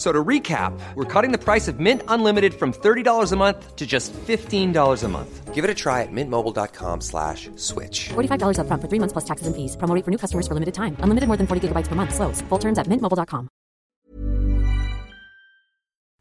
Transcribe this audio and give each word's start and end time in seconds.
F- 0.00 0.06
So 0.06 0.12
to 0.12 0.24
recap, 0.24 0.72
we're 0.94 1.04
cutting 1.04 1.30
the 1.30 1.36
price 1.36 1.68
of 1.68 1.78
Mint 1.78 2.02
Unlimited 2.08 2.54
from 2.54 2.72
$30 2.72 3.32
a 3.32 3.36
month 3.36 3.76
to 3.76 3.86
just 3.86 4.14
$15 4.14 5.04
a 5.04 5.08
month. 5.08 5.54
Give 5.54 5.62
it 5.62 5.70
a 5.70 5.74
try 5.74 6.00
at 6.02 6.08
mintmobile.com 6.10 7.02
slash 7.02 7.50
switch. 7.56 8.08
$45 8.08 8.56
upfront 8.56 8.80
for 8.80 8.88
three 8.88 8.98
months 8.98 9.12
plus 9.12 9.26
taxes 9.26 9.46
and 9.46 9.54
fees. 9.54 9.76
Promo 9.76 9.94
rate 9.94 10.04
for 10.06 10.10
new 10.10 10.16
customers 10.16 10.48
for 10.48 10.54
limited 10.54 10.72
time. 10.72 10.96
Unlimited 11.00 11.28
more 11.28 11.36
than 11.36 11.46
40 11.46 11.68
gigabytes 11.68 11.86
per 11.88 11.94
month. 11.96 12.14
Slows. 12.14 12.40
Full 12.48 12.58
terms 12.58 12.78
at 12.78 12.86
mintmobile.com. 12.86 13.48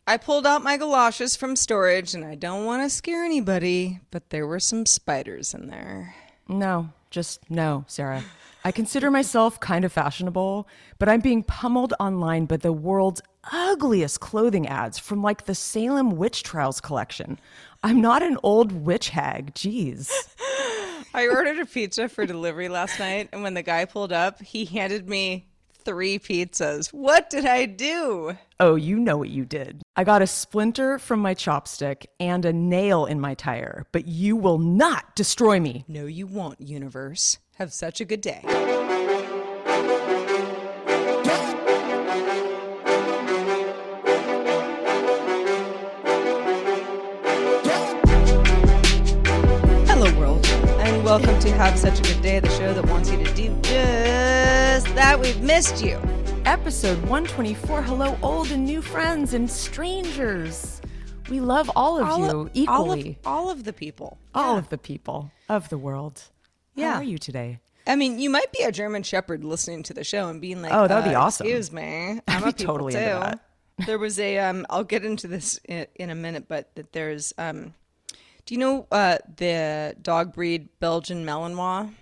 I 0.08 0.18
pulled 0.18 0.48
out 0.48 0.64
my 0.64 0.76
galoshes 0.76 1.38
from 1.38 1.56
storage 1.56 2.16
and 2.16 2.26
I 2.26 2.36
don't 2.36 2.66
want 2.66 2.84
to 2.84 2.90
scare 2.90 3.24
anybody, 3.24 4.00
but 4.12 4.30
there 4.32 4.48
were 4.48 4.60
some 4.60 4.86
spiders 4.86 5.54
in 5.54 5.68
there. 5.68 6.16
No, 6.50 6.90
just 7.12 7.40
no, 7.50 7.86
Sarah. 7.88 8.24
I 8.66 8.72
consider 8.74 9.10
myself 9.12 9.60
kind 9.60 9.86
of 9.86 9.94
fashionable, 9.94 10.68
but 10.98 11.08
I'm 11.08 11.22
being 11.22 11.44
pummeled 11.44 11.94
online 12.00 12.46
by 12.46 12.58
the 12.58 12.74
world's 12.74 13.22
ugliest 13.52 14.20
clothing 14.20 14.68
ads 14.68 14.98
from 14.98 15.22
like 15.22 15.46
the 15.46 15.56
Salem 15.56 16.18
Witch 16.18 16.44
Trials 16.44 16.82
collection. 16.82 17.40
I'm 17.84 18.02
not 18.02 18.24
an 18.24 18.38
old 18.44 18.72
witch 18.72 19.10
hag. 19.10 19.54
Jeez. 19.54 20.12
I 21.14 21.28
ordered 21.28 21.60
a 21.60 21.66
pizza 21.66 22.08
for 22.08 22.26
delivery 22.26 22.70
last 22.70 23.00
night, 23.00 23.30
and 23.32 23.42
when 23.42 23.54
the 23.54 23.64
guy 23.64 23.86
pulled 23.86 24.12
up, 24.14 24.42
he 24.42 24.66
handed 24.66 25.10
me 25.10 25.48
three 25.72 26.20
pizzas. 26.20 26.94
What 26.94 27.30
did 27.30 27.46
I 27.46 27.66
do? 27.66 28.38
Oh, 28.60 28.76
you 28.76 29.00
know 29.00 29.18
what 29.18 29.30
you 29.30 29.46
did. 29.46 29.82
I 29.96 30.04
got 30.04 30.22
a 30.22 30.28
splinter 30.28 31.00
from 31.00 31.20
my 31.20 31.34
chopstick 31.34 32.06
and 32.20 32.46
a 32.46 32.54
nail 32.54 33.06
in 33.06 33.20
my 33.20 33.34
tire, 33.34 33.86
but 33.92 34.08
you 34.08 34.36
will 34.36 34.60
not 34.60 35.16
destroy 35.16 35.60
me. 35.60 35.86
No, 35.88 36.06
you 36.06 36.28
won't, 36.28 36.62
universe. 36.62 37.40
Have 37.56 37.74
such 37.74 38.00
a 38.00 38.06
good 38.06 38.22
day. 38.22 38.79
Have 51.60 51.78
Such 51.78 52.00
a 52.00 52.04
Good 52.04 52.22
Day, 52.22 52.40
the 52.40 52.50
show 52.52 52.74
that 52.74 52.86
wants 52.86 53.12
you 53.12 53.18
to 53.22 53.34
do 53.34 53.48
just 53.62 54.86
that. 54.96 55.20
We've 55.20 55.42
missed 55.42 55.84
you. 55.84 56.00
Episode 56.46 56.98
124. 57.02 57.82
Hello, 57.82 58.18
old 58.24 58.50
and 58.52 58.66
new 58.66 58.82
friends 58.82 59.34
and 59.34 59.50
strangers. 59.52 60.82
We 61.30 61.42
love 61.42 61.70
all 61.76 62.00
of 62.00 62.08
All 62.08 62.20
you 62.20 62.24
of- 62.26 62.30
all 62.70 62.92
of, 62.94 63.00
equally. 63.00 63.18
all 63.26 63.50
of 63.52 63.66
the 63.66 63.74
people. 63.74 64.18
all 64.34 64.54
Yeah. 64.54 64.60
of 64.60 64.70
the 64.70 64.78
people 64.78 65.32
of 65.50 65.68
the 65.68 65.78
world. 65.78 66.24
Yeah. 66.76 66.94
How 66.94 67.00
are 67.00 67.04
you 67.04 67.18
today? 67.18 67.60
I 67.86 67.96
mean, 67.98 68.20
you 68.20 68.30
might 68.30 68.52
be 68.54 68.64
a 68.64 68.72
German 68.72 69.04
Shepherd 69.04 69.44
listening 69.44 69.84
to 69.84 69.94
the 69.94 70.06
show 70.06 70.30
and 70.30 70.40
being 70.40 70.62
like, 70.62 70.72
Oh, 70.72 70.88
that 70.88 71.04
would 71.04 71.10
be 71.10 71.16
uh, 71.16 71.22
awesome. 71.24 71.46
Excuse 71.46 71.72
me, 71.74 72.22
I'm 72.28 72.44
a 72.46 72.54
totally 72.54 72.94
too. 72.94 73.00
into 73.00 73.20
that. 73.20 73.86
There 73.86 74.00
was 74.00 74.18
a, 74.18 74.38
um, 74.40 74.66
I'll 74.70 74.84
get 74.86 75.04
into 75.04 75.28
this 75.28 75.60
in, 75.66 75.88
in 75.96 76.10
a 76.10 76.16
minute, 76.16 76.46
but 76.48 76.74
that 76.76 76.94
there's, 76.94 77.34
um, 77.38 77.74
do 78.50 78.56
you 78.56 78.60
know 78.60 78.88
uh, 78.92 79.20
the 79.38 79.96
dog 80.02 80.34
breed 80.34 80.70
Belgian 80.80 81.24
Malinois? 81.24 81.94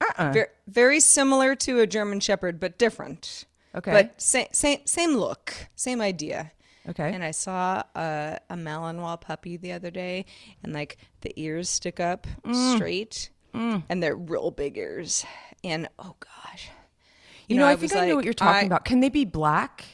Uh-uh. 0.00 0.30
Very, 0.32 0.46
very 0.68 1.00
similar 1.00 1.56
to 1.56 1.80
a 1.80 1.86
German 1.88 2.20
Shepherd, 2.20 2.60
but 2.60 2.78
different. 2.78 3.44
Okay. 3.74 3.90
But 3.90 4.22
same, 4.22 4.46
same, 4.52 4.78
same 4.84 5.16
look, 5.16 5.52
same 5.74 6.00
idea. 6.00 6.52
Okay. 6.88 7.12
And 7.12 7.24
I 7.24 7.32
saw 7.32 7.82
a, 7.96 8.38
a 8.48 8.54
Malinois 8.54 9.20
puppy 9.20 9.56
the 9.56 9.72
other 9.72 9.90
day, 9.90 10.26
and 10.62 10.72
like 10.72 10.98
the 11.22 11.32
ears 11.34 11.68
stick 11.68 11.98
up 11.98 12.28
Mm. 12.44 12.76
straight, 12.76 13.30
and 13.52 14.00
they're 14.00 14.14
real 14.14 14.52
big 14.52 14.78
ears. 14.78 15.26
And 15.64 15.88
oh 15.98 16.14
gosh, 16.20 16.68
you, 17.48 17.56
know, 17.56 17.66
I, 17.66 17.74
was 17.74 17.90
think 17.90 18.00
I 18.00 18.06
know 18.06 18.14
what 18.14 18.24
you're 18.24 18.32
talking 18.32 18.62
I- 18.62 18.66
about. 18.66 18.84
Can 18.84 19.00
they 19.00 19.08
be 19.08 19.24
black? 19.24 19.84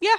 Yeah, 0.00 0.16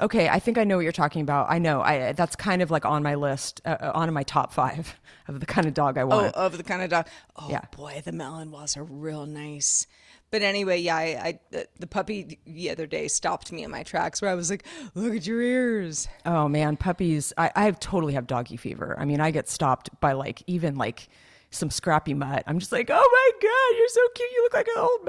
Okay, 0.00 0.28
I 0.28 0.38
think 0.38 0.58
I 0.58 0.64
know 0.64 0.76
what 0.76 0.82
you're 0.82 0.92
talking 0.92 1.22
about. 1.22 1.50
I 1.50 1.58
know. 1.58 1.80
I 1.82 2.12
that's 2.12 2.36
kind 2.36 2.62
of 2.62 2.70
like 2.70 2.84
on 2.84 3.02
my 3.02 3.14
list, 3.14 3.60
uh, 3.64 3.76
uh, 3.80 3.92
on 3.94 4.12
my 4.12 4.22
top 4.22 4.52
five 4.52 4.98
of 5.28 5.40
the 5.40 5.46
kind 5.46 5.66
of 5.66 5.74
dog 5.74 5.96
I 5.98 6.04
want. 6.04 6.34
oh, 6.36 6.46
of 6.46 6.56
the 6.56 6.62
kind 6.64 6.82
of 6.82 6.90
dog. 6.90 7.06
Oh 7.36 7.48
Yeah. 7.50 7.62
boy, 7.76 8.02
the 8.04 8.12
Malinois 8.12 8.76
are 8.76 8.84
real 8.84 9.26
nice. 9.26 9.86
But 10.30 10.42
anyway, 10.42 10.78
yeah, 10.80 10.96
I, 10.96 11.00
I 11.02 11.40
the, 11.50 11.66
the 11.80 11.86
puppy 11.86 12.38
the 12.46 12.70
other 12.70 12.86
day 12.86 13.08
stopped 13.08 13.50
me 13.52 13.64
in 13.64 13.70
my 13.70 13.82
tracks 13.82 14.22
where 14.22 14.30
I 14.30 14.34
was 14.34 14.48
like, 14.48 14.64
"Look 14.94 15.14
at 15.14 15.26
your 15.26 15.40
ears." 15.42 16.06
Oh 16.24 16.46
man, 16.48 16.76
puppies! 16.76 17.32
I, 17.36 17.50
I 17.56 17.70
totally 17.72 18.14
have 18.14 18.26
doggy 18.26 18.56
fever. 18.56 18.94
I 18.98 19.04
mean, 19.06 19.20
I 19.20 19.30
get 19.32 19.48
stopped 19.48 19.90
by 20.00 20.12
like 20.12 20.42
even 20.46 20.76
like 20.76 21.08
some 21.50 21.68
scrappy 21.70 22.14
mutt. 22.14 22.44
I'm 22.46 22.58
just 22.60 22.70
like, 22.70 22.90
oh 22.92 22.94
my 22.94 23.30
god, 23.42 23.76
you're 23.76 23.88
so 23.88 24.00
cute. 24.14 24.30
You 24.30 24.42
look 24.44 24.54
like 24.54 24.68
an 24.68 24.78
old 24.78 25.04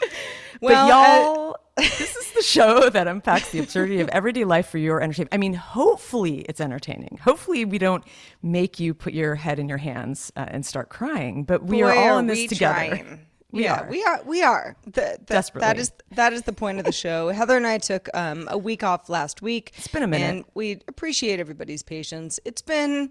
Well, 0.60 0.88
but 0.88 0.92
uh, 0.92 1.22
y'all, 1.22 1.56
this 1.76 2.16
is 2.16 2.32
the 2.32 2.42
show 2.42 2.90
that 2.92 3.06
unpacks 3.06 3.50
the 3.50 3.60
absurdity 3.60 4.00
of 4.00 4.08
everyday 4.08 4.44
life 4.44 4.68
for 4.68 4.78
your 4.78 5.00
entertainment. 5.00 5.32
I 5.32 5.36
mean, 5.36 5.54
hopefully 5.54 6.40
it's 6.48 6.60
entertaining. 6.60 7.18
Hopefully 7.22 7.64
we 7.64 7.78
don't 7.78 8.02
make 8.42 8.80
you 8.80 8.92
put 8.92 9.12
your 9.12 9.36
head 9.36 9.60
in 9.60 9.68
your 9.68 9.78
hands 9.78 10.32
uh, 10.36 10.46
and 10.48 10.66
start 10.66 10.88
crying. 10.88 11.44
But 11.44 11.64
we 11.64 11.82
are 11.82 11.94
all 11.94 12.18
in 12.18 12.26
this 12.26 12.48
together. 12.48 12.74
trying. 12.74 13.20
We 13.50 13.62
yeah, 13.64 13.80
are. 13.80 13.88
we 13.88 14.04
are. 14.04 14.20
We 14.26 14.42
are. 14.42 14.76
The, 14.84 14.90
the, 14.90 15.18
Desperately. 15.24 15.66
That 15.66 15.78
is 15.78 15.90
that 16.10 16.34
is 16.34 16.42
the 16.42 16.52
point 16.52 16.80
of 16.80 16.84
the 16.84 16.92
show. 16.92 17.30
Heather 17.30 17.56
and 17.56 17.66
I 17.66 17.78
took 17.78 18.10
um, 18.12 18.46
a 18.50 18.58
week 18.58 18.82
off 18.82 19.08
last 19.08 19.40
week. 19.40 19.72
It's 19.78 19.88
been 19.88 20.02
a 20.02 20.06
minute. 20.06 20.28
and 20.28 20.44
we 20.52 20.82
appreciate 20.86 21.40
everybody's 21.40 21.82
patience. 21.82 22.38
It's 22.44 22.60
been, 22.60 23.10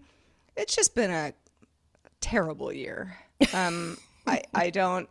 it's 0.56 0.76
just 0.76 0.94
been 0.94 1.10
a 1.10 1.34
terrible 2.22 2.72
year. 2.72 3.18
Um, 3.52 3.98
I 4.28 4.44
I 4.54 4.70
don't. 4.70 5.10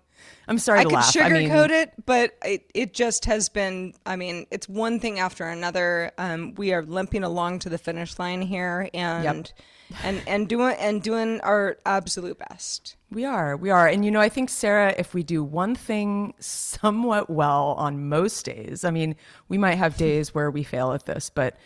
I'm 0.48 0.58
sorry 0.58 0.80
I 0.80 0.82
to 0.84 0.88
could 0.88 0.94
laugh. 0.94 1.16
I 1.16 1.28
mean, 1.28 1.48
sugarcoat 1.48 1.70
it, 1.70 1.92
but 2.04 2.36
it, 2.44 2.70
it 2.74 2.94
just 2.94 3.24
has 3.24 3.48
been. 3.48 3.94
I 4.04 4.16
mean, 4.16 4.46
it's 4.50 4.68
one 4.68 5.00
thing 5.00 5.18
after 5.18 5.44
another. 5.44 6.12
Um, 6.18 6.54
we 6.54 6.72
are 6.72 6.82
limping 6.82 7.24
along 7.24 7.60
to 7.60 7.68
the 7.68 7.78
finish 7.78 8.18
line 8.18 8.42
here, 8.42 8.88
and 8.94 9.52
and 10.02 10.22
and 10.26 10.48
doing 10.48 10.76
and 10.78 11.02
doing 11.02 11.40
our 11.40 11.78
absolute 11.84 12.38
best. 12.38 12.96
We 13.10 13.24
are. 13.24 13.56
We 13.56 13.70
are. 13.70 13.86
And 13.86 14.04
you 14.04 14.10
know, 14.10 14.20
I 14.20 14.28
think, 14.28 14.50
Sarah, 14.50 14.94
if 14.98 15.14
we 15.14 15.22
do 15.22 15.44
one 15.44 15.74
thing 15.74 16.34
somewhat 16.40 17.30
well 17.30 17.74
on 17.78 18.08
most 18.08 18.44
days, 18.44 18.84
I 18.84 18.90
mean, 18.90 19.14
we 19.48 19.58
might 19.58 19.76
have 19.76 19.96
days 19.96 20.34
where 20.34 20.50
we 20.50 20.64
fail 20.64 20.92
at 20.92 21.06
this, 21.06 21.30
but 21.30 21.56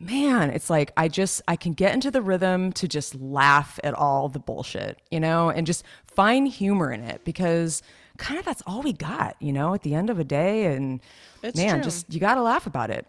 man, 0.00 0.50
it's 0.50 0.68
like 0.68 0.92
I 0.96 1.08
just, 1.08 1.42
I 1.46 1.56
can 1.56 1.74
get 1.74 1.94
into 1.94 2.10
the 2.10 2.22
rhythm 2.22 2.72
to 2.72 2.88
just 2.88 3.14
laugh 3.14 3.78
at 3.84 3.94
all 3.94 4.28
the 4.28 4.38
bullshit, 4.38 5.00
you 5.10 5.20
know, 5.20 5.50
and 5.50 5.66
just 5.66 5.84
find 6.20 6.46
humor 6.48 6.92
in 6.92 7.02
it 7.02 7.24
because 7.24 7.82
kind 8.18 8.38
of 8.38 8.44
that's 8.44 8.62
all 8.66 8.82
we 8.82 8.92
got, 8.92 9.36
you 9.40 9.52
know, 9.52 9.72
at 9.74 9.82
the 9.82 9.94
end 9.94 10.10
of 10.10 10.18
a 10.18 10.24
day. 10.24 10.66
And 10.66 11.00
It's 11.42 11.56
man, 11.56 11.76
true. 11.76 11.84
just, 11.84 12.12
you 12.12 12.20
got 12.20 12.34
to 12.34 12.42
laugh 12.42 12.66
about 12.66 12.90
it. 12.90 13.06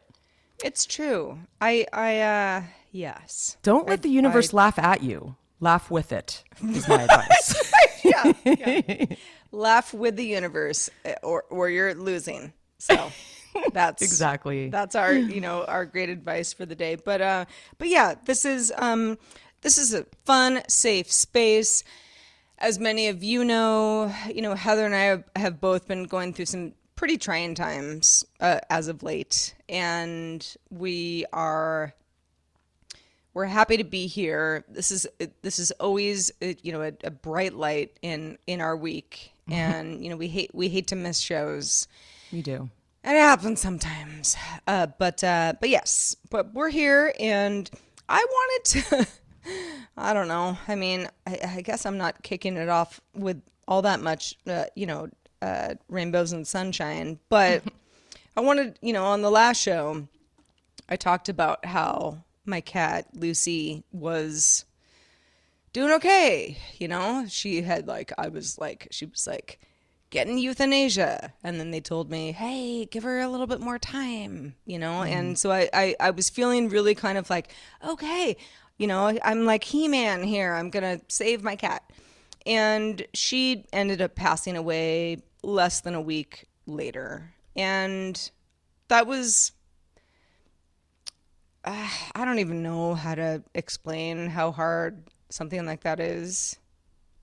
It's 0.64 0.86
true. 0.86 1.40
I 1.60 1.86
I 1.92 2.20
uh 2.22 2.64
yes. 2.92 3.58
Don't 3.64 3.88
let 3.88 4.00
I- 4.00 4.04
the 4.04 4.10
universe 4.10 4.54
I- 4.54 4.58
laugh 4.58 4.78
at 4.80 5.02
you. 5.04 5.36
Laugh 5.60 5.92
with 5.92 6.12
it, 6.12 6.44
is 6.76 6.88
my 6.88 7.04
advice. 7.04 7.48
yeah, 8.04 8.34
yeah. 8.46 9.06
Laugh 9.52 9.94
with 9.94 10.16
the 10.16 10.26
universe 10.26 10.90
eh, 11.06 11.14
or 11.24 11.44
or 11.50 11.70
you're 11.70 11.94
losing. 11.94 12.54
So 12.80 13.12
that's 13.74 14.02
Exactly. 14.02 14.70
That's 14.70 14.96
our, 14.96 15.14
you 15.14 15.40
know, 15.42 15.66
our 15.66 15.86
great 15.86 16.10
advice 16.10 16.54
for 16.54 16.66
the 16.66 16.76
day. 16.76 16.96
But 16.96 17.22
uh 17.22 17.46
but 17.78 17.90
yeah, 17.90 18.16
this 18.26 18.46
is 18.46 18.72
um 18.78 19.18
this 19.62 19.78
is 19.78 19.94
a 19.94 20.06
fun, 20.26 20.62
safe 20.68 21.12
space. 21.12 21.84
As 22.62 22.80
many 22.80 23.08
of 23.08 23.24
you 23.24 23.44
know, 23.44 24.14
you 24.34 24.42
know, 24.42 24.56
Heather 24.56 24.86
and 24.86 24.96
I 24.96 25.40
have, 25.40 25.60
both 25.60 25.88
been 25.88 26.04
going 26.06 26.34
through 26.34 26.46
some 26.46 26.74
pretty 26.96 27.18
trying 27.18 27.56
times 27.56 28.24
uh, 28.40 28.60
as 28.70 28.88
of 28.88 29.04
late, 29.04 29.56
and 29.68 30.56
we 30.70 31.26
are 31.34 31.94
we're 33.34 33.46
happy 33.46 33.78
to 33.78 33.84
be 33.84 34.08
here. 34.08 34.64
This 34.70 34.92
is 34.92 35.08
this 35.42 35.58
is 35.60 35.72
always 35.72 36.32
uh, 36.42 36.54
you 36.62 36.72
know 36.72 36.82
a, 36.82 36.94
a 37.04 37.12
bright 37.12 37.54
light 37.54 37.98
in 38.02 38.38
in 38.48 38.62
our 38.62 38.78
week, 38.78 39.34
and 39.50 40.04
you 40.04 40.10
know 40.10 40.18
we 40.18 40.28
hate 40.28 40.52
we 40.54 40.70
hate 40.70 40.88
to 40.88 40.96
miss 40.96 41.20
shows. 41.20 41.88
We 42.32 42.42
do. 42.42 42.70
And 43.04 43.18
it 43.18 43.22
happens 43.22 43.60
sometimes, 43.60 44.38
uh, 44.68 44.86
but 45.00 45.24
uh, 45.24 45.54
but 45.60 45.70
yes, 45.70 46.16
but 46.30 46.54
we're 46.54 46.70
here, 46.70 47.14
and 47.20 47.70
I 48.08 48.24
wanted 48.30 48.66
to. 48.66 49.08
I 49.98 50.14
don't 50.14 50.28
know. 50.28 50.58
I 50.68 50.76
mean, 50.76 51.08
I, 51.28 51.40
I, 51.58 51.62
guess 51.62 51.86
I'm 51.86 51.98
not 51.98 52.24
kicking 52.24 52.58
it 52.58 52.70
off 52.70 53.02
with 53.14 53.42
all 53.68 53.82
that 53.84 54.02
much, 54.02 54.36
uh, 54.48 54.66
you 54.76 54.86
know, 54.86 55.10
uh, 55.42 55.76
rainbows 55.90 56.32
and 56.32 56.48
sunshine. 56.48 57.20
But 57.30 57.64
I 58.38 58.42
wanted, 58.42 58.78
you 58.82 58.94
know, 58.94 59.06
on 59.06 59.22
the 59.22 59.32
last 59.32 59.62
show, 59.62 60.08
I 60.90 60.96
talked 60.96 61.30
about 61.30 61.66
how 61.66 62.24
my 62.46 62.62
cat 62.62 63.08
Lucy 63.14 63.84
was 63.92 64.66
doing 65.74 65.92
okay. 65.94 66.58
You 66.78 66.88
know, 66.88 67.26
she 67.28 67.62
had 67.62 67.88
like 67.88 68.12
I 68.18 68.28
was 68.28 68.58
like 68.58 68.88
she 68.92 69.06
was 69.06 69.28
like 69.28 69.60
getting 70.12 70.38
euthanasia 70.38 71.34
and 71.42 71.58
then 71.60 71.72
they 71.72 71.80
told 71.80 72.12
me 72.12 72.34
hey 72.34 72.86
give 72.86 73.02
her 73.02 73.22
a 73.22 73.30
little 73.30 73.48
bit 73.48 73.62
more 73.62 73.80
time 73.80 74.54
you 74.66 74.78
know 74.78 75.00
mm. 75.00 75.08
and 75.10 75.40
so 75.40 75.50
I, 75.50 75.70
I 75.74 75.96
i 76.02 76.10
was 76.12 76.30
feeling 76.30 76.68
really 76.68 76.94
kind 76.94 77.18
of 77.18 77.30
like 77.30 77.48
okay 77.88 78.36
you 78.78 78.88
know 78.88 79.18
i'm 79.24 79.46
like 79.46 79.64
he-man 79.64 80.24
here 80.24 80.54
i'm 80.54 80.70
gonna 80.70 81.00
save 81.08 81.44
my 81.44 81.56
cat. 81.56 81.84
And 82.44 83.06
she 83.14 83.66
ended 83.72 84.02
up 84.02 84.16
passing 84.16 84.58
away 84.58 85.18
less 85.44 85.82
than 85.82 85.94
a 85.94 86.02
week 86.02 86.46
later. 86.66 87.32
And 87.56 88.32
that 88.88 89.06
was 89.06 89.52
uh, 91.64 91.88
i 92.16 92.26
don't 92.26 92.40
even 92.40 92.64
know 92.64 92.96
how 92.96 93.14
to 93.14 93.44
explain 93.54 94.28
how 94.28 94.52
hard 94.52 95.04
something 95.30 95.64
like 95.68 95.82
that 95.82 96.00
is 96.00 96.58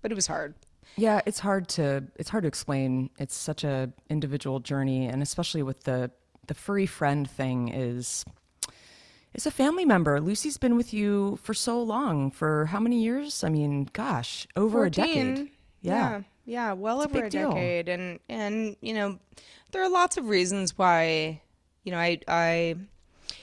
but 0.03 0.13
it 0.13 0.15
was 0.15 0.27
hard. 0.27 0.55
Yeah, 0.97 1.21
it's 1.27 1.39
hard 1.39 1.69
to 1.71 2.05
it's 2.17 2.29
hard 2.31 2.45
to 2.45 2.49
explain. 2.49 3.11
It's 3.19 3.37
such 3.37 3.65
a 3.65 3.93
individual 4.09 4.61
journey, 4.61 5.07
and 5.07 5.23
especially 5.23 5.63
with 5.63 5.85
the 5.85 6.11
the 6.47 6.55
furry 6.55 6.87
friend 6.87 7.29
thing 7.29 7.69
is 7.69 8.25
it's 9.39 9.47
a 9.47 9.53
family 9.53 9.85
member. 9.85 10.21
Lucy's 10.21 10.59
been 10.59 10.75
with 10.75 10.93
you 10.93 11.39
for 11.45 11.55
so 11.55 11.81
long. 11.81 12.33
For 12.33 12.65
how 12.67 12.81
many 12.81 13.01
years? 13.01 13.45
I 13.45 13.49
mean, 13.49 13.89
gosh, 13.93 14.49
over 14.57 14.79
14. 14.79 15.05
a 15.05 15.07
decade. 15.07 15.51
Yeah. 15.81 15.93
yeah. 15.93 16.23
Yeah, 16.45 16.73
well 16.73 17.03
it's 17.03 17.15
over 17.15 17.23
a, 17.23 17.27
a 17.29 17.31
decade. 17.31 17.89
And 17.89 18.19
and 18.29 18.75
you 18.81 18.95
know, 18.95 19.21
there 19.71 19.81
are 19.81 19.89
lots 19.89 20.17
of 20.17 20.29
reasons 20.29 20.77
why 20.77 21.41
you 21.85 21.93
know, 21.93 21.99
I 21.99 22.19
I 22.27 22.75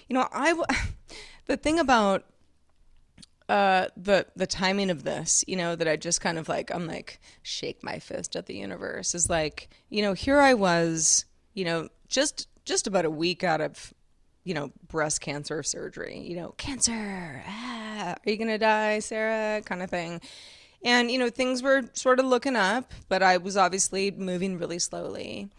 you 0.09 0.13
know, 0.13 0.27
I 0.33 0.61
the 1.45 1.55
thing 1.55 1.79
about 1.79 2.25
uh, 3.47 3.85
the 3.95 4.25
the 4.35 4.47
timing 4.47 4.89
of 4.89 5.05
this, 5.05 5.45
you 5.47 5.55
know, 5.55 5.77
that 5.77 5.87
I 5.87 5.95
just 5.95 6.19
kind 6.19 6.37
of 6.37 6.49
like 6.49 6.75
I'm 6.75 6.87
like 6.87 7.21
shake 7.41 7.85
my 7.85 7.99
fist 7.99 8.35
at 8.35 8.47
the 8.47 8.55
universe 8.57 9.15
is 9.15 9.29
like, 9.29 9.69
you 9.87 10.01
know, 10.01 10.11
here 10.11 10.41
I 10.41 10.55
was, 10.55 11.23
you 11.53 11.63
know, 11.63 11.87
just 12.09 12.49
just 12.65 12.85
about 12.85 13.05
a 13.05 13.09
week 13.09 13.45
out 13.45 13.61
of, 13.61 13.93
you 14.45 14.53
know, 14.53 14.71
breast 14.87 15.19
cancer 15.19 15.61
surgery, 15.63 16.19
you 16.19 16.37
know, 16.37 16.53
cancer, 16.57 17.43
ah, 17.45 18.13
are 18.13 18.29
you 18.29 18.37
gonna 18.37 18.57
die, 18.57 18.99
Sarah, 18.99 19.61
kind 19.63 19.83
of 19.83 19.89
thing. 19.89 20.21
And 20.83 21.11
you 21.11 21.19
know, 21.19 21.29
things 21.29 21.61
were 21.61 21.83
sort 21.93 22.19
of 22.19 22.25
looking 22.25 22.55
up, 22.55 22.93
but 23.09 23.21
I 23.21 23.37
was 23.37 23.57
obviously 23.57 24.11
moving 24.11 24.57
really 24.57 24.79
slowly, 24.79 25.49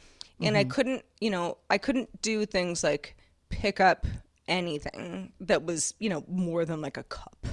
and 0.40 0.56
mm-hmm. 0.56 0.56
I 0.56 0.64
couldn't, 0.64 1.04
you 1.20 1.30
know, 1.30 1.58
I 1.68 1.76
couldn't 1.76 2.22
do 2.22 2.46
things 2.46 2.82
like 2.82 3.16
pick 3.50 3.80
up 3.80 4.06
anything 4.48 5.32
that 5.40 5.64
was, 5.64 5.92
you 5.98 6.08
know, 6.08 6.24
more 6.28 6.64
than 6.64 6.80
like 6.80 6.96
a 6.96 7.02
cup 7.02 7.46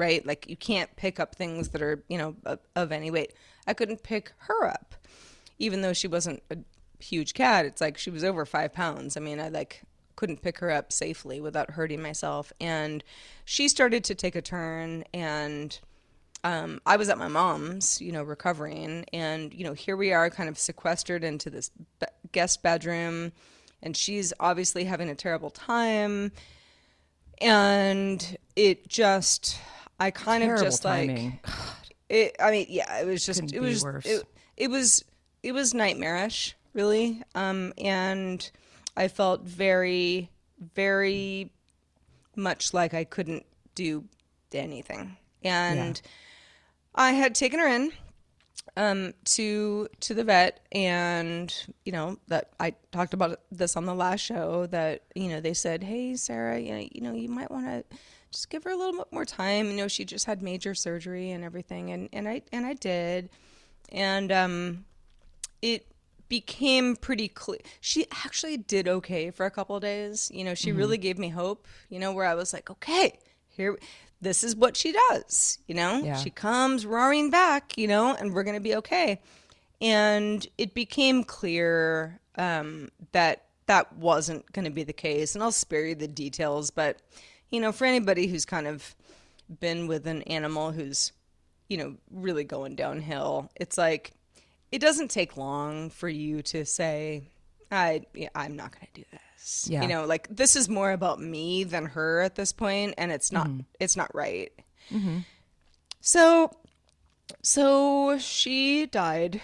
right? 0.00 0.24
Like 0.24 0.48
you 0.48 0.56
can't 0.56 0.96
pick 0.96 1.20
up 1.20 1.34
things 1.34 1.68
that 1.68 1.82
are, 1.82 2.02
you 2.08 2.16
know, 2.16 2.34
of, 2.46 2.58
of 2.74 2.90
any 2.90 3.10
weight. 3.10 3.34
I 3.66 3.74
couldn't 3.74 4.02
pick 4.02 4.32
her 4.38 4.66
up, 4.66 4.94
even 5.58 5.82
though 5.82 5.92
she 5.92 6.08
wasn't 6.08 6.42
a 6.50 6.56
huge 6.98 7.34
cat. 7.34 7.66
It's 7.66 7.82
like 7.82 7.98
she 7.98 8.10
was 8.10 8.24
over 8.24 8.46
five 8.46 8.72
pounds. 8.72 9.18
I 9.18 9.20
mean, 9.20 9.38
I 9.38 9.50
like 9.50 9.82
couldn't 10.20 10.42
pick 10.42 10.58
her 10.58 10.70
up 10.70 10.92
safely 10.92 11.40
without 11.40 11.70
hurting 11.70 12.02
myself. 12.02 12.52
And 12.60 13.02
she 13.46 13.68
started 13.68 14.04
to 14.04 14.14
take 14.14 14.36
a 14.36 14.42
turn 14.42 15.02
and 15.14 15.78
um, 16.44 16.78
I 16.84 16.98
was 16.98 17.08
at 17.08 17.16
my 17.16 17.28
mom's, 17.28 18.02
you 18.02 18.12
know, 18.12 18.22
recovering, 18.22 19.04
and 19.12 19.52
you 19.52 19.62
know, 19.64 19.74
here 19.74 19.94
we 19.94 20.10
are, 20.12 20.30
kind 20.30 20.48
of 20.48 20.58
sequestered 20.58 21.22
into 21.22 21.50
this 21.50 21.70
be- 21.98 22.06
guest 22.32 22.62
bedroom, 22.62 23.32
and 23.82 23.94
she's 23.94 24.32
obviously 24.40 24.84
having 24.84 25.10
a 25.10 25.14
terrible 25.14 25.50
time, 25.50 26.32
and 27.42 28.38
it 28.56 28.88
just, 28.88 29.58
I 29.98 30.10
kind 30.10 30.42
Terrible 30.42 30.62
of 30.62 30.66
just 30.66 30.82
timing. 30.82 31.40
like 31.44 31.52
it. 32.08 32.36
I 32.40 32.50
mean, 32.50 32.66
yeah, 32.70 33.00
it 33.00 33.06
was 33.06 33.26
just 33.26 33.42
Couldn't 33.42 33.54
it 33.54 33.60
was 33.60 33.84
it, 34.06 34.24
it 34.56 34.70
was 34.70 35.04
it 35.42 35.52
was 35.52 35.74
nightmarish, 35.74 36.56
really. 36.72 37.22
Um, 37.34 37.74
and 37.76 38.50
I 39.00 39.08
felt 39.08 39.42
very 39.42 40.28
very 40.74 41.50
much 42.36 42.74
like 42.74 42.92
I 42.92 43.04
couldn't 43.04 43.46
do 43.74 44.04
anything, 44.52 45.16
and 45.42 46.00
yeah. 46.04 46.10
I 46.94 47.12
had 47.12 47.34
taken 47.34 47.60
her 47.60 47.66
in 47.66 47.92
um, 48.76 49.14
to 49.36 49.88
to 50.00 50.12
the 50.12 50.22
vet, 50.22 50.60
and 50.70 51.50
you 51.86 51.92
know 51.92 52.18
that 52.28 52.50
I 52.60 52.74
talked 52.92 53.14
about 53.14 53.40
this 53.50 53.74
on 53.74 53.86
the 53.86 53.94
last 53.94 54.20
show. 54.20 54.66
That 54.66 55.00
you 55.14 55.30
know 55.30 55.40
they 55.40 55.54
said, 55.54 55.82
"Hey, 55.82 56.14
Sarah, 56.14 56.58
you 56.60 56.72
know, 56.72 56.88
you 56.92 57.00
know, 57.00 57.14
you 57.14 57.28
might 57.30 57.50
want 57.50 57.66
to." 57.66 57.96
just 58.32 58.48
give 58.48 58.62
her 58.62 58.70
a 58.70 58.76
little 58.76 58.92
bit 58.92 59.12
more 59.12 59.24
time. 59.24 59.66
You 59.66 59.76
know, 59.76 59.88
she 59.88 60.04
just 60.04 60.24
had 60.24 60.40
major 60.40 60.72
surgery 60.72 61.32
and 61.32 61.42
everything, 61.42 61.90
and 61.90 62.10
and 62.12 62.28
I 62.28 62.42
and 62.52 62.66
I 62.66 62.74
did, 62.74 63.30
and 63.90 64.30
um, 64.30 64.84
it 65.62 65.86
became 66.30 66.96
pretty 66.96 67.28
clear. 67.28 67.58
She 67.82 68.06
actually 68.24 68.56
did 68.56 68.88
okay 68.88 69.30
for 69.30 69.44
a 69.44 69.50
couple 69.50 69.78
days. 69.80 70.30
You 70.32 70.44
know, 70.44 70.54
she 70.54 70.70
mm-hmm. 70.70 70.78
really 70.78 70.96
gave 70.96 71.18
me 71.18 71.28
hope. 71.28 71.68
You 71.90 71.98
know, 71.98 72.12
where 72.12 72.24
I 72.24 72.34
was 72.34 72.54
like, 72.54 72.70
okay, 72.70 73.18
here, 73.48 73.78
this 74.22 74.42
is 74.42 74.56
what 74.56 74.78
she 74.78 74.94
does. 75.10 75.58
You 75.66 75.74
know, 75.74 75.98
yeah. 76.02 76.16
she 76.16 76.30
comes 76.30 76.86
roaring 76.86 77.28
back. 77.28 77.76
You 77.76 77.88
know, 77.88 78.14
and 78.14 78.32
we're 78.32 78.44
gonna 78.44 78.60
be 78.60 78.76
okay. 78.76 79.20
And 79.82 80.46
it 80.56 80.72
became 80.72 81.24
clear 81.24 82.20
um, 82.36 82.90
that 83.12 83.44
that 83.66 83.92
wasn't 83.96 84.50
going 84.52 84.64
to 84.64 84.70
be 84.70 84.82
the 84.82 84.92
case. 84.92 85.36
And 85.36 85.44
I'll 85.44 85.52
spare 85.52 85.86
you 85.86 85.94
the 85.94 86.08
details, 86.08 86.70
but 86.70 87.00
you 87.50 87.60
know, 87.60 87.70
for 87.70 87.84
anybody 87.84 88.26
who's 88.26 88.44
kind 88.44 88.66
of 88.66 88.96
been 89.60 89.86
with 89.86 90.08
an 90.08 90.22
animal 90.22 90.72
who's, 90.72 91.12
you 91.68 91.76
know, 91.76 91.94
really 92.10 92.42
going 92.42 92.74
downhill, 92.74 93.48
it's 93.54 93.78
like 93.78 94.12
it 94.72 94.80
doesn't 94.80 95.10
take 95.10 95.36
long 95.36 95.90
for 95.90 96.08
you 96.08 96.42
to 96.42 96.64
say, 96.64 97.30
I 97.70 98.02
yeah, 98.14 98.28
I'm 98.34 98.56
not 98.56 98.72
going 98.72 98.86
to 98.94 99.00
do 99.00 99.06
this. 99.10 99.68
Yeah. 99.68 99.82
You 99.82 99.88
know, 99.88 100.04
like 100.06 100.28
this 100.28 100.56
is 100.56 100.68
more 100.68 100.92
about 100.92 101.20
me 101.20 101.64
than 101.64 101.86
her 101.86 102.20
at 102.20 102.34
this 102.34 102.52
point 102.52 102.94
and 102.98 103.10
it's 103.10 103.32
not 103.32 103.46
mm-hmm. 103.46 103.60
it's 103.78 103.96
not 103.96 104.14
right. 104.14 104.52
Mm-hmm. 104.90 105.18
So 106.00 106.50
so 107.42 108.18
she 108.18 108.86
died. 108.86 109.40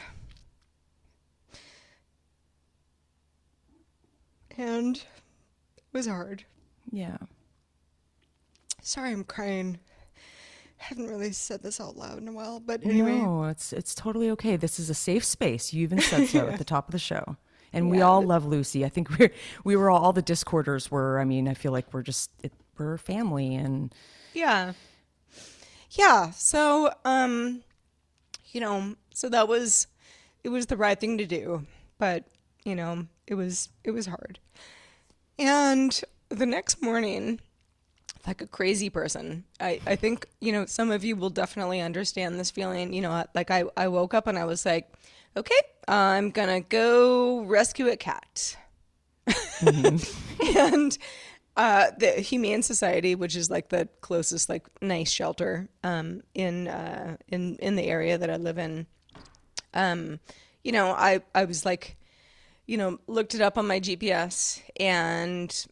And 4.59 4.97
it 4.97 5.85
was 5.93 6.07
hard. 6.07 6.45
Yeah. 6.91 7.19
Sorry, 8.81 9.11
I'm 9.11 9.25
crying. 9.25 9.81
I 10.87 10.91
haven't 10.91 11.09
really 11.09 11.33
said 11.33 11.65
this 11.65 11.81
out 11.81 11.97
loud 11.97 12.19
in 12.19 12.29
a 12.29 12.33
while, 12.33 12.61
but 12.61 12.85
anyway. 12.85 13.19
No, 13.19 13.45
it's 13.45 13.73
it's 13.73 13.93
totally 13.93 14.31
okay. 14.31 14.55
This 14.55 14.79
is 14.79 14.89
a 14.89 14.95
safe 14.95 15.25
space. 15.25 15.73
You 15.73 15.83
even 15.83 16.01
said 16.01 16.29
so 16.29 16.47
at 16.47 16.59
the 16.59 16.65
top 16.65 16.87
of 16.87 16.93
the 16.93 16.99
show. 17.01 17.37
And 17.73 17.87
yeah, 17.87 17.91
we 17.91 18.01
all 18.03 18.23
love 18.23 18.47
Lucy. 18.47 18.85
I 18.85 18.89
think 18.89 19.19
we're 19.19 19.33
we 19.65 19.75
were 19.75 19.91
all, 19.91 20.01
all 20.01 20.13
the 20.13 20.23
discorders 20.23 20.89
were. 20.89 21.19
I 21.19 21.25
mean, 21.25 21.49
I 21.49 21.55
feel 21.55 21.73
like 21.73 21.93
we're 21.93 22.05
just 22.05 22.31
it, 22.45 22.53
we're 22.79 22.99
family 22.99 23.57
and 23.57 23.93
yeah, 24.33 24.75
yeah. 25.91 26.31
So 26.31 26.93
um, 27.05 27.65
you 28.53 28.61
know, 28.61 28.95
so 29.13 29.29
that 29.29 29.49
was 29.49 29.89
it 30.45 30.51
was 30.51 30.67
the 30.67 30.77
right 30.77 31.01
thing 31.01 31.19
to 31.19 31.27
do, 31.27 31.67
but 31.99 32.27
you 32.65 32.77
know, 32.77 33.09
it 33.27 33.35
was 33.35 33.71
it 33.83 33.91
was 33.91 34.07
hard. 34.07 34.39
And 35.37 36.01
the 36.29 36.47
next 36.47 36.81
morning, 36.81 37.41
like 38.27 38.41
a 38.41 38.47
crazy 38.47 38.91
person. 38.91 39.45
I, 39.61 39.81
I 39.87 39.97
think, 39.97 40.27
you 40.41 40.53
know, 40.53 40.67
some 40.67 40.91
of 40.91 41.05
you 41.05 41.17
will 41.17 41.31
definitely 41.31 41.81
understand 41.81 42.39
this 42.39 42.51
feeling. 42.51 42.93
You 42.93 43.03
know, 43.03 43.25
like 43.35 43.51
I, 43.51 43.65
I 43.77 43.89
woke 43.89 44.15
up 44.15 44.27
and 44.27 44.39
I 44.39 44.45
was 44.45 44.67
like, 44.67 44.93
okay, 45.37 45.61
I'm 45.87 46.31
going 46.31 46.49
to 46.49 46.69
go 46.69 47.43
rescue 47.43 47.89
a 47.89 47.97
cat. 47.97 48.57
Mm-hmm. 49.29 50.57
and 50.59 50.99
uh, 51.57 51.91
the 51.99 52.13
Humane 52.13 52.63
Society, 52.63 53.15
which 53.15 53.37
is 53.37 53.51
like 53.51 53.69
the 53.69 53.89
closest, 54.01 54.49
like 54.49 54.67
nice 54.83 55.11
shelter 55.11 55.69
um, 55.85 56.23
in, 56.35 56.69
uh, 56.69 57.17
in, 57.29 57.57
in 57.57 57.77
the 57.77 57.85
area 57.85 58.19
that 58.19 58.31
I 58.31 58.37
live 58.37 58.59
in, 58.59 58.87
um, 59.77 60.19
you 60.65 60.73
know, 60.73 60.91
I 60.91 61.21
I 61.33 61.45
was 61.45 61.65
like, 61.65 61.97
you 62.67 62.77
know, 62.77 62.99
looked 63.07 63.37
it 63.37 63.41
up 63.41 63.57
on 63.57 63.69
my 63.69 63.79
GPS 63.79 64.61
and 64.81 65.67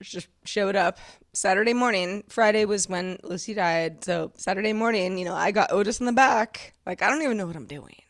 just 0.00 0.28
showed 0.44 0.74
up 0.74 0.98
Saturday 1.38 1.72
morning. 1.72 2.24
Friday 2.28 2.64
was 2.64 2.88
when 2.88 3.16
Lucy 3.22 3.54
died, 3.54 4.02
so 4.04 4.32
Saturday 4.34 4.72
morning, 4.72 5.16
you 5.18 5.24
know, 5.24 5.34
I 5.34 5.52
got 5.52 5.70
Otis 5.72 6.00
in 6.00 6.06
the 6.06 6.12
back. 6.12 6.74
Like 6.84 7.00
I 7.00 7.08
don't 7.08 7.22
even 7.22 7.36
know 7.36 7.46
what 7.46 7.54
I'm 7.54 7.66
doing, 7.66 8.02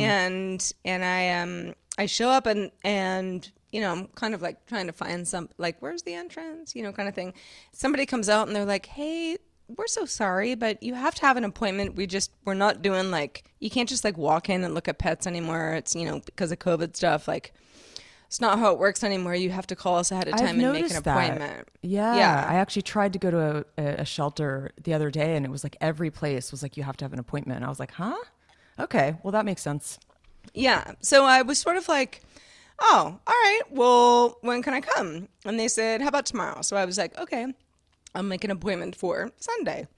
and 0.00 0.72
and 0.84 1.04
I 1.04 1.28
um 1.40 1.74
I 1.96 2.06
show 2.06 2.28
up 2.30 2.46
and 2.46 2.72
and 2.82 3.48
you 3.70 3.80
know 3.80 3.92
I'm 3.92 4.06
kind 4.08 4.34
of 4.34 4.42
like 4.42 4.66
trying 4.66 4.88
to 4.88 4.92
find 4.92 5.26
some 5.26 5.48
like 5.56 5.76
where's 5.80 6.02
the 6.02 6.14
entrance, 6.14 6.74
you 6.74 6.82
know, 6.82 6.92
kind 6.92 7.08
of 7.08 7.14
thing. 7.14 7.32
Somebody 7.72 8.06
comes 8.06 8.28
out 8.28 8.48
and 8.48 8.56
they're 8.56 8.64
like, 8.64 8.86
hey. 8.86 9.38
We're 9.76 9.86
so 9.86 10.06
sorry, 10.06 10.54
but 10.54 10.82
you 10.82 10.94
have 10.94 11.14
to 11.16 11.20
have 11.26 11.36
an 11.36 11.44
appointment. 11.44 11.94
We 11.94 12.06
just 12.06 12.30
we're 12.46 12.54
not 12.54 12.80
doing 12.80 13.10
like 13.10 13.44
you 13.60 13.68
can't 13.68 13.86
just 13.86 14.02
like 14.02 14.16
walk 14.16 14.48
in 14.48 14.64
and 14.64 14.72
look 14.72 14.88
at 14.88 14.96
pets 14.96 15.26
anymore. 15.26 15.74
It's 15.74 15.94
you 15.94 16.06
know 16.06 16.20
because 16.24 16.50
of 16.50 16.58
COVID 16.58 16.96
stuff. 16.96 17.28
Like 17.28 17.52
it's 18.28 18.40
not 18.42 18.58
how 18.58 18.72
it 18.72 18.78
works 18.78 19.02
anymore. 19.02 19.34
You 19.34 19.50
have 19.50 19.66
to 19.68 19.74
call 19.74 19.96
us 19.96 20.12
ahead 20.12 20.28
of 20.28 20.34
I've 20.34 20.40
time 20.40 20.48
and 20.50 20.58
make 20.58 20.66
an 20.66 20.72
noticed 20.74 21.04
that. 21.04 21.16
appointment. 21.16 21.68
Yeah. 21.82 22.14
Yeah. 22.14 22.46
I 22.46 22.56
actually 22.56 22.82
tried 22.82 23.14
to 23.14 23.18
go 23.18 23.30
to 23.30 23.64
a, 23.78 23.82
a 24.02 24.04
shelter 24.04 24.70
the 24.84 24.92
other 24.92 25.10
day 25.10 25.34
and 25.34 25.46
it 25.46 25.50
was 25.50 25.64
like 25.64 25.76
every 25.80 26.10
place 26.10 26.52
was 26.52 26.62
like, 26.62 26.76
you 26.76 26.82
have 26.82 26.96
to 26.98 27.04
have 27.06 27.14
an 27.14 27.18
appointment. 27.18 27.56
And 27.56 27.64
I 27.64 27.70
was 27.70 27.80
like, 27.80 27.92
huh? 27.92 28.18
Okay. 28.78 29.16
Well, 29.22 29.32
that 29.32 29.46
makes 29.46 29.62
sense. 29.62 29.98
Yeah. 30.52 30.92
So 31.00 31.24
I 31.24 31.40
was 31.40 31.58
sort 31.58 31.78
of 31.78 31.88
like, 31.88 32.20
oh, 32.80 33.18
all 33.26 33.34
right. 33.34 33.62
Well, 33.70 34.36
when 34.42 34.62
can 34.62 34.74
I 34.74 34.82
come? 34.82 35.28
And 35.46 35.58
they 35.58 35.68
said, 35.68 36.02
how 36.02 36.08
about 36.08 36.26
tomorrow? 36.26 36.60
So 36.60 36.76
I 36.76 36.84
was 36.84 36.98
like, 36.98 37.18
okay, 37.18 37.46
I'll 38.14 38.22
make 38.22 38.44
an 38.44 38.50
appointment 38.50 38.94
for 38.94 39.32
Sunday. 39.38 39.88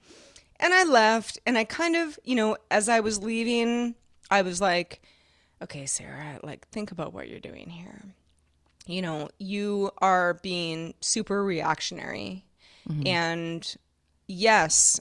And 0.59 0.73
I 0.73 0.83
left, 0.83 1.39
and 1.45 1.57
I 1.57 1.63
kind 1.63 1.95
of, 1.95 2.19
you 2.23 2.35
know, 2.35 2.55
as 2.69 2.87
I 2.87 2.99
was 2.99 3.21
leaving, 3.21 3.95
I 4.29 4.43
was 4.43 4.61
like, 4.61 5.01
okay, 5.61 5.87
Sarah, 5.87 6.39
like, 6.43 6.67
think 6.69 6.91
about 6.91 7.13
what 7.13 7.27
you're 7.29 7.39
doing 7.39 7.67
here. 7.67 8.03
You 8.91 9.01
know, 9.01 9.29
you 9.39 9.91
are 9.99 10.35
being 10.35 10.93
super 10.99 11.43
reactionary. 11.43 12.45
Mm-hmm. 12.89 13.07
And 13.07 13.75
yes, 14.27 14.99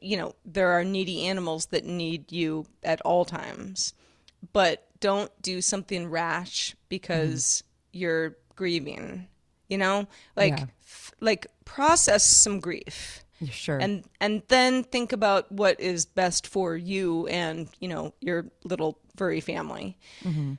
you 0.00 0.16
know, 0.16 0.34
there 0.44 0.70
are 0.72 0.84
needy 0.84 1.26
animals 1.26 1.66
that 1.66 1.84
need 1.84 2.32
you 2.32 2.66
at 2.82 3.00
all 3.02 3.24
times, 3.24 3.94
but 4.52 4.86
don't 5.00 5.30
do 5.42 5.60
something 5.60 6.08
rash 6.10 6.74
because 6.88 7.62
mm-hmm. 7.62 7.98
you're 8.00 8.36
grieving. 8.56 9.28
You 9.68 9.78
know, 9.78 10.08
like 10.36 10.58
Yeah. 10.58 10.66
f- 10.82 11.12
like 11.20 11.46
process 11.64 12.24
some 12.24 12.58
grief. 12.60 13.22
Sure. 13.50 13.78
And 13.78 14.04
and 14.20 14.42
then 14.48 14.82
think 14.82 15.12
about 15.12 15.52
what 15.52 15.78
is 15.78 16.06
best 16.06 16.46
for 16.46 16.76
you 16.76 17.26
and, 17.28 17.68
you 17.78 17.88
know, 17.88 18.14
your 18.20 18.46
little 18.64 18.98
furry 19.16 19.40
family. 19.40 19.96
Mm-hmm. 20.24 20.54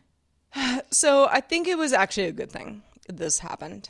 So 0.92 1.28
I 1.30 1.40
think 1.40 1.68
it 1.68 1.78
was 1.78 1.94
actually 1.94 2.28
a 2.28 2.32
good 2.32 2.52
thing 2.52 2.82
this 3.08 3.40
happened. 3.40 3.90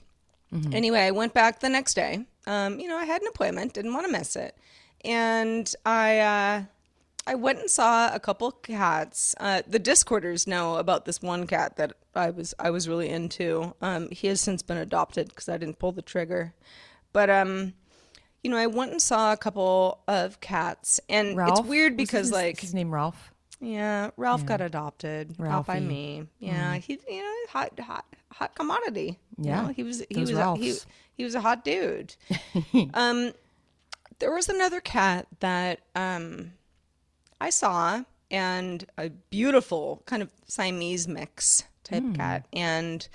Anyway, 0.74 1.02
I 1.02 1.12
went 1.12 1.34
back 1.34 1.60
the 1.60 1.70
next 1.70 1.94
day. 1.94 2.26
Um, 2.48 2.80
you 2.80 2.88
know, 2.88 2.98
I 2.98 3.06
had 3.06 3.22
an 3.22 3.28
appointment, 3.28 3.74
didn't 3.74 3.94
want 3.94 4.06
to 4.08 4.12
miss 4.12 4.36
it, 4.36 4.58
and 5.06 5.72
I 5.86 6.20
uh, 6.20 6.64
I 7.28 7.36
went 7.36 7.60
and 7.60 7.70
saw 7.70 8.14
a 8.14 8.20
couple 8.20 8.52
cats. 8.52 9.36
Uh, 9.40 9.62
the 9.68 9.78
Discorders 9.78 10.48
know 10.48 10.78
about 10.78 11.06
this 11.06 11.22
one 11.22 11.46
cat 11.46 11.76
that 11.78 11.94
I 12.16 12.32
was 12.32 12.56
I 12.58 12.72
was 12.72 12.90
really 12.90 13.10
into. 13.10 13.76
Um, 13.82 14.10
he 14.10 14.28
has 14.28 14.42
since 14.42 14.64
been 14.64 14.78
adopted 14.78 15.30
because 15.30 15.48
I 15.48 15.58
didn't 15.58 15.78
pull 15.78 15.92
the 15.92 16.02
trigger, 16.02 16.54
but 17.14 17.30
um, 17.30 17.74
you 18.44 18.50
know, 18.50 18.58
I 18.58 18.66
went 18.66 18.92
and 18.92 19.02
saw 19.02 19.32
a 19.34 19.38
couple 19.38 20.00
of 20.08 20.40
cats, 20.40 21.00
and 21.10 21.38
Ralph? 21.38 21.60
it's 21.60 21.68
weird 21.68 21.96
because 21.96 22.28
his, 22.28 22.32
like 22.32 22.60
his 22.60 22.74
name 22.74 22.92
Ralph. 22.92 23.29
Yeah, 23.60 24.12
Ralph 24.18 24.46
got 24.46 24.62
adopted, 24.62 25.36
not 25.50 25.66
by 25.66 25.80
me. 25.80 26.28
Yeah, 26.40 26.78
he 26.78 27.00
you 27.10 27.24
know 27.24 27.36
hot 27.50 27.80
hot 27.80 28.06
hot 28.32 28.56
commodity. 28.56 29.20
You 29.44 29.52
Yeah, 29.52 29.62
know, 29.64 29.68
he 29.68 29.84
was 29.84 30.04
he 30.10 30.16
those 30.16 30.30
was 30.32 30.38
a, 30.38 30.50
he, 30.54 30.76
he 31.14 31.24
was 31.24 31.36
a 31.36 31.42
hot 31.42 31.64
dude. 31.64 32.16
um, 32.94 33.34
there 34.20 34.32
was 34.34 34.50
another 34.50 34.80
cat 34.82 35.28
that 35.40 35.82
um 35.96 36.54
I 37.42 37.50
saw, 37.50 38.04
and 38.32 38.86
a 38.98 39.10
beautiful 39.10 40.04
kind 40.06 40.22
of 40.22 40.32
Siamese 40.48 41.08
mix 41.08 41.64
type 41.84 42.04
cat, 42.14 42.48
and 42.54 43.08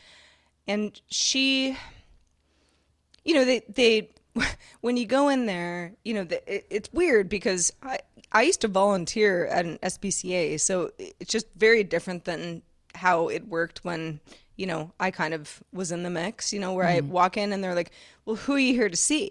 and 0.67 1.01
she 1.09 1.77
you 3.25 3.35
know 3.35 3.45
they 3.45 3.63
they 3.69 4.11
when 4.81 4.97
you 4.97 5.07
go 5.07 5.29
in 5.29 5.47
there 5.47 5.93
you 6.05 6.15
know 6.15 6.25
the, 6.25 6.53
it, 6.53 6.67
it's 6.71 6.93
weird 6.93 7.29
because 7.29 7.73
i 7.83 7.99
i 8.33 8.43
used 8.43 8.61
to 8.61 8.69
volunteer 8.69 9.47
at 9.47 9.65
an 9.65 9.79
spca 9.83 10.61
so 10.61 10.91
it's 10.99 11.31
just 11.31 11.47
very 11.57 11.85
different 11.85 12.25
than 12.25 12.63
how 12.95 13.29
it 13.29 13.47
worked 13.49 13.85
when 13.85 14.21
you 14.57 14.67
know 14.67 14.93
i 14.99 15.11
kind 15.11 15.35
of 15.35 15.63
was 15.73 15.93
in 15.93 16.03
the 16.03 16.11
mix 16.11 16.53
you 16.53 16.61
know 16.61 16.73
where 16.73 16.87
i 16.87 17.01
mm-hmm. 17.01 17.11
walk 17.11 17.37
in 17.37 17.53
and 17.53 17.63
they're 17.63 17.75
like 17.75 17.93
well 18.25 18.37
who 18.37 18.55
are 18.55 18.59
you 18.59 18.75
here 18.75 18.89
to 18.89 18.97
see? 18.97 19.31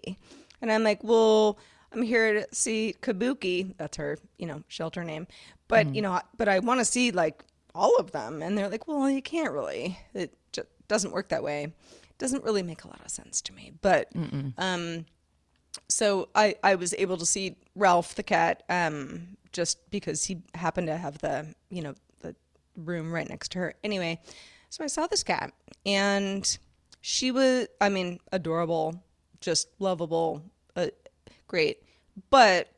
And 0.61 0.71
i'm 0.71 0.83
like 0.83 1.03
well 1.03 1.57
i'm 1.91 2.01
here 2.01 2.33
to 2.33 2.55
see 2.55 2.95
kabuki. 3.01 3.75
That's 3.77 3.97
her 3.97 4.17
you 4.37 4.47
know 4.47 4.63
shelter 4.67 5.03
name. 5.03 5.27
But 5.67 5.87
mm-hmm. 5.87 5.95
you 5.95 6.01
know 6.01 6.21
but 6.37 6.47
i 6.47 6.59
want 6.59 6.79
to 6.79 6.85
see 6.85 7.11
like 7.11 7.43
all 7.75 7.97
of 7.97 8.11
them. 8.11 8.41
And 8.41 8.57
they're 8.57 8.69
like 8.69 8.87
well 8.87 9.09
you 9.09 9.21
can't 9.21 9.51
really. 9.51 9.97
It 10.13 10.33
just 10.51 10.67
doesn't 10.87 11.11
work 11.11 11.29
that 11.29 11.43
way 11.43 11.73
doesn't 12.17 12.43
really 12.43 12.63
make 12.63 12.83
a 12.83 12.87
lot 12.87 13.01
of 13.03 13.11
sense 13.11 13.41
to 13.41 13.53
me. 13.53 13.73
But 13.81 14.09
um, 14.57 15.05
so 15.89 16.29
I 16.35 16.55
I 16.63 16.75
was 16.75 16.93
able 16.97 17.17
to 17.17 17.25
see 17.25 17.57
Ralph 17.75 18.15
the 18.15 18.23
cat 18.23 18.63
um, 18.69 19.37
just 19.51 19.89
because 19.91 20.23
he 20.25 20.41
happened 20.55 20.87
to 20.87 20.97
have 20.97 21.19
the 21.19 21.53
you 21.69 21.81
know 21.81 21.95
the 22.21 22.35
room 22.75 23.11
right 23.11 23.27
next 23.27 23.51
to 23.53 23.59
her. 23.59 23.73
Anyway, 23.83 24.19
so 24.69 24.83
I 24.83 24.87
saw 24.87 25.07
this 25.07 25.23
cat 25.23 25.53
and 25.85 26.57
she 27.01 27.31
was 27.31 27.67
I 27.81 27.89
mean 27.89 28.19
adorable, 28.31 29.03
just 29.41 29.69
lovable, 29.79 30.43
uh, 30.75 30.87
great, 31.47 31.83
but 32.29 32.69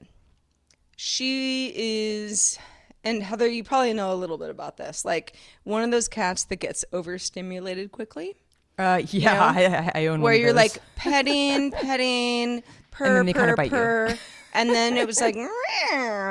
she 0.98 1.74
is 1.76 2.58
and 3.04 3.22
Heather, 3.22 3.48
you 3.48 3.64
probably 3.64 3.94
know 3.94 4.12
a 4.12 4.16
little 4.16 4.40
bit 4.40 4.50
about 4.50 4.78
this. 4.78 5.06
Like 5.06 5.36
one 5.64 5.84
of 5.84 5.92
those 5.92 6.08
cats 6.08 6.46
that 6.46 6.56
gets 6.56 6.84
overstimulated 6.92 7.92
quickly 7.92 8.36
Uh, 8.78 9.02
yeah, 9.10 9.92
I, 9.96 10.02
I 10.04 10.08
own 10.08 10.22
where 10.22 10.34
you're 10.36 10.54
those. 10.54 10.56
like 10.76 10.78
petting, 10.96 11.72
petting, 11.72 12.64
purr, 12.92 13.14
then 13.16 13.26
they 13.26 13.34
kinda 13.34 13.48
purr, 13.50 13.56
bite 13.56 13.64
you. 13.66 13.70
purr, 13.72 14.18
and 14.54 14.70
then 14.70 14.98
it 14.98 15.06
was 15.08 15.20
like, 15.22 15.36
"Meow," 15.36 15.48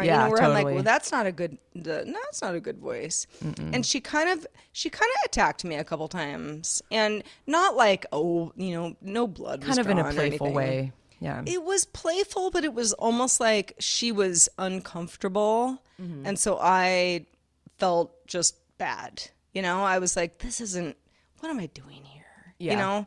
you 0.00 0.06
Yeah, 0.06 0.24
know, 0.26 0.30
where 0.30 0.42
I'm 0.42 0.52
like, 0.52 0.66
well, 0.66 0.82
that's 0.82 1.10
not 1.12 1.26
a 1.26 1.32
good, 1.32 1.56
the- 1.74 2.04
no, 2.06 2.18
that's 2.24 2.42
not 2.42 2.54
a 2.54 2.60
good 2.60 2.78
voice. 2.78 3.26
And 3.58 3.84
she 3.84 4.00
kind 4.00 4.28
of, 4.28 4.46
she 4.72 4.90
kind 4.90 5.10
of 5.18 5.26
attacked 5.26 5.64
me 5.64 5.74
a 5.76 5.84
couple 5.84 6.08
times, 6.08 6.82
and 6.90 7.22
not 7.46 7.76
like, 7.76 8.04
oh, 8.12 8.52
you 8.56 8.72
know, 8.74 8.96
no 9.00 9.26
blood, 9.26 9.60
was 9.64 9.76
kind 9.76 9.78
of 9.78 9.90
in 9.90 9.98
a 9.98 10.12
playful 10.12 10.52
way. 10.52 10.92
Yeah. 11.20 11.42
It 11.46 11.62
was 11.64 11.86
playful, 11.86 12.50
but 12.50 12.64
it 12.64 12.74
was 12.74 12.92
almost 12.94 13.40
like 13.40 13.74
she 13.78 14.12
was 14.12 14.48
uncomfortable. 14.58 15.82
Mm-hmm. 16.00 16.26
And 16.26 16.38
so 16.38 16.58
I 16.60 17.24
felt 17.78 18.26
just 18.26 18.56
bad. 18.78 19.22
You 19.54 19.62
know, 19.62 19.84
I 19.84 19.98
was 19.98 20.16
like, 20.16 20.38
this 20.38 20.60
isn't, 20.60 20.96
what 21.40 21.48
am 21.50 21.58
I 21.60 21.66
doing 21.66 22.04
here? 22.04 22.13
You 22.58 22.76
know? 22.76 23.06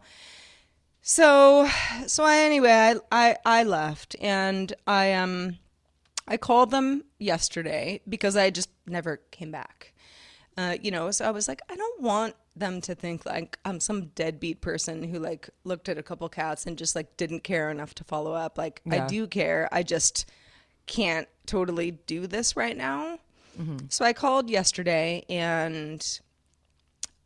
So, 1.01 1.69
so 2.05 2.23
I, 2.23 2.37
anyway, 2.39 2.71
I, 2.71 2.95
I, 3.11 3.35
I 3.45 3.63
left 3.63 4.15
and 4.19 4.73
I, 4.85 5.13
um, 5.13 5.57
I 6.27 6.37
called 6.37 6.71
them 6.71 7.05
yesterday 7.17 8.01
because 8.09 8.35
I 8.35 8.49
just 8.49 8.69
never 8.85 9.17
came 9.31 9.51
back. 9.51 9.93
Uh, 10.57 10.75
you 10.81 10.91
know, 10.91 11.11
so 11.11 11.25
I 11.25 11.31
was 11.31 11.47
like, 11.47 11.61
I 11.69 11.75
don't 11.75 12.01
want 12.01 12.35
them 12.55 12.81
to 12.81 12.95
think 12.95 13.25
like 13.25 13.59
I'm 13.63 13.79
some 13.79 14.07
deadbeat 14.07 14.59
person 14.61 15.03
who 15.03 15.19
like 15.19 15.49
looked 15.63 15.87
at 15.87 15.97
a 15.97 16.03
couple 16.03 16.27
cats 16.29 16.65
and 16.65 16.77
just 16.77 16.95
like 16.95 17.15
didn't 17.15 17.43
care 17.43 17.69
enough 17.69 17.93
to 17.95 18.03
follow 18.03 18.33
up. 18.33 18.57
Like 18.57 18.81
I 18.89 19.05
do 19.07 19.27
care. 19.27 19.69
I 19.71 19.83
just 19.83 20.25
can't 20.87 21.27
totally 21.45 21.91
do 21.91 22.25
this 22.27 22.55
right 22.57 22.75
now. 22.75 23.19
So 23.89 24.03
I 24.03 24.13
called 24.13 24.49
yesterday 24.49 25.23
and 25.29 26.19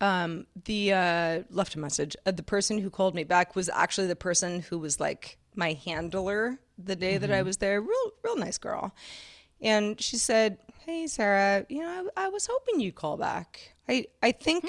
um, 0.02 0.48
the 0.66 0.92
uh, 0.94 1.44
left 1.50 1.76
a 1.76 1.80
message. 1.80 2.16
Uh, 2.26 2.32
the 2.32 2.44
person 2.44 2.80
who 2.80 2.90
called 2.90 3.16
me 3.16 3.24
back 3.24 3.56
was 3.56 3.70
actually 3.70 4.08
the 4.08 4.16
person 4.16 4.62
who 4.62 4.78
was 4.80 5.00
like 5.00 5.38
my 5.56 5.74
handler 5.74 6.60
the 6.78 6.96
day 6.96 7.18
that 7.18 7.32
I 7.32 7.42
was 7.44 7.58
there. 7.58 7.80
Real, 7.80 8.12
real 8.24 8.36
nice 8.36 8.58
girl. 8.58 8.94
And 9.62 10.02
she 10.02 10.18
said, 10.18 10.58
"Hey, 10.86 11.06
Sarah, 11.08 11.66
you 11.70 11.80
know, 11.82 12.10
I, 12.18 12.26
I 12.26 12.30
was 12.30 12.48
hoping 12.52 12.80
you'd 12.80 12.96
call 12.96 13.16
back. 13.18 13.76
I, 13.88 14.08
I 14.24 14.32
think, 14.32 14.66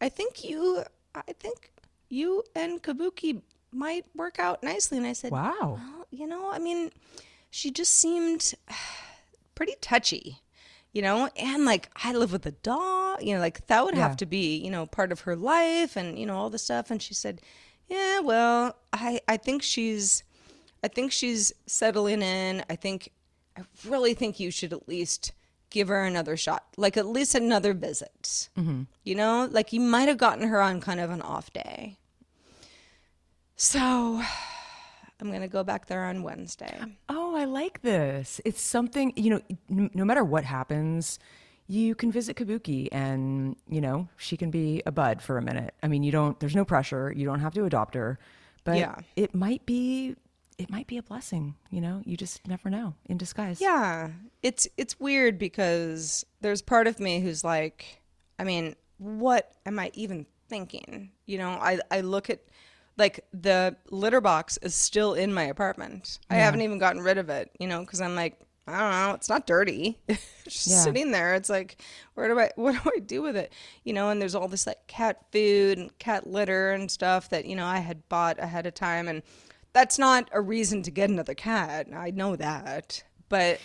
I 0.00 0.08
think 0.08 0.42
you, 0.44 0.82
I 1.14 1.32
think 1.38 1.72
you 2.08 2.42
and 2.54 2.82
Kabuki 2.82 3.42
might 3.72 4.06
work 4.14 4.38
out 4.38 4.62
nicely." 4.62 4.96
And 4.96 5.06
I 5.06 5.12
said, 5.12 5.32
Wow. 5.32 5.52
well, 5.60 6.06
you 6.10 6.26
know, 6.26 6.50
I 6.50 6.58
mean, 6.58 6.90
she 7.50 7.70
just 7.70 7.92
seemed 7.94 8.54
pretty 9.54 9.74
touchy, 9.82 10.40
you 10.92 11.02
know, 11.02 11.28
and 11.36 11.66
like 11.66 11.90
I 12.02 12.12
live 12.12 12.32
with 12.32 12.46
a 12.46 12.52
dog, 12.52 13.05
you 13.22 13.34
know, 13.34 13.40
like 13.40 13.66
that 13.68 13.84
would 13.84 13.94
Yeah. 13.96 14.06
have 14.08 14.16
to 14.18 14.26
be, 14.26 14.56
you 14.56 14.70
know, 14.70 14.86
part 14.86 15.12
of 15.12 15.20
her 15.20 15.36
life 15.36 15.96
and, 15.96 16.18
you 16.18 16.26
know, 16.26 16.36
all 16.36 16.50
the 16.50 16.58
stuff. 16.58 16.90
And 16.90 17.00
she 17.02 17.14
said, 17.14 17.40
yeah, 17.88 18.20
well, 18.20 18.76
I, 18.92 19.20
I 19.28 19.36
think 19.36 19.62
she's, 19.62 20.22
I 20.82 20.88
think 20.88 21.12
she's 21.12 21.52
settling 21.66 22.22
in. 22.22 22.64
I 22.68 22.76
think, 22.76 23.10
I 23.56 23.62
really 23.86 24.14
think 24.14 24.38
you 24.40 24.50
should 24.50 24.72
at 24.72 24.88
least 24.88 25.32
give 25.70 25.88
her 25.88 26.04
another 26.04 26.36
shot, 26.36 26.64
like 26.76 26.96
at 26.96 27.06
least 27.06 27.34
another 27.34 27.72
visit. 27.74 28.48
Mm-hmm. 28.56 28.82
You 29.04 29.14
know, 29.14 29.48
like 29.50 29.72
you 29.72 29.80
might 29.80 30.08
have 30.08 30.18
gotten 30.18 30.46
her 30.48 30.60
on 30.60 30.80
kind 30.80 31.00
of 31.00 31.10
an 31.10 31.22
off 31.22 31.52
day. 31.52 31.96
So 33.56 34.20
I'm 35.20 35.28
going 35.28 35.40
to 35.40 35.48
go 35.48 35.64
back 35.64 35.86
there 35.86 36.04
on 36.04 36.22
Wednesday. 36.22 36.78
Oh, 37.08 37.34
I 37.34 37.44
like 37.44 37.82
this. 37.82 38.40
It's 38.44 38.60
something, 38.60 39.12
you 39.16 39.30
know, 39.30 39.40
n- 39.70 39.90
no 39.94 40.04
matter 40.04 40.22
what 40.24 40.44
happens, 40.44 41.18
you 41.68 41.94
can 41.94 42.12
visit 42.12 42.36
Kabuki 42.36 42.88
and, 42.92 43.56
you 43.68 43.80
know, 43.80 44.08
she 44.16 44.36
can 44.36 44.50
be 44.50 44.82
a 44.86 44.92
bud 44.92 45.20
for 45.22 45.36
a 45.38 45.42
minute. 45.42 45.74
I 45.82 45.88
mean, 45.88 46.02
you 46.02 46.12
don't, 46.12 46.38
there's 46.40 46.54
no 46.54 46.64
pressure. 46.64 47.12
You 47.14 47.24
don't 47.26 47.40
have 47.40 47.54
to 47.54 47.64
adopt 47.64 47.94
her, 47.94 48.18
but 48.64 48.76
Yeah. 48.76 48.96
it 49.16 49.34
might 49.34 49.66
be, 49.66 50.14
it 50.58 50.70
might 50.70 50.86
be 50.86 50.96
a 50.96 51.02
blessing, 51.02 51.54
you 51.70 51.80
know, 51.80 52.02
you 52.04 52.16
just 52.16 52.46
never 52.46 52.70
know 52.70 52.94
in 53.06 53.18
disguise. 53.18 53.60
Yeah, 53.60 54.08
it's 54.42 54.66
it's 54.78 54.98
weird 54.98 55.38
because 55.38 56.24
there's 56.40 56.62
part 56.62 56.86
of 56.86 56.98
me 56.98 57.20
who's 57.20 57.44
like, 57.44 58.00
I 58.38 58.44
mean, 58.44 58.74
what 58.98 59.52
am 59.66 59.78
I 59.78 59.90
even 59.92 60.24
thinking? 60.48 61.10
You 61.26 61.36
know, 61.38 61.50
I 61.50 61.80
I 61.90 62.00
look 62.00 62.30
at 62.30 62.40
like 62.96 63.20
the 63.34 63.76
litter 63.90 64.22
box 64.22 64.58
is 64.62 64.74
still 64.74 65.12
in 65.12 65.34
my 65.34 65.42
apartment. 65.42 66.18
I 66.30 66.36
haven't 66.36 66.62
even 66.62 66.78
gotten 66.78 67.02
rid 67.02 67.18
of 67.18 67.28
it, 67.28 67.50
you 67.60 67.66
know, 67.66 67.80
because 67.80 68.00
I'm 68.00 68.14
like, 68.14 68.40
I 68.68 68.80
don't 68.80 68.90
know, 68.90 69.14
it's 69.14 69.28
not 69.28 69.46
dirty. 69.46 69.98
it's 70.08 70.20
just 70.44 70.66
Yeah. 70.66 70.76
sitting 70.78 71.10
there. 71.12 71.34
It's 71.34 71.48
like, 71.48 71.76
where 72.14 72.28
do 72.28 72.38
I 72.38 72.50
what 72.56 72.72
do 72.82 72.90
I 72.96 72.98
do 73.00 73.22
with 73.22 73.36
it? 73.36 73.52
You 73.84 73.92
know, 73.92 74.10
and 74.10 74.20
there's 74.20 74.34
all 74.34 74.48
this 74.48 74.66
like 74.66 74.86
cat 74.86 75.18
food 75.32 75.78
and 75.78 75.96
cat 75.98 76.26
litter 76.26 76.72
and 76.72 76.90
stuff 76.90 77.30
that, 77.30 77.44
you 77.46 77.54
know, 77.56 77.66
I 77.66 77.78
had 77.78 78.08
bought 78.08 78.38
ahead 78.38 78.66
of 78.66 78.74
time 78.74 79.08
and 79.08 79.22
that's 79.72 79.98
not 79.98 80.28
a 80.32 80.40
reason 80.40 80.82
to 80.84 80.90
get 80.90 81.10
another 81.10 81.34
cat. 81.34 81.88
I 81.94 82.10
know 82.10 82.34
that. 82.36 83.04
But 83.28 83.60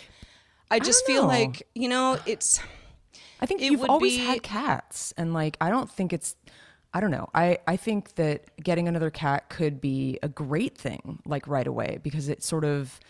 I 0.70 0.78
just 0.78 1.06
don't 1.06 1.14
feel 1.14 1.22
know. 1.22 1.28
like, 1.28 1.66
you 1.74 1.88
know, 1.88 2.18
it's 2.26 2.60
I 3.40 3.46
think 3.46 3.60
It 3.62 3.72
you've 3.72 3.84
always 3.84 4.16
be- 4.18 4.24
had 4.24 4.42
cats, 4.42 5.12
and 5.16 5.34
like 5.34 5.56
I 5.60 5.68
don't 5.70 5.90
think 5.90 6.12
it's. 6.12 6.36
I 6.94 7.00
don't 7.00 7.10
know. 7.10 7.28
I 7.34 7.58
I 7.66 7.76
think 7.76 8.14
that 8.14 8.44
getting 8.62 8.86
another 8.86 9.10
cat 9.10 9.48
could 9.48 9.80
be 9.80 10.18
a 10.22 10.28
great 10.28 10.78
thing, 10.78 11.18
like 11.24 11.48
right 11.48 11.66
away, 11.66 11.98
because 12.02 12.28
it 12.28 12.42
sort 12.44 12.64
of. 12.64 13.00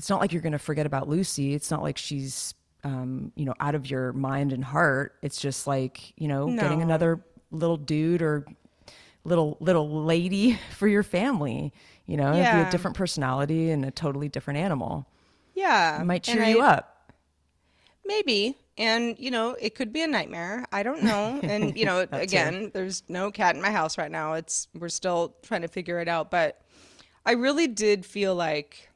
It's 0.00 0.08
not 0.08 0.18
like 0.18 0.32
you're 0.32 0.40
going 0.40 0.52
to 0.52 0.58
forget 0.58 0.86
about 0.86 1.10
Lucy. 1.10 1.52
It's 1.52 1.70
not 1.70 1.82
like 1.82 1.98
she's, 1.98 2.54
um, 2.84 3.32
you 3.34 3.44
know, 3.44 3.52
out 3.60 3.74
of 3.74 3.90
your 3.90 4.14
mind 4.14 4.54
and 4.54 4.64
heart. 4.64 5.16
It's 5.20 5.38
just 5.38 5.66
like 5.66 6.14
you 6.16 6.26
know, 6.26 6.46
getting 6.56 6.80
another 6.80 7.20
little 7.50 7.76
dude 7.76 8.22
or 8.22 8.46
little 9.24 9.58
little 9.60 10.04
lady 10.06 10.58
for 10.78 10.88
your 10.88 11.02
family. 11.02 11.74
You 12.06 12.16
know, 12.16 12.32
it'd 12.32 12.50
be 12.50 12.68
a 12.68 12.70
different 12.70 12.96
personality 12.96 13.70
and 13.70 13.84
a 13.84 13.90
totally 13.90 14.30
different 14.30 14.58
animal. 14.58 15.06
yeah. 15.54 16.00
It 16.00 16.06
might 16.06 16.22
cheer 16.22 16.44
you 16.44 16.62
up. 16.62 17.12
Maybe. 18.06 18.56
And, 18.78 19.16
you 19.18 19.30
know, 19.30 19.54
it 19.60 19.74
could 19.74 19.92
be 19.92 20.00
a 20.00 20.06
nightmare. 20.06 20.64
I 20.72 20.82
don't 20.82 21.02
know. 21.02 21.38
And, 21.42 21.76
you 21.76 21.84
know, 21.84 22.06
again, 22.12 22.70
there's 22.72 23.02
no 23.06 23.30
cat 23.30 23.54
in 23.54 23.60
my 23.60 23.70
house 23.70 23.98
right 23.98 24.10
now. 24.10 24.32
It's, 24.32 24.66
we're 24.74 24.88
still 24.88 25.36
trying 25.42 25.60
to 25.60 25.68
figure 25.68 26.00
it 26.00 26.08
out. 26.08 26.30
But 26.30 26.62
I 27.26 27.32
really 27.32 27.68
did 27.68 28.06
feel 28.06 28.34
like, 28.34 28.89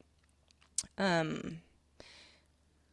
um, 0.99 1.61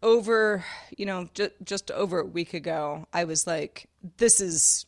over, 0.03 0.65
you 0.98 1.05
know, 1.05 1.29
ju- 1.34 1.51
just 1.63 1.91
over 1.91 2.20
a 2.20 2.25
week 2.25 2.53
ago, 2.53 3.08
I 3.13 3.24
was 3.24 3.46
like, 3.46 3.88
this 4.17 4.39
is, 4.39 4.86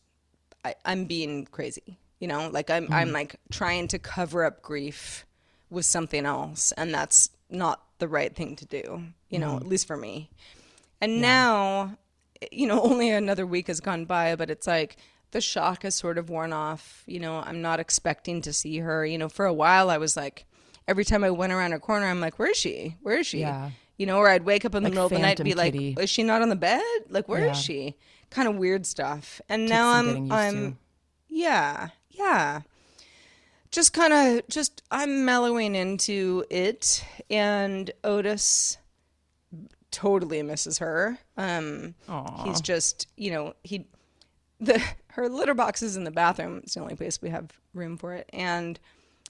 I, 0.64 0.74
I'm 0.84 1.04
being 1.04 1.46
crazy. 1.46 1.98
You 2.20 2.28
know, 2.28 2.48
like 2.48 2.70
I'm, 2.70 2.88
I'm 2.90 3.08
mm-hmm. 3.08 3.14
like 3.14 3.36
trying 3.50 3.88
to 3.88 3.98
cover 3.98 4.44
up 4.44 4.62
grief 4.62 5.26
with 5.70 5.84
something 5.84 6.24
else. 6.24 6.72
And 6.72 6.94
that's 6.94 7.30
not 7.50 7.82
the 7.98 8.08
right 8.08 8.34
thing 8.34 8.56
to 8.56 8.66
do, 8.66 9.04
you 9.28 9.38
know, 9.38 9.50
mm-hmm. 9.50 9.64
at 9.64 9.68
least 9.68 9.86
for 9.86 9.96
me. 9.96 10.30
And 11.00 11.20
now, 11.20 11.96
eh, 12.40 12.46
you 12.50 12.66
know, 12.66 12.82
only 12.84 13.10
another 13.10 13.46
week 13.46 13.66
has 13.66 13.80
gone 13.80 14.04
by, 14.04 14.36
but 14.36 14.50
it's 14.50 14.66
like 14.66 14.96
the 15.32 15.40
shock 15.40 15.82
has 15.82 15.94
sort 15.94 16.16
of 16.16 16.30
worn 16.30 16.52
off. 16.52 17.02
You 17.06 17.20
know, 17.20 17.42
I'm 17.44 17.60
not 17.60 17.80
expecting 17.80 18.40
to 18.42 18.52
see 18.52 18.78
her. 18.78 19.04
You 19.04 19.18
know, 19.18 19.28
for 19.28 19.44
a 19.44 19.52
while 19.52 19.90
I 19.90 19.98
was 19.98 20.16
like, 20.16 20.46
every 20.88 21.04
time 21.04 21.24
I 21.24 21.30
went 21.30 21.52
around 21.52 21.72
a 21.72 21.78
corner, 21.80 22.06
I'm 22.06 22.20
like, 22.20 22.38
where 22.38 22.50
is 22.50 22.56
she? 22.56 22.96
Where 23.02 23.18
is 23.18 23.26
she? 23.26 23.40
Yeah. 23.40 23.70
You 23.96 24.06
know, 24.06 24.18
or 24.18 24.28
I'd 24.28 24.44
wake 24.44 24.64
up 24.64 24.74
in 24.74 24.82
the 24.82 24.88
Like 24.88 24.92
middle 24.94 25.06
of 25.06 25.12
the 25.12 25.18
night 25.18 25.38
and 25.40 25.44
be 25.44 25.52
Phantom 25.52 25.94
like, 25.94 25.98
is 26.04 26.10
she 26.10 26.22
not 26.22 26.42
on 26.42 26.48
the 26.48 26.56
bed? 26.56 26.82
Like, 27.08 27.28
where 27.28 27.40
is 27.42 27.46
Yeah. 27.46 27.52
she? 27.62 27.96
Kind 28.30 28.48
of 28.48 28.56
weird 28.56 28.86
stuff. 28.86 29.40
And 29.48 29.68
now 29.68 29.90
I'm, 29.90 30.32
I'm, 30.32 30.72
to. 30.72 30.78
yeah, 31.28 31.88
yeah. 32.10 32.62
Just 33.70 33.92
kind 33.92 34.12
of, 34.12 34.48
just 34.48 34.82
I'm 34.90 35.24
mellowing 35.24 35.74
into 35.74 36.44
it, 36.50 37.04
and 37.28 37.90
Otis 38.04 38.78
totally 39.90 40.42
misses 40.42 40.78
her. 40.78 41.18
Um, 41.36 41.94
he's 42.44 42.60
just, 42.60 43.08
you 43.16 43.30
know, 43.30 43.54
he 43.64 43.86
the 44.60 44.80
her 45.08 45.28
litter 45.28 45.54
box 45.54 45.82
is 45.82 45.96
in 45.96 46.04
the 46.04 46.10
bathroom. 46.12 46.60
It's 46.62 46.74
the 46.74 46.80
only 46.80 46.94
place 46.94 47.20
we 47.20 47.30
have 47.30 47.50
room 47.74 47.96
for 47.96 48.14
it, 48.14 48.30
and 48.32 48.78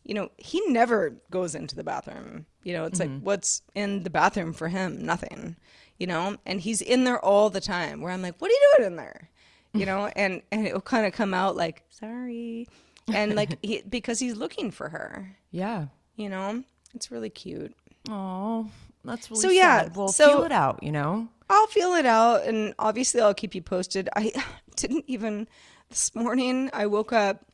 you 0.05 0.15
know, 0.15 0.31
he 0.37 0.61
never 0.69 1.17
goes 1.31 1.55
into 1.55 1.75
the 1.75 1.85
bathroom. 1.85 2.47
You 2.63 2.75
know, 2.75 2.85
it's 2.85 3.01
like 3.01 3.09
mm-hmm. 3.09 3.25
what's 3.25 3.63
in 3.75 4.03
the 4.03 4.11
bathroom 4.11 4.53
for 4.53 4.69
him? 4.69 5.05
Nothing. 5.05 5.57
You 5.99 6.07
know, 6.07 6.37
and 6.45 6.61
he's 6.61 6.83
in 6.83 7.05
there 7.05 7.25
all 7.25 7.51
the 7.51 7.61
time. 7.61 8.01
Where 8.01 8.13
I'm 8.13 8.23
like, 8.23 8.41
what 8.41 8.51
are 8.51 8.55
you 8.55 8.73
doing 8.77 8.87
in 8.89 8.97
there? 8.97 9.31
You 9.73 9.87
know, 9.87 10.07
and 10.17 10.43
and 10.53 10.67
it'll 10.67 10.81
kind 10.81 11.07
of 11.07 11.13
come 11.13 11.35
out 11.35 11.57
like, 11.57 11.85
sorry, 11.89 12.69
and 13.13 13.35
like 13.35 13.59
he, 13.63 13.83
because 13.89 14.19
he's 14.19 14.37
looking 14.37 14.71
for 14.71 14.89
her. 14.89 15.37
Yeah. 15.51 15.87
You 16.17 16.29
know, 16.29 16.63
it's 16.95 17.11
really 17.11 17.31
cute. 17.31 17.75
Oh, 18.09 18.71
that's 19.05 19.31
really 19.31 19.41
So, 19.41 19.51
yeah, 19.51 19.83
sad. 19.83 19.97
Well, 19.97 20.09
so- 20.09 20.29
feel 20.29 20.45
it 20.45 20.53
out, 20.53 20.83
you 20.83 20.93
know? 20.93 21.29
I'll 21.51 21.67
feel 21.67 21.93
it 21.95 22.07
out, 22.07 22.45
and 22.45 22.75
obviously 22.79 23.21
I'll 23.21 23.35
keep 23.35 23.55
you 23.55 23.61
posted. 23.61 24.09
I 24.17 24.33
didn't 24.77 25.05
even 25.07 25.47
this 25.91 26.15
morning. 26.15 26.71
I 26.73 26.87
woke 26.87 27.13
up. 27.13 27.45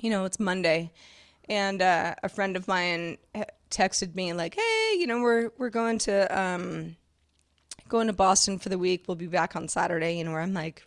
You 0.00 0.10
know, 0.10 0.24
it's 0.24 0.38
Monday, 0.38 0.92
and 1.48 1.80
uh, 1.82 2.14
a 2.22 2.28
friend 2.28 2.56
of 2.56 2.68
mine 2.68 3.18
texted 3.70 4.14
me 4.14 4.32
like, 4.32 4.54
"Hey, 4.54 4.94
you 4.98 5.06
know, 5.06 5.20
we're 5.20 5.50
we're 5.58 5.70
going 5.70 5.98
to 6.00 6.38
um, 6.40 6.96
going 7.88 8.06
to 8.08 8.12
Boston 8.12 8.58
for 8.58 8.68
the 8.68 8.78
week. 8.78 9.04
We'll 9.08 9.16
be 9.16 9.26
back 9.26 9.56
on 9.56 9.68
Saturday." 9.68 10.16
You 10.18 10.24
know, 10.24 10.32
where 10.32 10.40
I'm 10.40 10.54
like. 10.54 10.84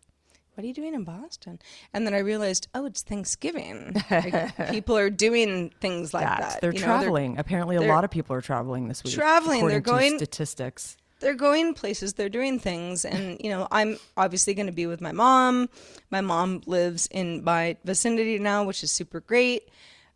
What 0.55 0.65
are 0.65 0.67
you 0.67 0.73
doing 0.73 0.93
in 0.93 1.05
Boston? 1.05 1.59
And 1.93 2.05
then 2.05 2.13
I 2.13 2.17
realized, 2.19 2.67
oh, 2.75 2.85
it's 2.85 3.01
Thanksgiving. 3.03 3.95
Like, 4.11 4.57
people 4.69 4.97
are 4.97 5.09
doing 5.09 5.71
things 5.79 6.13
like 6.13 6.25
That. 6.25 6.39
that. 6.41 6.61
They're 6.61 6.73
you 6.73 6.81
know, 6.81 6.85
traveling. 6.87 7.37
Apparently, 7.39 7.77
a 7.77 7.79
they're 7.79 7.87
lot 7.87 8.03
of 8.03 8.11
people 8.11 8.35
are 8.35 8.41
traveling 8.41 8.89
this 8.89 9.01
week. 9.01 9.13
traveling. 9.13 9.65
They're 9.69 9.79
going- 9.79 10.17
statistics. 10.17 10.97
they're 11.21 11.35
going 11.35 11.73
places 11.73 12.13
they're 12.15 12.27
doing 12.29 12.59
things 12.59 13.05
and 13.05 13.39
you 13.41 13.49
know 13.49 13.67
i'm 13.71 13.97
obviously 14.17 14.53
going 14.55 14.65
to 14.65 14.71
be 14.73 14.87
with 14.87 14.99
my 15.01 15.11
mom 15.13 15.69
my 16.09 16.19
mom 16.19 16.61
lives 16.65 17.07
in 17.11 17.43
my 17.43 17.77
vicinity 17.85 18.37
now 18.39 18.63
which 18.63 18.83
is 18.83 18.91
super 18.91 19.19
great 19.21 19.69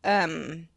um 0.05 0.67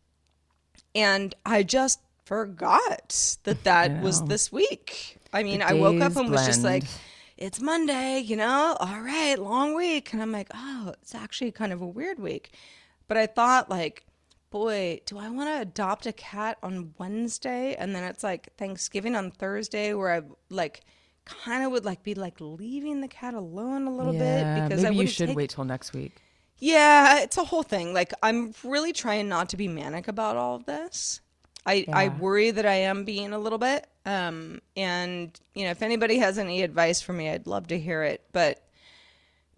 and 0.95 1.35
i 1.47 1.63
just 1.63 2.01
forgot 2.25 3.37
that 3.45 3.65
that 3.65 4.03
was 4.03 4.23
this 4.25 4.53
week. 4.53 5.17
I 5.33 5.43
mean 5.43 5.63
i 5.63 5.73
woke 5.73 6.01
up 6.01 6.17
and 6.17 6.31
was 6.31 6.47
just 6.47 6.63
like 6.63 6.85
it's 7.37 7.61
monday 7.61 8.19
you 8.19 8.37
know? 8.37 8.77
All 8.81 9.01
right 9.01 9.39
long 9.39 9.75
week. 9.75 10.13
And 10.13 10.21
i'm 10.21 10.33
like 10.33 10.49
oh 10.55 10.95
it's 11.01 11.15
actually 11.15 11.53
kind 11.53 11.73
of 11.73 11.81
a 11.81 11.87
weird 11.87 12.19
week. 12.19 12.53
But 13.07 13.17
i 13.17 13.27
thought 13.27 13.71
like 13.71 14.05
boy, 14.51 15.01
do 15.05 15.19
I 15.19 15.29
want 15.29 15.49
to 15.51 15.61
adopt 15.61 16.07
a 16.07 16.13
cat 16.13 16.59
on 16.63 16.95
Wednesday 16.99 17.75
and 17.79 17.95
then 17.95 18.05
it's 18.05 18.23
like 18.23 18.49
Thanksgiving 18.57 19.15
on 19.15 19.31
Thursday 19.31 19.95
where 19.95 20.13
I 20.13 20.23
like 20.49 20.81
kind 21.25 21.65
of 21.65 21.73
would 21.73 21.85
like 21.85 22.03
be 22.03 22.15
like 22.15 22.41
leaving 22.41 23.01
the 23.01 23.09
cat 23.09 23.35
alone 23.35 23.87
a 23.87 23.95
little 23.95 24.15
yeah, 24.15 24.61
bit 24.61 24.69
because 24.69 24.85
I 24.85 24.91
maybe 24.91 25.03
you 25.03 25.07
should 25.07 25.29
take- 25.29 25.37
wait 25.37 25.51
till 25.51 25.65
next 25.65 25.93
week. 25.93 26.23
Yeah, 26.59 27.21
it's 27.21 27.37
a 27.37 27.45
whole 27.45 27.63
thing. 27.63 27.93
Like 27.95 28.13
I'm 28.23 28.55
really 28.65 28.93
trying 28.93 29.29
not 29.29 29.49
to 29.51 29.57
be 29.57 29.69
manic 29.69 30.09
about 30.09 30.37
all 30.37 30.57
of 30.57 30.67
this. 30.67 31.21
I 31.65 31.87
I 31.93 32.09
worry 32.09 32.51
that 32.51 32.67
I 32.67 32.75
am 32.75 33.05
being 33.05 33.33
a 33.33 33.39
little 33.39 33.59
bit. 33.59 33.87
Um 34.07 34.61
and 34.77 35.39
you 35.55 35.65
know, 35.65 35.71
if 35.71 35.83
anybody 35.83 36.19
has 36.19 36.39
any 36.39 36.63
advice 36.63 37.01
for 37.01 37.13
me, 37.13 37.31
I'd 37.31 37.47
love 37.47 37.69
to 37.69 37.79
hear 37.79 38.03
it, 38.03 38.25
but 38.33 38.65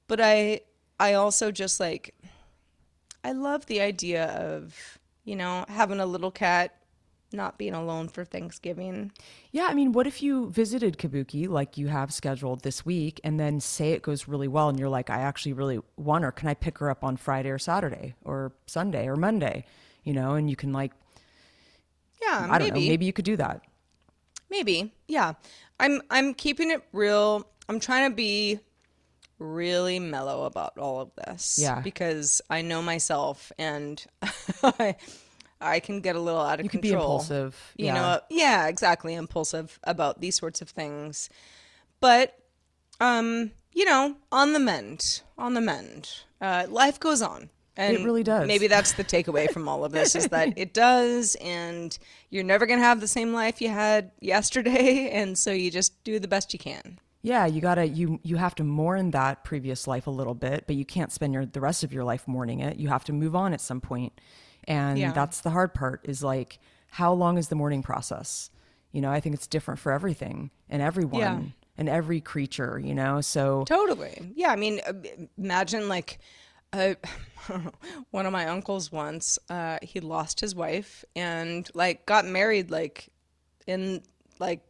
but 0.08 0.20
I 0.20 0.60
I 0.98 1.14
also 1.14 1.50
just 1.50 1.80
like 1.80 2.14
I 3.24 3.32
love 3.32 3.66
the 3.66 3.80
idea 3.80 4.26
of, 4.26 4.98
you 5.24 5.36
know, 5.36 5.64
having 5.68 6.00
a 6.00 6.06
little 6.06 6.30
cat 6.30 6.74
not 7.32 7.58
being 7.58 7.74
alone 7.74 8.08
for 8.08 8.24
Thanksgiving. 8.24 9.12
Yeah, 9.52 9.66
I 9.68 9.74
mean, 9.74 9.92
what 9.92 10.06
if 10.06 10.22
you 10.22 10.50
visited 10.50 10.98
Kabuki 10.98 11.48
like 11.48 11.78
you 11.78 11.88
have 11.88 12.12
scheduled 12.12 12.62
this 12.62 12.84
week 12.84 13.20
and 13.22 13.38
then 13.38 13.60
say 13.60 13.92
it 13.92 14.02
goes 14.02 14.26
really 14.28 14.48
well 14.48 14.68
and 14.68 14.78
you're 14.78 14.88
like, 14.88 15.10
I 15.10 15.20
actually 15.20 15.52
really 15.52 15.80
want 15.96 16.24
her. 16.24 16.32
Can 16.32 16.48
I 16.48 16.54
pick 16.54 16.78
her 16.78 16.90
up 16.90 17.04
on 17.04 17.16
Friday 17.16 17.50
or 17.50 17.58
Saturday 17.58 18.14
or 18.24 18.52
Sunday 18.66 19.06
or 19.06 19.16
Monday? 19.16 19.64
You 20.04 20.12
know, 20.12 20.34
and 20.34 20.50
you 20.50 20.56
can 20.56 20.72
like, 20.72 20.92
Yeah, 22.22 22.48
I 22.50 22.58
don't 22.58 22.74
know, 22.74 22.80
maybe 22.80 23.06
you 23.06 23.12
could 23.12 23.24
do 23.24 23.36
that. 23.36 23.62
Maybe. 24.50 24.92
Yeah. 25.06 25.34
I'm 25.78 26.02
I'm 26.10 26.34
keeping 26.34 26.70
it 26.70 26.82
real. 26.92 27.46
I'm 27.68 27.80
trying 27.80 28.10
to 28.10 28.14
be 28.14 28.58
really 29.38 29.98
mellow 29.98 30.44
about 30.44 30.76
all 30.78 31.00
of 31.00 31.10
this. 31.14 31.58
Yeah. 31.60 31.80
Because 31.80 32.42
I 32.50 32.62
know 32.62 32.82
myself 32.82 33.52
and 33.58 34.04
I 35.60 35.80
can 35.80 36.00
get 36.00 36.16
a 36.16 36.20
little 36.20 36.40
out 36.40 36.60
of 36.60 36.64
You 36.64 36.70
could 36.70 36.80
be 36.80 36.88
control. 36.90 37.12
impulsive, 37.20 37.72
You 37.76 37.86
yeah. 37.86 37.94
know, 37.94 38.20
yeah, 38.30 38.66
exactly, 38.68 39.14
impulsive 39.14 39.78
about 39.84 40.20
these 40.20 40.36
sorts 40.36 40.60
of 40.62 40.68
things. 40.70 41.28
But 42.00 42.36
Um, 43.00 43.52
you 43.72 43.84
know, 43.84 44.16
on 44.32 44.52
the 44.52 44.58
mend, 44.58 45.22
on 45.38 45.54
the 45.54 45.60
mend. 45.60 46.08
Uh, 46.40 46.66
life 46.68 46.98
goes 47.00 47.22
on. 47.22 47.50
And 47.76 47.96
It 47.96 48.04
really 48.04 48.22
does. 48.24 48.46
Maybe 48.46 48.66
that's 48.66 48.92
the 48.92 49.04
takeaway 49.04 49.48
from 49.50 49.68
all 49.68 49.84
of 49.84 49.92
this 49.92 50.14
is 50.14 50.26
that 50.28 50.52
it 50.58 50.74
does, 50.74 51.34
and 51.40 51.96
you're 52.28 52.44
never 52.44 52.66
going 52.66 52.78
to 52.80 52.84
have 52.84 53.00
the 53.00 53.08
same 53.08 53.32
life 53.32 53.62
you 53.62 53.68
had 53.68 54.10
yesterday. 54.20 55.08
And 55.14 55.38
so 55.38 55.50
you 55.52 55.70
just 55.70 56.02
do 56.04 56.18
the 56.18 56.28
best 56.28 56.52
you 56.52 56.58
can. 56.58 56.98
Yeah, 57.22 57.44
you 57.46 57.60
gotta 57.60 57.86
you 57.86 58.18
you 58.22 58.36
have 58.36 58.54
to 58.56 58.64
mourn 58.64 59.10
that 59.10 59.44
previous 59.44 59.86
life 59.86 60.06
a 60.06 60.10
little 60.10 60.34
bit, 60.34 60.64
but 60.66 60.74
you 60.76 60.84
can't 60.86 61.12
spend 61.12 61.34
your 61.34 61.44
the 61.46 61.60
rest 61.60 61.84
of 61.84 61.92
your 61.92 62.02
life 62.04 62.26
mourning 62.26 62.60
it. 62.60 62.78
You 62.78 62.88
have 62.88 63.04
to 63.04 63.12
move 63.12 63.36
on 63.36 63.52
at 63.52 63.60
some 63.60 63.80
point, 63.82 64.18
and 64.64 64.98
Yeah. 64.98 65.12
that's 65.12 65.40
the 65.40 65.50
hard 65.50 65.74
part. 65.74 66.00
Is 66.04 66.22
like 66.22 66.58
how 66.90 67.12
long 67.12 67.38
is 67.38 67.48
the 67.48 67.54
mourning 67.56 67.82
process? 67.82 68.50
You 68.92 69.00
know, 69.00 69.10
I 69.10 69.20
think 69.20 69.34
it's 69.36 69.46
different 69.46 69.78
for 69.80 69.92
everything 69.92 70.50
and 70.68 70.82
everyone 70.82 71.20
Yeah. 71.20 71.40
and 71.78 71.88
every 71.88 72.20
creature. 72.20 72.78
You 72.78 72.94
know, 72.94 73.20
so 73.20 73.64
Totally. 73.64 74.32
Yeah. 74.34 74.50
I 74.50 74.56
mean, 74.56 74.80
uh, 74.86 74.92
imagine 75.38 75.88
like 75.88 76.18
uh, 76.72 76.94
one 78.10 78.26
of 78.26 78.32
my 78.32 78.46
uncles 78.48 78.90
once, 78.92 79.38
uh, 79.48 79.78
he 79.82 80.00
lost 80.00 80.40
his 80.40 80.54
wife 80.54 81.04
and 81.16 81.68
like 81.74 82.06
got 82.06 82.24
married 82.24 82.70
like 82.70 83.08
in 83.66 84.02
like, 84.38 84.60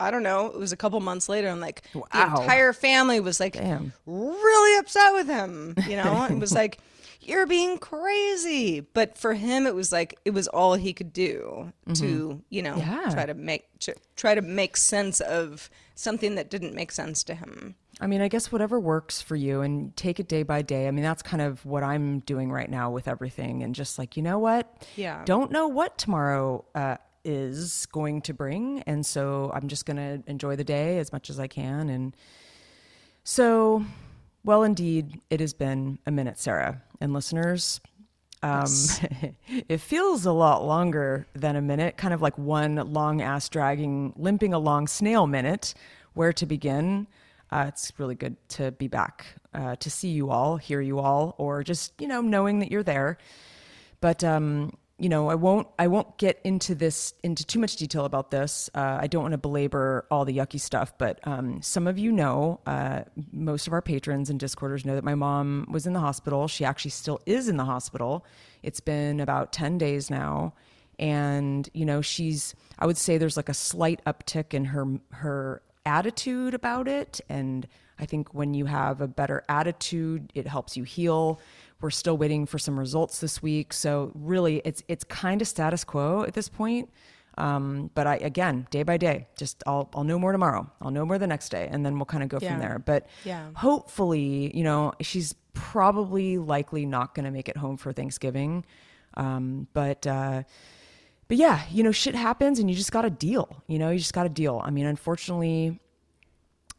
I 0.00 0.10
don't 0.10 0.22
know, 0.24 0.46
it 0.46 0.58
was 0.58 0.72
a 0.72 0.76
couple 0.76 0.98
months 1.00 1.28
later 1.28 1.48
and 1.48 1.60
like 1.60 1.82
the 1.92 2.02
entire 2.22 2.72
family 2.72 3.20
was 3.20 3.38
like 3.40 3.54
Damn. 3.54 3.92
really 4.06 4.78
upset 4.78 5.12
with 5.14 5.28
him. 5.28 5.74
You 5.88 5.96
know, 5.96 6.24
it 6.30 6.38
was 6.38 6.52
like, 6.62 6.78
you're 7.28 7.46
being 7.46 7.78
crazy. 7.78 8.80
But 8.80 9.16
for 9.16 9.34
him, 9.34 9.66
it 9.66 9.74
was 9.74 9.92
like, 9.92 10.18
it 10.24 10.30
was 10.30 10.48
all 10.48 10.74
he 10.74 10.92
could 10.92 11.12
do 11.12 11.72
to, 11.94 12.42
you 12.50 12.62
know, 12.62 12.76
Yeah. 12.76 13.10
try 13.10 13.26
to 13.26 13.34
make, 13.34 13.66
to, 13.80 13.94
try 14.16 14.34
to 14.34 14.42
make 14.42 14.76
sense 14.76 15.20
of 15.20 15.70
something 15.94 16.34
that 16.36 16.50
didn't 16.50 16.74
make 16.74 16.92
sense 16.92 17.22
to 17.24 17.34
him. 17.34 17.74
I 18.00 18.06
mean, 18.08 18.20
I 18.20 18.28
guess 18.28 18.50
whatever 18.50 18.80
works 18.80 19.22
for 19.22 19.36
you 19.36 19.60
and 19.60 19.96
take 19.96 20.18
it 20.18 20.26
day 20.26 20.42
by 20.42 20.62
day. 20.62 20.88
I 20.88 20.90
mean, 20.90 21.04
that's 21.04 21.22
kind 21.22 21.40
of 21.40 21.64
what 21.64 21.82
I'm 21.84 22.18
doing 22.20 22.50
right 22.50 22.68
now 22.68 22.90
with 22.90 23.06
everything. 23.06 23.62
And 23.62 23.74
just 23.74 23.98
like, 23.98 24.16
you 24.16 24.22
know 24.22 24.38
what? 24.38 24.84
Yeah. 24.96 25.22
Don't 25.24 25.52
know 25.52 25.68
what 25.68 25.96
tomorrow 25.96 26.64
uh, 26.74 26.96
is 27.24 27.86
going 27.92 28.22
to 28.22 28.34
bring. 28.34 28.82
And 28.82 29.06
so 29.06 29.52
I'm 29.54 29.68
just 29.68 29.86
going 29.86 29.96
to 29.96 30.28
enjoy 30.28 30.56
the 30.56 30.64
day 30.64 30.98
as 30.98 31.12
much 31.12 31.30
as 31.30 31.38
I 31.38 31.46
can. 31.46 31.88
And 31.88 32.16
so, 33.22 33.84
well, 34.44 34.62
indeed, 34.64 35.20
it 35.30 35.40
has 35.40 35.54
been 35.54 35.98
a 36.04 36.10
minute, 36.10 36.38
Sarah. 36.38 36.82
And 37.04 37.12
listeners, 37.12 37.82
um, 38.42 38.64
it 39.68 39.76
feels 39.76 40.24
a 40.24 40.32
lot 40.32 40.64
longer 40.64 41.26
than 41.34 41.54
a 41.54 41.60
minute, 41.60 41.98
kind 41.98 42.14
of 42.14 42.22
like 42.22 42.38
one 42.38 42.76
long 42.94 43.20
ass 43.20 43.50
dragging, 43.50 44.14
limping 44.16 44.54
along 44.54 44.88
snail 44.88 45.26
minute. 45.26 45.74
Where 46.14 46.32
to 46.32 46.46
begin? 46.46 47.06
Uh, 47.52 47.66
it's 47.68 47.92
really 47.98 48.14
good 48.14 48.36
to 48.48 48.72
be 48.72 48.88
back, 48.88 49.26
uh, 49.52 49.76
to 49.76 49.90
see 49.90 50.08
you 50.08 50.30
all, 50.30 50.56
hear 50.56 50.80
you 50.80 50.98
all, 50.98 51.34
or 51.36 51.62
just 51.62 51.92
you 52.00 52.08
know 52.08 52.22
knowing 52.22 52.60
that 52.60 52.72
you're 52.72 52.82
there. 52.82 53.18
But 54.00 54.24
um, 54.24 54.72
you 54.98 55.08
know, 55.08 55.28
I 55.28 55.34
won't 55.34 55.66
I 55.76 55.88
won't 55.88 56.16
get 56.18 56.40
into 56.44 56.74
this 56.74 57.14
into 57.24 57.44
too 57.44 57.58
much 57.58 57.76
detail 57.76 58.04
about 58.04 58.30
this. 58.30 58.70
Uh, 58.74 58.98
I 59.00 59.08
don't 59.08 59.22
want 59.22 59.32
to 59.32 59.38
belabor 59.38 60.06
all 60.08 60.24
the 60.24 60.36
yucky 60.36 60.60
stuff, 60.60 60.96
but 60.98 61.18
um, 61.24 61.60
some 61.62 61.88
of 61.88 61.98
you 61.98 62.12
know, 62.12 62.60
uh, 62.64 63.02
most 63.32 63.66
of 63.66 63.72
our 63.72 63.82
patrons 63.82 64.30
and 64.30 64.38
Discorders 64.38 64.84
know 64.84 64.94
that 64.94 65.02
my 65.02 65.16
mom 65.16 65.66
was 65.68 65.86
in 65.86 65.94
the 65.94 66.00
hospital. 66.00 66.46
She 66.46 66.64
actually 66.64 66.92
still 66.92 67.20
is 67.26 67.48
in 67.48 67.56
the 67.56 67.64
hospital. 67.64 68.24
It's 68.62 68.80
been 68.80 69.18
about 69.18 69.52
ten 69.52 69.78
days 69.78 70.10
now, 70.10 70.54
and 70.98 71.68
you 71.74 71.84
know, 71.84 72.00
she's 72.00 72.54
I 72.78 72.86
would 72.86 72.96
say 72.96 73.18
there's 73.18 73.36
like 73.36 73.48
a 73.48 73.54
slight 73.54 74.00
uptick 74.06 74.54
in 74.54 74.66
her 74.66 74.86
her 75.10 75.60
attitude 75.84 76.54
about 76.54 76.86
it, 76.86 77.20
and 77.28 77.66
I 77.98 78.06
think 78.06 78.32
when 78.32 78.54
you 78.54 78.66
have 78.66 79.00
a 79.00 79.08
better 79.08 79.42
attitude, 79.48 80.30
it 80.34 80.46
helps 80.46 80.76
you 80.76 80.84
heal. 80.84 81.40
We're 81.84 81.90
still 81.90 82.16
waiting 82.16 82.46
for 82.46 82.58
some 82.58 82.78
results 82.78 83.20
this 83.20 83.42
week, 83.42 83.74
so 83.74 84.10
really, 84.14 84.62
it's 84.64 84.82
it's 84.88 85.04
kind 85.04 85.42
of 85.42 85.46
status 85.48 85.84
quo 85.84 86.22
at 86.22 86.32
this 86.32 86.48
point. 86.48 86.88
Um, 87.36 87.90
but 87.94 88.06
I 88.06 88.14
again, 88.16 88.66
day 88.70 88.84
by 88.84 88.96
day, 88.96 89.28
just 89.36 89.62
I'll 89.66 89.90
I'll 89.94 90.02
know 90.02 90.18
more 90.18 90.32
tomorrow. 90.32 90.70
I'll 90.80 90.90
know 90.90 91.04
more 91.04 91.18
the 91.18 91.26
next 91.26 91.50
day, 91.50 91.68
and 91.70 91.84
then 91.84 91.96
we'll 91.98 92.06
kind 92.06 92.22
of 92.22 92.30
go 92.30 92.38
Yeah. 92.40 92.52
from 92.52 92.60
there. 92.60 92.78
But 92.78 93.06
Yeah. 93.24 93.50
hopefully, 93.54 94.50
you 94.56 94.64
know, 94.64 94.94
she's 95.02 95.34
probably 95.52 96.38
likely 96.38 96.86
not 96.86 97.14
going 97.14 97.26
to 97.26 97.30
make 97.30 97.50
it 97.50 97.58
home 97.58 97.76
for 97.76 97.92
Thanksgiving. 97.92 98.64
Um, 99.18 99.68
but 99.74 100.06
uh, 100.06 100.44
but 101.28 101.36
yeah, 101.36 101.64
you 101.70 101.82
know, 101.82 101.92
shit 101.92 102.14
happens, 102.14 102.58
and 102.60 102.70
you 102.70 102.76
just 102.76 102.92
got 102.92 103.02
to 103.02 103.10
deal. 103.10 103.62
You 103.66 103.78
know, 103.78 103.90
you 103.90 103.98
just 103.98 104.14
got 104.14 104.22
to 104.22 104.30
deal. 104.30 104.62
I 104.64 104.70
mean, 104.70 104.86
unfortunately, 104.86 105.78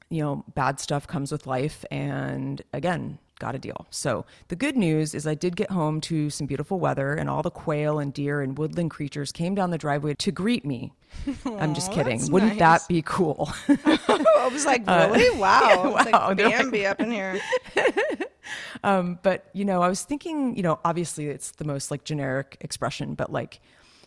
you 0.09 0.23
know, 0.23 0.43
bad 0.55 0.79
stuff 0.79 1.05
comes 1.05 1.31
with 1.31 1.45
life. 1.45 1.85
And 1.91 2.63
again, 2.73 3.19
got 3.39 3.55
a 3.55 3.59
deal. 3.59 3.85
So 3.89 4.25
the 4.47 4.55
good 4.55 4.77
news 4.77 5.13
is 5.13 5.27
I 5.27 5.35
did 5.35 5.55
get 5.55 5.71
home 5.71 6.01
to 6.01 6.29
some 6.29 6.47
beautiful 6.47 6.79
weather 6.79 7.13
and 7.13 7.29
all 7.29 7.43
the 7.43 7.51
quail 7.51 7.99
and 7.99 8.13
deer 8.13 8.41
and 8.41 8.57
woodland 8.57 8.91
creatures 8.91 9.31
came 9.31 9.55
down 9.55 9.71
the 9.71 9.77
driveway 9.77 10.13
to 10.15 10.31
greet 10.31 10.65
me. 10.65 10.93
I'm 11.45 11.73
just 11.73 11.91
kidding. 11.91 12.31
Wouldn't 12.31 12.57
nice. 12.57 12.81
that 12.81 12.87
be 12.87 13.01
cool? 13.01 13.49
I 13.67 14.49
was 14.51 14.65
like, 14.65 14.85
really? 14.87 15.29
wow. 15.39 15.95
It's 15.99 16.11
wow, 16.11 16.27
like 16.27 16.37
they're 16.37 16.63
like- 16.63 16.85
up 16.85 17.01
in 17.01 17.11
here. 17.11 17.39
um, 18.83 19.19
but 19.23 19.49
you 19.53 19.65
know, 19.65 19.81
I 19.81 19.87
was 19.87 20.03
thinking, 20.03 20.55
you 20.55 20.63
know, 20.63 20.79
obviously 20.85 21.27
it's 21.27 21.51
the 21.51 21.65
most 21.65 21.91
like 21.91 22.03
generic 22.03 22.57
expression, 22.61 23.15
but 23.15 23.31
like, 23.31 23.59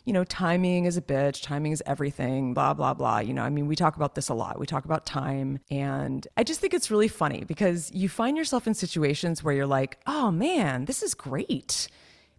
you 0.09 0.15
know, 0.15 0.25
timing 0.25 0.87
is 0.87 0.97
a 0.97 1.03
bitch, 1.03 1.43
timing 1.43 1.71
is 1.71 1.83
everything, 1.85 2.55
blah, 2.55 2.73
blah, 2.73 2.95
blah. 2.95 3.19
You 3.19 3.35
know, 3.35 3.43
I 3.43 3.51
mean, 3.51 3.67
we 3.67 3.77
talk 3.77 3.95
about 3.95 4.15
this 4.15 4.31
a 4.31 4.35
lot. 4.35 4.59
We 4.59 4.65
talk 4.65 4.87
about 4.87 5.05
time. 5.05 5.61
And 5.71 6.27
I 6.35 6.45
just 6.45 6.61
think 6.61 6.73
it's 6.73 6.91
really 6.91 7.09
funny 7.09 7.45
because 7.45 7.93
you 7.93 8.09
find 8.09 8.35
yourself 8.35 8.67
in 8.67 8.73
situations 8.73 9.45
where 9.45 9.53
you're 9.53 9.67
like, 9.67 9.99
oh 10.07 10.31
man, 10.31 10.87
this 10.87 11.03
is 11.03 11.13
great. 11.13 11.89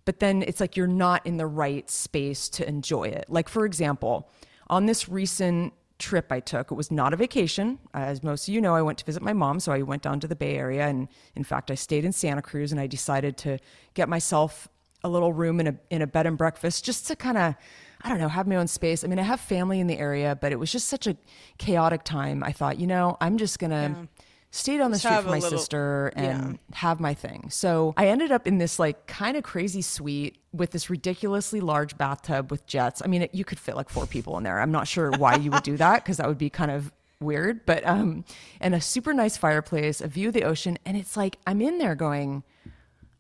But 0.03 0.19
then 0.19 0.41
it's 0.41 0.60
like 0.60 0.77
you're 0.77 0.88
not 0.88 1.23
in 1.27 1.38
the 1.38 1.45
right 1.45 1.88
space 1.91 2.49
to 2.49 2.67
enjoy 2.67 3.03
it. 3.03 3.25
Like, 3.29 3.47
for 3.47 3.67
example, 3.67 4.32
on 4.65 4.88
this 4.88 5.08
recent 5.08 5.73
trip 5.99 6.32
I 6.32 6.39
took, 6.39 6.71
it 6.71 6.75
was 6.75 6.89
not 6.89 7.13
a 7.13 7.17
vacation. 7.17 7.77
As 7.93 8.23
most 8.23 8.47
of 8.47 8.53
you 8.55 8.62
know, 8.62 8.73
I 8.73 8.82
went 8.82 8.97
to 8.97 9.05
visit 9.05 9.21
my 9.21 9.34
mom. 9.34 9.60
So 9.60 9.71
I 9.71 9.84
went 9.84 10.01
down 10.01 10.19
to 10.21 10.27
the 10.27 10.36
Bay 10.36 10.55
Area. 10.58 10.88
And 10.88 11.08
in 11.36 11.43
fact, 11.43 11.69
I 11.69 11.75
stayed 11.75 12.03
in 12.03 12.13
Santa 12.13 12.41
Cruz 12.41 12.71
and 12.71 12.82
I 12.82 12.88
decided 12.88 13.38
to 13.38 13.60
get 13.93 14.10
myself 14.10 14.67
a 15.03 15.09
little 15.09 15.31
room 15.33 15.59
in 15.59 15.67
a, 15.67 15.75
in 15.89 16.01
a 16.01 16.07
bed 16.07 16.25
and 16.25 16.38
breakfast 16.38 16.83
just 16.85 17.07
to 17.07 17.15
kind 17.15 17.38
of, 17.38 17.55
I 18.01 18.09
don't 18.09 18.19
know, 18.19 18.27
have 18.29 18.47
my 18.47 18.55
own 18.57 18.67
space. 18.67 19.03
I 19.03 19.07
mean, 19.07 19.19
I 19.19 19.23
have 19.23 19.39
family 19.39 19.79
in 19.79 19.88
the 19.88 19.97
area, 19.97 20.38
but 20.39 20.51
it 20.51 20.59
was 20.59 20.71
just 20.71 20.88
such 20.88 21.07
a 21.07 21.15
chaotic 21.57 22.03
time. 22.03 22.43
I 22.43 22.51
thought, 22.51 22.79
you 22.79 22.88
know, 22.88 23.17
I'm 23.21 23.38
just 23.38 23.59
going 23.59 23.71
to 23.71 24.07
stay 24.51 24.77
down 24.77 24.91
the 24.91 24.97
Just 24.97 25.05
street 25.05 25.27
a 25.27 25.31
my 25.31 25.39
little- 25.39 25.57
sister 25.59 26.07
and 26.15 26.53
yeah. 26.53 26.75
have 26.77 26.99
my 26.99 27.13
thing. 27.13 27.49
So 27.51 27.93
I 27.97 28.07
ended 28.07 28.31
up 28.31 28.47
in 28.47 28.57
this 28.57 28.79
like 28.79 29.05
kind 29.05 29.38
of 29.38 29.43
crazy 29.43 29.81
suite 29.81 30.38
with 30.53 30.71
this 30.71 30.89
ridiculously 30.89 31.59
large 31.62 31.97
bathtub 31.97 32.49
with 32.49 32.65
jets. 32.65 33.01
I 33.03 33.07
mean, 33.07 33.21
it, 33.23 33.35
you 33.35 33.45
could 33.45 33.59
fit 33.59 33.75
like 33.75 33.89
four 33.89 34.07
people 34.07 34.38
in 34.38 34.43
there. 34.43 34.59
I'm 34.59 34.71
not 34.71 34.88
sure 34.88 35.12
why 35.12 35.35
you 35.35 35.51
would 35.51 35.63
do 35.63 35.77
that 35.77 36.03
because 36.03 36.17
that 36.17 36.27
would 36.27 36.39
be 36.39 36.49
kind 36.49 36.71
of 36.71 36.91
weird, 37.21 37.65
but 37.65 37.85
um, 37.85 38.23
and 38.59 38.73
a 38.73 38.81
super 38.81 39.13
nice 39.13 39.38
fireplace, 39.38 40.01
a 40.01 40.07
view 40.07 40.29
of 40.29 40.33
the 40.33 40.43
ocean, 40.43 40.77
and 40.85 40.95
it's 40.97 41.15
like 41.17 41.38
I'm 41.45 41.62
in 41.62 41.77
there 41.77 41.93
going. 41.95 42.43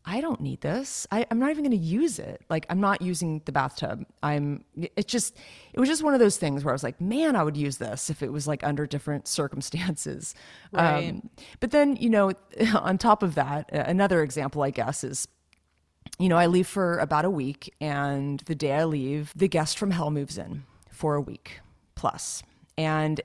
I 0.09 0.21
don't 0.21 0.41
need 0.41 0.61
this. 0.61 1.05
I, 1.11 1.27
I'm 1.29 1.37
not 1.37 1.51
even 1.51 1.63
going 1.63 1.79
to 1.79 1.85
use 1.85 2.17
it. 2.17 2.41
Like 2.49 2.65
I'm 2.67 2.79
not 2.79 3.03
using 3.03 3.43
the 3.45 3.51
bathtub. 3.51 4.07
I'm. 4.23 4.65
It's 4.75 5.11
just. 5.11 5.37
It 5.71 5.79
was 5.79 5.87
just 5.87 6.01
one 6.01 6.15
of 6.15 6.19
those 6.19 6.37
things 6.37 6.63
where 6.63 6.71
I 6.71 6.73
was 6.73 6.83
like, 6.83 6.99
man, 6.99 7.35
I 7.35 7.43
would 7.43 7.55
use 7.55 7.77
this 7.77 8.09
if 8.09 8.23
it 8.23 8.33
was 8.33 8.47
like 8.47 8.63
under 8.63 8.87
different 8.87 9.27
circumstances. 9.27 10.33
Right. 10.71 11.09
Um, 11.09 11.29
but 11.59 11.71
then 11.71 11.95
you 11.95 12.09
know, 12.09 12.31
on 12.75 12.97
top 12.97 13.23
of 13.23 13.35
that, 13.35 13.69
another 13.71 14.21
example, 14.21 14.61
I 14.61 14.69
guess, 14.69 15.03
is 15.03 15.27
you 16.19 16.29
know, 16.29 16.37
I 16.37 16.45
leave 16.45 16.67
for 16.67 16.99
about 16.99 17.25
a 17.25 17.29
week, 17.29 17.73
and 17.81 18.39
the 18.41 18.55
day 18.55 18.73
I 18.73 18.83
leave, 18.85 19.31
the 19.35 19.47
guest 19.47 19.77
from 19.77 19.91
hell 19.91 20.11
moves 20.11 20.37
in 20.37 20.63
for 20.91 21.15
a 21.15 21.21
week 21.21 21.59
plus. 21.95 22.43
And 22.77 23.21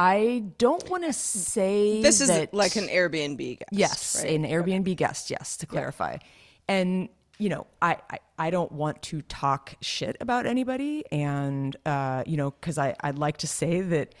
I 0.00 0.44
don't 0.56 0.88
want 0.88 1.04
to 1.04 1.12
say 1.12 2.00
This 2.00 2.22
is 2.22 2.28
that- 2.28 2.54
like 2.54 2.76
an 2.76 2.88
Airbnb 2.88 3.58
guest. 3.58 3.68
Yes, 3.70 4.16
right? 4.22 4.34
an 4.34 4.44
Airbnb 4.44 4.96
guest. 4.96 5.30
Yes, 5.30 5.58
to 5.58 5.66
clarify. 5.66 6.16
And 6.68 7.10
you 7.38 7.48
know, 7.50 7.66
I, 7.82 7.96
I 8.10 8.18
I 8.38 8.50
don't 8.50 8.72
want 8.72 9.02
to 9.10 9.20
talk 9.22 9.74
shit 9.82 10.16
about 10.20 10.46
anybody, 10.46 11.04
and 11.12 11.76
uh, 11.84 12.22
you 12.26 12.36
know, 12.38 12.50
because 12.52 12.78
I 12.78 12.94
I'd 13.00 13.18
like 13.18 13.38
to 13.38 13.46
say 13.46 13.80
that, 13.82 14.14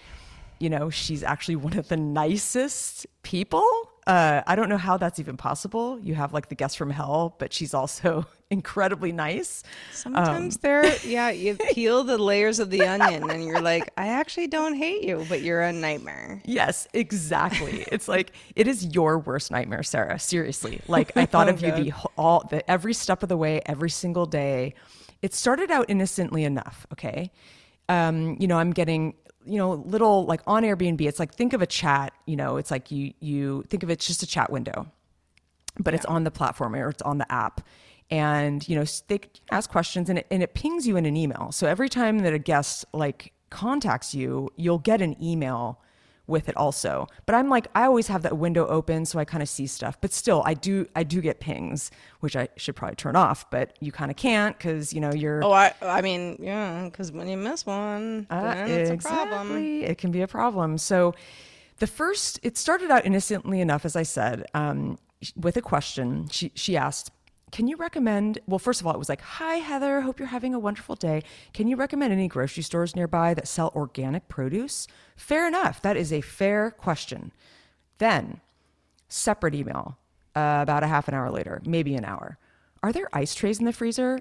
you 0.58 0.68
know, 0.70 0.90
she's 0.90 1.22
actually 1.22 1.56
one 1.56 1.78
of 1.78 1.88
the 1.88 1.96
nicest 1.96 3.06
people. 3.22 3.66
Uh, 4.06 4.42
I 4.46 4.56
don't 4.56 4.68
know 4.68 4.78
how 4.78 4.96
that's 4.98 5.18
even 5.18 5.36
possible. 5.38 5.98
You 6.02 6.14
have 6.14 6.32
like 6.34 6.48
the 6.50 6.54
guest 6.54 6.76
from 6.76 6.90
hell, 6.90 7.36
but 7.38 7.52
she's 7.54 7.72
also 7.74 8.26
incredibly 8.50 9.12
nice. 9.12 9.62
Sometimes 9.92 10.58
they're, 10.58 10.96
yeah, 11.04 11.30
you 11.30 11.56
peel 11.72 12.04
the 12.04 12.18
layers 12.18 12.58
of 12.58 12.70
the 12.70 12.82
onion 12.82 13.30
and 13.30 13.44
you're 13.44 13.60
like, 13.60 13.90
I 13.96 14.08
actually 14.08 14.48
don't 14.48 14.74
hate 14.74 15.04
you, 15.04 15.24
but 15.28 15.42
you're 15.42 15.62
a 15.62 15.72
nightmare. 15.72 16.42
Yes, 16.44 16.88
exactly. 16.92 17.84
it's 17.92 18.08
like 18.08 18.32
it 18.56 18.66
is 18.66 18.86
your 18.94 19.18
worst 19.18 19.50
nightmare, 19.50 19.82
Sarah. 19.82 20.18
Seriously. 20.18 20.80
Like 20.88 21.16
I 21.16 21.26
thought 21.26 21.48
of 21.50 21.62
you 21.62 21.72
the 21.72 21.92
all 22.16 22.46
the 22.50 22.68
every 22.70 22.92
step 22.92 23.22
of 23.22 23.28
the 23.28 23.36
way, 23.36 23.62
every 23.66 23.90
single 23.90 24.26
day. 24.26 24.74
It 25.22 25.34
started 25.34 25.70
out 25.70 25.86
innocently 25.88 26.44
enough, 26.44 26.86
okay? 26.92 27.30
Um, 27.90 28.36
you 28.40 28.46
know, 28.46 28.58
I'm 28.58 28.72
getting 28.72 29.14
you 29.46 29.56
know, 29.56 29.72
little 29.72 30.26
like 30.26 30.42
on 30.46 30.62
Airbnb, 30.62 31.00
it's 31.00 31.18
like 31.18 31.34
think 31.34 31.52
of 31.52 31.62
a 31.62 31.66
chat, 31.66 32.12
you 32.26 32.36
know, 32.36 32.56
it's 32.56 32.70
like 32.70 32.90
you 32.90 33.14
you 33.20 33.64
think 33.68 33.82
of 33.82 33.90
it 33.90 34.00
just 34.00 34.22
a 34.22 34.26
chat 34.26 34.50
window, 34.50 34.86
but 35.78 35.94
it's 35.94 36.04
on 36.04 36.24
the 36.24 36.30
platform 36.30 36.74
or 36.74 36.88
it's 36.88 37.02
on 37.02 37.18
the 37.18 37.30
app. 37.32 37.60
And 38.10 38.66
you 38.68 38.76
know, 38.76 38.84
they 39.08 39.20
ask 39.50 39.70
questions 39.70 40.08
and 40.08 40.18
it, 40.18 40.26
and 40.30 40.42
it 40.42 40.54
pings 40.54 40.86
you 40.86 40.96
in 40.96 41.06
an 41.06 41.16
email. 41.16 41.52
So 41.52 41.66
every 41.66 41.88
time 41.88 42.20
that 42.20 42.32
a 42.32 42.38
guest 42.38 42.84
like 42.92 43.32
contacts 43.50 44.14
you, 44.14 44.50
you'll 44.56 44.78
get 44.78 45.00
an 45.00 45.16
email 45.22 45.80
with 46.30 46.48
it 46.48 46.56
also. 46.56 47.08
But 47.26 47.34
I'm 47.34 47.50
like, 47.50 47.66
I 47.74 47.84
always 47.84 48.06
have 48.06 48.22
that 48.22 48.38
window 48.38 48.66
open 48.68 49.04
so 49.04 49.18
I 49.18 49.24
kind 49.24 49.42
of 49.42 49.48
see 49.48 49.66
stuff. 49.66 50.00
But 50.00 50.12
still, 50.12 50.42
I 50.46 50.54
do 50.54 50.86
I 50.96 51.02
do 51.02 51.20
get 51.20 51.40
pings, 51.40 51.90
which 52.20 52.36
I 52.36 52.48
should 52.56 52.76
probably 52.76 52.96
turn 52.96 53.16
off, 53.16 53.50
but 53.50 53.76
you 53.80 53.92
kind 53.92 54.10
of 54.10 54.16
can't 54.16 54.56
because 54.56 54.92
you 54.94 55.00
know 55.00 55.12
you're 55.12 55.44
Oh, 55.44 55.52
I, 55.52 55.74
I 55.82 56.00
mean, 56.00 56.36
yeah, 56.40 56.84
because 56.84 57.12
when 57.12 57.28
you 57.28 57.36
miss 57.36 57.66
one, 57.66 58.26
uh, 58.30 58.54
then 58.54 58.70
it's 58.70 58.90
a 58.90 59.08
problem. 59.08 59.56
It 59.56 59.98
can 59.98 60.10
be 60.10 60.22
a 60.22 60.28
problem. 60.28 60.78
So, 60.78 61.14
the 61.78 61.86
first, 61.86 62.38
it 62.42 62.56
started 62.56 62.90
out 62.90 63.04
innocently 63.04 63.60
enough, 63.60 63.84
as 63.84 63.96
I 63.96 64.04
said, 64.04 64.46
um, 64.54 64.98
with 65.36 65.56
a 65.56 65.62
question. 65.62 66.28
She 66.30 66.52
she 66.54 66.76
asked, 66.76 67.10
"Can 67.50 67.68
you 67.68 67.76
recommend?" 67.76 68.38
Well, 68.46 68.58
first 68.58 68.80
of 68.80 68.86
all, 68.86 68.94
it 68.94 68.98
was 68.98 69.08
like, 69.08 69.20
"Hi 69.20 69.56
Heather, 69.56 70.02
hope 70.02 70.18
you're 70.18 70.28
having 70.28 70.54
a 70.54 70.58
wonderful 70.58 70.94
day. 70.94 71.22
Can 71.52 71.68
you 71.68 71.76
recommend 71.76 72.12
any 72.12 72.28
grocery 72.28 72.62
stores 72.62 72.96
nearby 72.96 73.34
that 73.34 73.48
sell 73.48 73.72
organic 73.74 74.28
produce?" 74.28 74.86
Fair 75.16 75.46
enough. 75.46 75.82
That 75.82 75.96
is 75.96 76.12
a 76.12 76.20
fair 76.20 76.70
question. 76.70 77.32
Then, 77.98 78.40
separate 79.08 79.54
email 79.54 79.98
uh, 80.34 80.60
about 80.62 80.82
a 80.82 80.86
half 80.86 81.08
an 81.08 81.14
hour 81.14 81.30
later, 81.30 81.60
maybe 81.64 81.94
an 81.94 82.04
hour. 82.04 82.38
Are 82.82 82.92
there 82.92 83.08
ice 83.12 83.34
trays 83.34 83.58
in 83.58 83.66
the 83.66 83.72
freezer? 83.72 84.20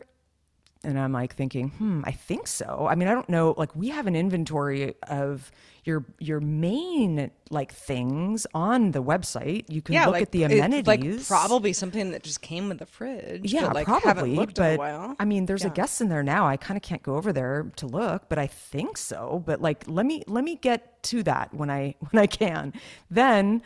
And 0.82 0.98
I'm 0.98 1.12
like 1.12 1.36
thinking, 1.36 1.70
hmm, 1.72 2.02
I 2.06 2.12
think 2.14 2.48
so. 2.48 2.88
I 2.90 2.96
mean, 2.96 3.10
I 3.10 3.14
don't 3.14 3.28
know. 3.28 3.54
Like 3.58 3.76
we 3.76 3.90
have 3.90 4.08
an 4.08 4.16
inventory 4.16 4.96
of 5.10 5.52
your 5.84 6.06
your 6.20 6.40
main 6.40 7.32
like 7.50 7.74
things 7.74 8.48
on 8.54 8.92
the 8.92 9.04
website. 9.04 9.66
You 9.68 9.82
can 9.82 9.96
Yeah, 9.96 10.06
look 10.06 10.14
like 10.14 10.22
at 10.22 10.32
the 10.32 10.44
it's, 10.44 10.54
amenities. 10.54 10.88
like 10.88 11.28
probably 11.28 11.74
something 11.74 12.12
that 12.12 12.24
just 12.24 12.42
came 12.42 12.70
with 12.70 12.80
the 12.80 12.86
fridge. 12.86 13.52
yeah, 13.52 13.68
but, 13.68 13.76
like 13.76 13.86
probably. 13.88 14.36
haven't 14.36 14.56
but 14.56 14.66
in 14.70 14.76
a 14.76 14.78
while. 14.78 15.16
I 15.20 15.26
mean, 15.26 15.48
there's 15.48 15.66
a 15.66 15.70
guest 15.70 16.00
in 16.00 16.08
there 16.08 16.24
now. 16.24 16.48
I 16.48 16.56
kind 16.56 16.78
of 16.78 16.82
can't 16.82 17.04
go 17.04 17.16
over 17.18 17.34
there 17.34 17.70
to 17.76 17.86
look, 17.86 18.30
but 18.30 18.40
I 18.40 18.48
think 18.48 18.98
so. 18.98 19.44
But 19.46 19.62
like, 19.62 19.84
let 19.86 20.06
me 20.06 20.24
let 20.28 20.46
me 20.46 20.56
get 20.56 21.04
to 21.04 21.24
that 21.24 21.54
when 21.54 21.70
I 21.70 21.96
when 22.12 22.22
I 22.22 22.26
can. 22.28 22.72
Then, 23.12 23.62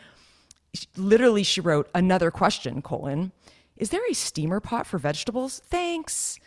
literally, 0.97 1.43
she 1.43 1.61
wrote 1.61 1.89
another 1.93 2.31
question: 2.31 2.81
colon, 2.81 3.31
Is 3.77 3.89
there 3.91 4.01
a 4.09 4.13
steamer 4.13 4.59
pot 4.59 4.87
for 4.87 4.97
vegetables? 4.97 5.61
Thanks. 5.67 6.39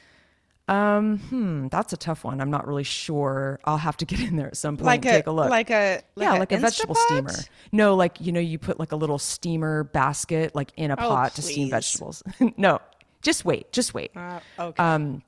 Um, 0.68 1.18
hmm, 1.18 1.68
that's 1.68 1.92
a 1.92 1.96
tough 1.96 2.24
one. 2.24 2.40
I'm 2.40 2.50
not 2.50 2.66
really 2.66 2.83
sure. 2.83 3.61
I'll 3.64 3.76
have 3.76 3.96
to 3.98 4.05
get 4.05 4.20
in 4.20 4.37
there 4.37 4.48
at 4.48 4.57
some 4.57 4.76
point 4.76 4.87
like 4.87 5.05
and 5.05 5.14
a 5.14 5.18
take 5.18 5.26
a 5.29 5.31
look. 5.31 5.48
like 5.48 5.70
a 5.70 6.02
yeah, 6.16 6.33
like 6.33 6.50
a 6.50 6.59
vegetable 6.59 6.96
steamer. 6.96 7.35
No, 7.70 7.94
like 7.94 8.20
you 8.20 8.33
know, 8.33 8.40
you 8.40 8.59
put 8.59 8.81
like 8.81 8.90
a 8.92 8.96
little 8.96 9.18
steamer 9.18 9.85
basket 9.85 10.55
like 10.57 10.72
in 10.76 10.90
a 10.90 10.94
Oh, 10.98 11.09
pot 11.09 11.35
to 11.37 11.42
steam 11.42 11.70
vegetables. 11.70 12.22
no, 12.57 12.81
just 13.22 13.44
wait, 13.44 13.70
just 13.70 13.94
wait. 13.94 14.11
Uh, 14.16 14.40
okay. 14.59 14.83
Um, 14.83 15.22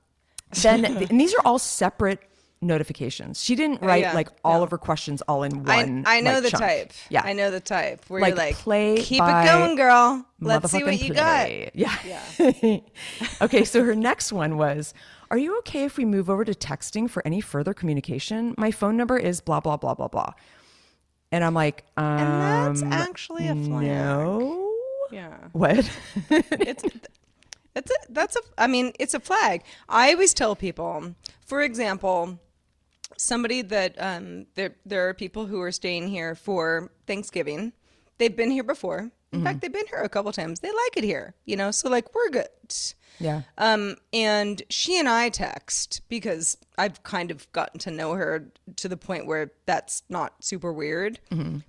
then 0.62 0.84
and 0.84 1.20
these 1.20 1.34
are 1.34 1.42
all 1.44 1.58
separate 1.58 2.20
notifications. 2.60 3.42
She 3.42 3.54
didn't 3.54 3.82
write 3.82 4.02
yeah, 4.02 4.14
like 4.14 4.28
all 4.44 4.58
no. 4.58 4.64
of 4.64 4.70
her 4.72 4.78
questions 4.78 5.22
all 5.22 5.44
in 5.44 5.62
one. 5.64 6.04
I 6.06 6.20
know 6.20 6.34
like, 6.34 6.42
the 6.44 6.50
chunk. 6.50 6.62
type. 6.62 6.92
Yeah, 7.10 7.22
I 7.24 7.32
know 7.32 7.50
the 7.50 7.60
type 7.60 8.04
where 8.08 8.20
Like, 8.20 8.30
you're 8.30 8.36
like, 8.36 8.54
play 8.56 8.96
keep 8.96 9.22
it 9.22 9.44
going, 9.46 9.76
girl. 9.76 10.24
Let's 10.40 10.70
see 10.72 10.82
what 10.82 11.00
you 11.00 11.14
play. 11.14 11.70
got. 11.74 11.98
Yeah. 12.04 12.78
okay, 13.42 13.64
so 13.64 13.84
her 13.84 13.94
next 13.94 14.32
one 14.32 14.56
was 14.56 14.94
Are 15.30 15.38
you 15.38 15.58
okay 15.58 15.84
if 15.84 15.96
we 15.96 16.04
move 16.04 16.30
over 16.30 16.44
to 16.44 16.54
texting 16.54 17.08
for 17.08 17.24
any 17.26 17.40
further 17.40 17.74
communication? 17.74 18.54
My 18.56 18.70
phone 18.70 18.96
number 18.96 19.18
is 19.18 19.40
blah, 19.40 19.60
blah, 19.60 19.76
blah, 19.76 19.94
blah, 19.94 20.08
blah. 20.08 20.32
And 21.30 21.44
I'm 21.44 21.54
like, 21.54 21.84
um, 21.96 22.04
And 22.04 22.76
that's 22.76 22.82
actually 22.94 23.48
a 23.48 23.54
flag. 23.54 23.86
no. 23.86 24.72
Yeah. 25.10 25.36
What? 25.52 25.90
it's 26.30 26.84
it's 27.74 27.90
a, 27.90 28.12
that's 28.12 28.36
a 28.36 28.40
I 28.58 28.66
mean 28.66 28.92
it's 28.98 29.14
a 29.14 29.20
flag. 29.20 29.62
I 29.88 30.12
always 30.12 30.34
tell 30.34 30.54
people, 30.56 31.14
for 31.46 31.62
example, 31.62 32.38
somebody 33.16 33.62
that 33.62 33.94
um 33.98 34.46
there 34.54 34.76
there 34.84 35.08
are 35.08 35.14
people 35.14 35.46
who 35.46 35.60
are 35.62 35.72
staying 35.72 36.08
here 36.08 36.34
for 36.34 36.90
Thanksgiving. 37.06 37.72
They've 38.18 38.34
been 38.34 38.50
here 38.50 38.64
before. 38.64 39.10
In 39.32 39.44
fact, 39.44 39.60
they've 39.60 39.72
been 39.72 39.86
here 39.88 39.98
a 39.98 40.08
couple 40.08 40.32
times. 40.32 40.60
They 40.60 40.68
like 40.70 40.96
it 40.96 41.04
here, 41.04 41.34
you 41.44 41.54
know. 41.56 41.70
So 41.70 41.90
like 41.90 42.14
we're 42.14 42.30
good. 42.30 42.48
yeah. 43.20 43.42
Um, 43.58 43.96
and 44.12 44.62
she 44.70 44.98
and 44.98 45.08
I 45.08 45.28
text 45.28 46.00
because 46.08 46.56
I've 46.78 47.02
kind 47.02 47.30
of 47.30 47.50
gotten 47.52 47.78
to 47.80 47.90
know 47.90 48.14
her 48.14 48.50
to 48.76 48.88
the 48.88 48.96
point 48.96 49.26
where 49.26 49.52
that's 49.66 50.02
not 50.08 50.42
super 50.42 50.72
weird. 50.72 51.20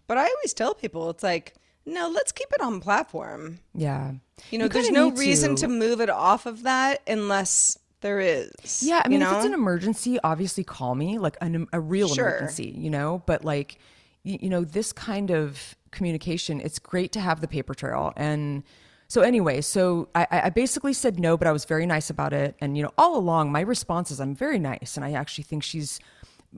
But 0.07 0.17
I 0.17 0.23
always 0.23 0.53
tell 0.53 0.73
people 0.73 1.09
it's 1.09 1.23
like, 1.23 1.53
no, 1.85 2.07
let's 2.09 2.31
keep 2.31 2.47
it 2.53 2.61
on 2.61 2.79
platform. 2.79 3.59
Yeah. 3.75 4.13
You 4.51 4.59
know, 4.59 4.67
there's 4.69 4.89
no 4.91 5.11
reason 5.11 5.55
to 5.57 5.67
move 5.67 5.99
it 5.99 6.09
off 6.09 6.45
of 6.45 6.63
that 6.63 7.01
unless 7.07 7.77
there 8.01 8.21
is. 8.21 8.81
Yeah, 8.83 9.01
I 9.03 9.09
mean, 9.09 9.19
you 9.19 9.27
if 9.27 9.33
it's 9.33 9.45
an 9.45 9.53
emergency, 9.53 10.17
obviously 10.23 10.63
call 10.63 10.95
me, 10.95 11.17
like 11.19 11.35
an, 11.41 11.67
a 11.73 11.79
real 11.81 12.07
Sure. 12.07 12.29
emergency, 12.29 12.73
you 12.77 12.89
know. 12.89 13.21
But 13.25 13.43
like, 13.43 13.77
you, 14.23 14.37
you 14.43 14.49
know, 14.49 14.63
this 14.63 14.93
kind 14.93 15.29
of 15.31 15.75
communication, 15.91 16.61
it's 16.61 16.79
great 16.79 17.11
to 17.13 17.19
have 17.19 17.41
the 17.41 17.47
paper 17.47 17.73
trail. 17.73 18.13
And 18.15 18.63
so, 19.07 19.21
anyway, 19.21 19.61
so 19.61 20.07
I, 20.13 20.27
I 20.31 20.49
basically 20.49 20.93
said 20.93 21.19
no, 21.19 21.35
but 21.35 21.47
I 21.47 21.51
was 21.51 21.65
very 21.65 21.87
nice 21.87 22.09
about 22.11 22.31
it. 22.31 22.55
And 22.61 22.77
you 22.77 22.83
know, 22.83 22.91
all 22.97 23.17
along, 23.17 23.51
my 23.51 23.61
response 23.61 24.11
is 24.11 24.19
I'm 24.19 24.35
very 24.35 24.59
nice, 24.59 24.97
and 24.97 25.05
I 25.05 25.13
actually 25.13 25.45
think 25.45 25.63
she's 25.63 25.99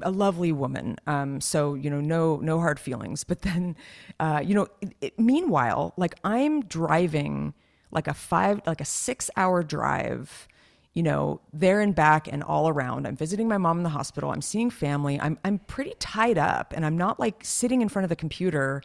a 0.01 0.11
lovely 0.11 0.51
woman. 0.51 0.97
Um, 1.07 1.39
so 1.39 1.75
you 1.75 1.89
know, 1.89 2.01
no 2.01 2.37
no 2.37 2.59
hard 2.59 2.79
feelings. 2.79 3.23
But 3.23 3.41
then, 3.43 3.77
uh, 4.19 4.41
you 4.43 4.53
know, 4.53 4.67
it, 4.81 4.93
it, 4.99 5.19
meanwhile, 5.19 5.93
like 5.95 6.15
I'm 6.25 6.61
driving 6.65 7.53
like 7.89 8.07
a 8.07 8.13
five, 8.13 8.61
like 8.65 8.81
a 8.81 8.85
six 8.85 9.29
hour 9.37 9.63
drive 9.63 10.47
you 10.93 11.03
know, 11.03 11.39
there 11.53 11.79
and 11.79 11.95
back 11.95 12.27
and 12.29 12.43
all 12.43 12.67
around. 12.67 13.07
I'm 13.07 13.15
visiting 13.15 13.47
my 13.47 13.57
mom 13.57 13.77
in 13.77 13.83
the 13.83 13.89
hospital. 13.89 14.31
I'm 14.31 14.41
seeing 14.41 14.69
family. 14.69 15.19
I'm 15.19 15.37
I'm 15.45 15.59
pretty 15.59 15.93
tied 15.99 16.37
up, 16.37 16.73
and 16.75 16.85
I'm 16.85 16.97
not 16.97 17.19
like 17.19 17.45
sitting 17.45 17.81
in 17.81 17.87
front 17.87 18.03
of 18.03 18.09
the 18.09 18.15
computer 18.15 18.81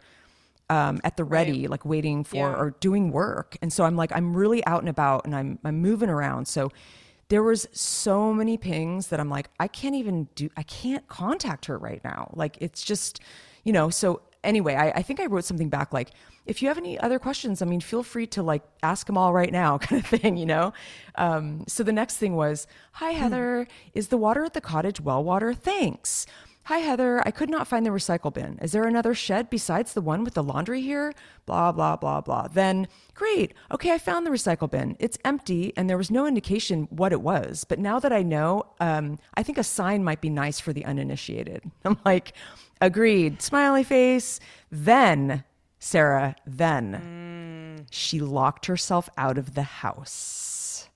um, 0.69 0.99
at 1.03 1.17
the 1.17 1.23
ready, 1.23 1.67
like 1.67 1.85
waiting 1.85 2.23
for 2.23 2.35
Yeah. 2.37 2.53
or 2.55 2.71
doing 2.79 3.11
work. 3.11 3.57
And 3.61 3.71
so 3.71 3.83
I'm 3.85 3.95
like, 3.95 4.11
I'm 4.13 4.35
really 4.35 4.65
out 4.65 4.79
and 4.81 4.89
about, 4.89 5.25
and 5.25 5.35
I'm 5.35 5.59
I'm 5.63 5.79
moving 5.81 6.09
around. 6.09 6.47
So 6.47 6.71
there 7.29 7.43
was 7.43 7.67
so 7.73 8.33
many 8.33 8.57
pings 8.57 9.07
that 9.07 9.19
I'm 9.19 9.29
like, 9.29 9.49
I 9.59 9.67
can't 9.67 9.95
even 9.95 10.27
do. 10.35 10.49
I 10.57 10.63
can't 10.63 11.07
contact 11.07 11.65
her 11.65 11.77
right 11.77 12.01
now. 12.03 12.31
Like 12.33 12.57
it's 12.61 12.83
just, 12.83 13.19
you 13.63 13.73
know. 13.73 13.89
So 13.89 14.21
anyway, 14.43 14.75
I, 14.75 14.91
I 14.91 15.01
think 15.01 15.19
I 15.19 15.25
wrote 15.25 15.43
something 15.45 15.69
back 15.69 15.91
like, 15.93 16.11
if 16.45 16.61
you 16.61 16.69
have 16.69 16.77
any 16.77 16.97
other 16.97 17.19
questions, 17.19 17.61
I 17.61 17.65
mean, 17.65 17.81
feel 17.81 18.03
free 18.03 18.27
to 18.27 18.41
like 18.43 18.63
ask 18.81 19.07
them 19.07 19.17
all 19.17 19.33
right 19.33 19.51
now, 19.51 19.77
kind 19.87 20.01
of 20.01 20.07
thing, 20.07 20.37
you 20.37 20.45
know? 20.45 20.71
Um, 21.15 21.65
so 21.67 21.83
the 21.83 21.91
next 21.91 22.15
thing 22.17 22.35
was, 22.35 22.67
Hi, 22.93 23.11
Heather, 23.11 23.67
is 23.93 24.07
the 24.07 24.17
water 24.17 24.45
at 24.45 24.53
the 24.53 24.61
cottage 24.61 25.01
well 25.01 25.21
water? 25.23 25.53
Thanks. 25.53 26.25
Hi, 26.67 26.79
Heather, 26.79 27.25
I 27.25 27.31
could 27.31 27.49
not 27.49 27.65
find 27.65 27.85
the 27.85 27.91
recycle 27.91 28.33
bin. 28.33 28.59
Is 28.61 28.73
there 28.73 28.83
another 28.83 29.13
shed 29.13 29.49
besides 29.49 29.93
the 29.93 30.01
one 30.01 30.25
with 30.25 30.33
the 30.33 30.43
laundry 30.43 30.81
here? 30.81 31.13
Blah, 31.45 31.71
blah, 31.71 31.95
blah, 31.95 32.19
blah. 32.19 32.49
Then, 32.49 32.89
great. 33.13 33.53
Okay, 33.71 33.93
I 33.93 33.97
found 33.97 34.25
the 34.25 34.31
recycle 34.31 34.69
bin. 34.69 34.97
It's 34.99 35.17
empty 35.23 35.71
and 35.77 35.89
there 35.89 35.97
was 35.97 36.11
no 36.11 36.27
indication 36.27 36.89
what 36.89 37.13
it 37.13 37.21
was. 37.21 37.63
But 37.63 37.79
now 37.79 37.99
that 37.99 38.11
I 38.11 38.21
know, 38.21 38.65
um, 38.81 39.17
I 39.35 39.43
think 39.43 39.57
a 39.57 39.63
sign 39.63 40.03
might 40.03 40.19
be 40.19 40.29
nice 40.29 40.59
for 40.59 40.73
the 40.73 40.83
uninitiated. 40.83 41.63
I'm 41.85 41.99
like, 42.03 42.33
agreed. 42.81 43.41
Smiley 43.41 43.85
face. 43.85 44.41
Then, 44.69 45.45
Sarah, 45.79 46.35
then 46.45 47.85
she 47.91 48.19
locked 48.19 48.65
herself 48.65 49.07
out 49.17 49.37
of 49.37 49.53
the 49.53 49.63
house. 49.63 50.89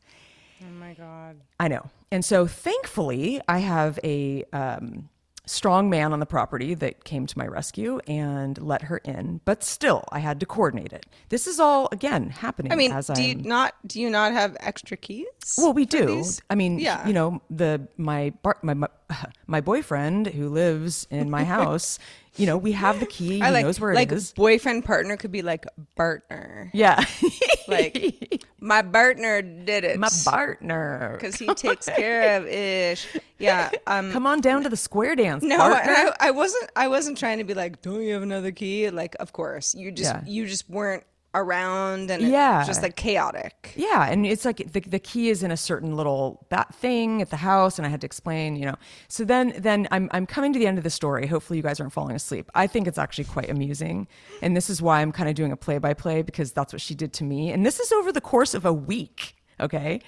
Oh 0.61 0.73
my 0.77 0.95
god. 0.95 1.37
I 1.61 1.69
know. 1.69 1.89
And 2.11 2.25
so 2.25 2.45
thankfully, 2.45 3.39
I 3.47 3.59
have 3.59 3.99
a 4.03 4.43
um, 4.51 5.07
strong 5.45 5.89
man 5.89 6.13
on 6.13 6.19
the 6.19 6.25
property 6.25 6.73
that 6.75 7.03
came 7.03 7.25
to 7.25 7.37
my 7.37 7.45
rescue 7.47 7.99
and 8.07 8.61
let 8.61 8.83
her 8.83 8.97
in. 8.99 9.41
But 9.43 9.63
still, 9.63 10.03
I 10.11 10.19
had 10.19 10.39
to 10.41 10.45
coordinate 10.45 10.93
it. 10.93 11.05
This 11.29 11.47
is 11.47 11.59
all, 11.59 11.89
again, 11.91 12.29
happening 12.29 12.71
I 12.71 12.75
mean, 12.75 12.91
as 12.91 13.07
do 13.07 13.21
I'm- 13.21 13.41
not 13.41 13.73
do 13.85 13.99
you 13.99 14.09
not 14.09 14.31
have 14.33 14.55
extra 14.59 14.97
keys? 14.97 15.25
well, 15.57 15.73
we 15.73 15.85
do. 15.85 16.05
these? 16.05 16.41
I 16.49 16.55
mean, 16.55 16.79
yeah. 16.79 17.05
you 17.07 17.13
know, 17.13 17.41
the 17.49 17.87
my 17.97 18.31
bar, 18.43 18.57
my, 18.61 18.73
my 18.73 18.87
my 19.47 19.61
boyfriend 19.61 20.27
who 20.27 20.49
lives 20.49 21.07
in 21.09 21.29
my 21.29 21.43
house, 21.57 21.97
you 22.37 22.45
know, 22.45 22.57
we 22.57 22.71
have 22.71 22.99
the 22.99 23.05
key. 23.05 23.41
I 23.41 23.47
he 23.47 23.53
like 23.53 23.65
knows 23.65 23.79
where 23.79 23.93
like 23.93 24.11
it 24.11 24.15
is. 24.15 24.31
boyfriend 24.33 24.85
partner 24.85 25.17
could 25.17 25.31
be 25.31 25.41
like 25.41 25.65
partner. 25.95 26.69
Yeah, 26.73 27.03
Like 27.67 28.43
my 28.59 28.81
partner 28.81 29.41
did 29.41 29.83
it. 29.83 29.99
my 29.99 30.09
partner. 30.25 31.17
because 31.19 31.35
he 31.35 31.47
takes 31.53 31.85
care 31.87 32.37
of 32.37 32.47
ish. 32.47 33.07
Yeah. 33.37 33.69
Um. 33.87 34.11
Come 34.11 34.25
on 34.27 34.39
down 34.41 34.63
to 34.63 34.69
the 34.69 34.77
square 34.77 35.15
dance, 35.15 35.43
No. 35.43 35.57
I, 35.59 36.11
I 36.19 36.31
wasn't. 36.31 36.69
I 36.75 36.87
wasn't 36.87 37.17
trying 37.17 37.37
to 37.39 37.43
be 37.43 37.53
like, 37.53 37.81
"Don't 37.81 38.01
you 38.01 38.13
have 38.13 38.23
another 38.23 38.51
key?" 38.51 38.89
Like, 38.89 39.15
of 39.19 39.33
course, 39.33 39.73
you 39.75 39.91
just 39.91 40.13
Yeah. 40.13 40.23
you 40.25 40.45
just 40.47 40.69
weren't 40.69 41.03
around 41.33 42.11
and 42.11 42.21
Yeah. 42.23 42.59
it's 42.59 42.67
just 42.67 42.81
like 42.81 42.95
chaotic. 42.95 43.73
Yeah, 43.75 44.07
and 44.09 44.25
it's 44.25 44.43
like 44.43 44.57
the 44.73 44.79
the 44.81 44.99
key 44.99 45.29
is 45.29 45.43
in 45.43 45.51
a 45.51 45.57
certain 45.57 45.95
little 45.95 46.45
that 46.49 46.73
thing 46.75 47.21
at 47.21 47.29
the 47.29 47.37
house, 47.37 47.77
and 47.79 47.85
I 47.85 47.89
had 47.89 48.01
to 48.01 48.05
explain, 48.05 48.55
you 48.55 48.65
know. 48.65 48.75
So 49.07 49.23
then 49.23 49.53
then 49.57 49.87
I'm 49.91 50.09
I'm 50.11 50.25
coming 50.25 50.51
to 50.53 50.59
the 50.59 50.67
end 50.67 50.77
of 50.77 50.83
the 50.83 50.89
story. 50.89 51.27
Hopefully, 51.27 51.57
you 51.57 51.63
guys 51.63 51.79
aren't 51.79 51.93
falling 51.93 52.15
asleep. 52.15 52.49
I 52.55 52.67
think 52.67 52.87
it's 52.87 52.97
actually 52.97 53.25
quite 53.25 53.49
amusing, 53.49 54.07
and 54.41 54.55
this 54.57 54.69
is 54.69 54.81
why 54.81 55.01
I'm 55.01 55.11
kind 55.11 55.29
of 55.29 55.35
doing 55.35 55.51
a 55.51 55.57
play 55.57 55.77
by 55.77 55.93
play 55.93 56.21
because 56.21 56.51
that's 56.51 56.73
what 56.73 56.81
she 56.81 56.95
did 56.95 57.13
to 57.13 57.23
me, 57.23 57.51
and 57.51 57.65
this 57.65 57.79
is 57.79 57.91
over 57.91 58.11
the 58.11 58.21
course 58.21 58.53
of 58.53 58.65
a 58.65 58.73
week. 58.73 59.35
Okay, 59.59 60.01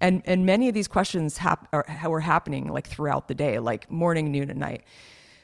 and 0.00 0.22
and 0.26 0.44
many 0.44 0.68
of 0.68 0.74
these 0.74 0.86
questions 0.86 1.38
hap- 1.38 1.66
are, 1.72 1.84
were 2.08 2.20
happening 2.20 2.68
like 2.68 2.86
throughout 2.86 3.26
the 3.26 3.34
day, 3.34 3.58
like 3.58 3.90
morning, 3.90 4.30
noon, 4.30 4.50
and 4.50 4.60
night. 4.60 4.84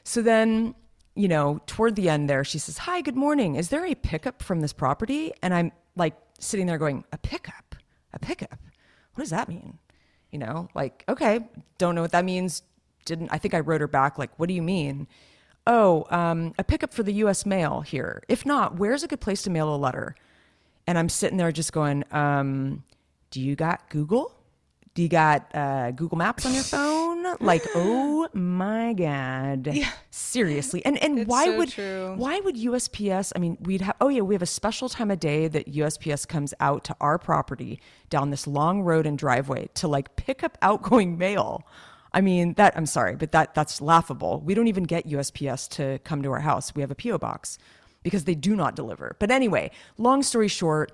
So 0.03 0.21
then, 0.21 0.75
you 1.15 1.29
know, 1.29 1.61
toward 1.65 1.95
the 1.95 2.09
end 2.09 2.29
there, 2.29 2.43
she 2.43 2.59
says, 2.59 2.79
Hi, 2.79 3.01
good 3.01 3.15
morning. 3.15 3.55
Is 3.55 3.69
there 3.69 3.85
a 3.85 3.95
pickup 3.95 4.43
from 4.43 4.61
this 4.61 4.73
property? 4.73 5.31
And 5.41 5.53
I'm 5.53 5.71
like 5.95 6.15
sitting 6.39 6.67
there 6.67 6.77
going, 6.77 7.05
A 7.11 7.17
pickup? 7.17 7.75
A 8.13 8.19
pickup? 8.19 8.59
What 9.13 9.23
does 9.23 9.31
that 9.31 9.47
mean? 9.47 9.79
You 10.31 10.39
know, 10.39 10.67
like, 10.75 11.05
okay, 11.07 11.47
don't 11.77 11.95
know 11.95 12.01
what 12.01 12.11
that 12.11 12.25
means. 12.25 12.63
Didn't, 13.05 13.29
I 13.31 13.37
think 13.37 13.53
I 13.53 13.61
wrote 13.61 13.81
her 13.81 13.87
back, 13.87 14.17
like, 14.17 14.37
What 14.37 14.47
do 14.47 14.53
you 14.53 14.61
mean? 14.61 15.07
Oh, 15.65 16.05
um, 16.11 16.53
a 16.59 16.63
pickup 16.63 16.93
for 16.93 17.01
the 17.01 17.13
US 17.13 17.45
mail 17.45 17.81
here. 17.81 18.21
If 18.27 18.45
not, 18.45 18.77
where's 18.77 19.03
a 19.03 19.07
good 19.07 19.21
place 19.21 19.41
to 19.43 19.49
mail 19.49 19.73
a 19.73 19.77
letter? 19.77 20.15
And 20.85 20.99
I'm 20.99 21.09
sitting 21.09 21.37
there 21.37 21.51
just 21.51 21.71
going, 21.71 22.03
um, 22.11 22.83
Do 23.31 23.39
you 23.39 23.55
got 23.55 23.89
Google? 23.89 24.34
Do 24.95 25.03
you 25.03 25.09
got 25.09 25.53
uh, 25.53 25.91
Google 25.91 26.17
Maps 26.17 26.45
on 26.45 26.53
your 26.53 26.63
phone? 26.63 27.35
Like, 27.41 27.63
oh 27.75 28.29
my 28.33 28.93
god, 28.93 29.69
seriously. 30.09 30.83
And 30.85 30.97
and 31.03 31.27
why 31.27 31.45
so 31.45 31.57
would 31.57 31.69
true. 31.69 32.13
why 32.15 32.39
would 32.39 32.55
USPS? 32.55 33.33
I 33.35 33.39
mean, 33.39 33.57
we'd 33.59 33.81
have. 33.81 33.97
Oh 33.99 34.07
yeah, 34.07 34.21
we 34.21 34.33
have 34.33 34.41
a 34.41 34.47
special 34.47 34.87
time 34.87 35.11
of 35.11 35.19
day 35.19 35.49
that 35.49 35.69
USPS 35.69 36.25
comes 36.25 36.53
out 36.61 36.85
to 36.85 36.95
our 37.01 37.17
property 37.17 37.81
down 38.09 38.29
this 38.29 38.47
long 38.47 38.83
road 38.83 39.05
and 39.05 39.17
driveway 39.17 39.67
to 39.75 39.89
like 39.89 40.15
pick 40.15 40.43
up 40.43 40.57
outgoing 40.61 41.17
mail. 41.17 41.67
I 42.13 42.21
mean, 42.21 42.53
that 42.53 42.77
I'm 42.77 42.85
sorry, 42.85 43.17
but 43.17 43.33
that 43.33 43.53
that's 43.53 43.81
laughable. 43.81 44.39
We 44.45 44.53
don't 44.53 44.67
even 44.67 44.85
get 44.85 45.05
USPS 45.05 45.67
to 45.71 45.99
come 46.05 46.23
to 46.23 46.31
our 46.31 46.39
house. 46.39 46.73
We 46.73 46.81
have 46.81 46.91
a 46.91 46.95
PO 46.95 47.17
box 47.17 47.57
because 48.01 48.23
they 48.23 48.35
do 48.35 48.55
not 48.55 48.77
deliver. 48.77 49.17
But 49.19 49.29
anyway, 49.29 49.71
long 49.97 50.23
story 50.23 50.47
short, 50.47 50.93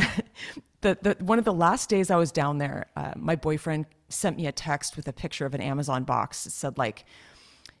the, 0.80 0.98
the 1.00 1.16
one 1.20 1.38
of 1.38 1.44
the 1.44 1.52
last 1.52 1.88
days 1.88 2.10
I 2.10 2.16
was 2.16 2.32
down 2.32 2.58
there, 2.58 2.86
uh, 2.96 3.12
my 3.16 3.36
boyfriend 3.36 3.86
sent 4.08 4.36
me 4.36 4.46
a 4.46 4.52
text 4.52 4.96
with 4.96 5.08
a 5.08 5.12
picture 5.12 5.46
of 5.46 5.54
an 5.54 5.60
Amazon 5.60 6.04
box. 6.04 6.46
It 6.46 6.50
said 6.50 6.78
like 6.78 7.04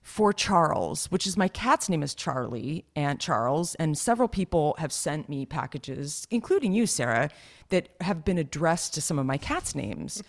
for 0.02 0.32
Charles, 0.32 1.06
which 1.06 1.26
is 1.26 1.36
my 1.36 1.46
cat's 1.48 1.88
name 1.88 2.02
is 2.02 2.14
Charlie 2.14 2.84
and 2.96 3.20
Charles, 3.20 3.76
and 3.76 3.96
several 3.96 4.26
people 4.26 4.74
have 4.78 4.92
sent 4.92 5.28
me 5.28 5.46
packages, 5.46 6.26
including 6.30 6.72
you, 6.72 6.86
Sarah, 6.86 7.30
that 7.68 7.88
have 8.00 8.24
been 8.24 8.36
addressed 8.36 8.94
to 8.94 9.00
some 9.00 9.18
of 9.18 9.26
my 9.26 9.38
cat's 9.38 9.76
names. 9.76 10.20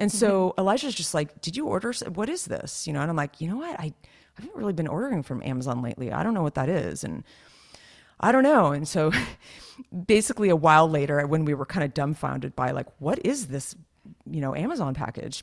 And 0.00 0.10
so 0.10 0.52
Elijah's 0.58 0.94
just 0.94 1.14
like, 1.14 1.40
"Did 1.40 1.56
you 1.56 1.66
order? 1.66 1.92
What 2.12 2.28
is 2.28 2.46
this?" 2.46 2.86
You 2.86 2.92
know, 2.92 3.00
and 3.00 3.10
I'm 3.10 3.16
like, 3.16 3.40
"You 3.40 3.48
know 3.48 3.56
what? 3.56 3.78
I, 3.78 3.94
I 4.36 4.42
haven't 4.42 4.56
really 4.56 4.72
been 4.72 4.88
ordering 4.88 5.22
from 5.22 5.42
Amazon 5.44 5.80
lately. 5.80 6.12
I 6.12 6.24
don't 6.24 6.34
know 6.34 6.42
what 6.42 6.54
that 6.56 6.68
is." 6.68 7.04
And 7.04 7.22
I 8.20 8.32
don't 8.32 8.42
know. 8.42 8.72
And 8.72 8.86
so 8.86 9.12
basically 10.06 10.48
a 10.48 10.56
while 10.56 10.88
later 10.88 11.26
when 11.26 11.44
we 11.44 11.54
were 11.54 11.66
kind 11.66 11.84
of 11.84 11.94
dumbfounded 11.94 12.54
by 12.54 12.70
like 12.70 12.86
what 12.98 13.24
is 13.24 13.48
this, 13.48 13.74
you 14.30 14.40
know, 14.40 14.54
Amazon 14.54 14.94
package? 14.94 15.42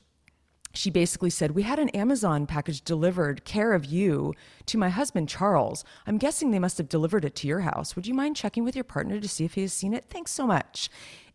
She 0.73 0.91
basically 0.91 1.31
said, 1.31 1.51
"We 1.51 1.63
had 1.63 1.79
an 1.79 1.89
Amazon 1.89 2.45
package 2.45 2.83
delivered 2.83 3.45
care 3.45 3.73
of 3.73 3.85
you 3.85 4.35
to 4.67 4.77
my 4.77 4.89
husband 4.89 5.27
Charles. 5.27 5.83
I'm 6.05 6.19
guessing 6.19 6.51
they 6.51 6.59
must 6.59 6.77
have 6.77 6.89
delivered 6.89 7.25
it 7.25 7.35
to 7.37 7.47
your 7.47 7.61
house. 7.61 7.95
Would 7.95 8.05
you 8.05 8.13
mind 8.13 8.35
checking 8.35 8.63
with 8.63 8.75
your 8.75 8.83
partner 8.83 9.19
to 9.19 9.27
see 9.27 9.43
if 9.43 9.55
he 9.55 9.61
has 9.61 9.73
seen 9.73 9.93
it? 9.93 10.05
Thanks 10.09 10.31
so 10.31 10.45
much." 10.45 10.89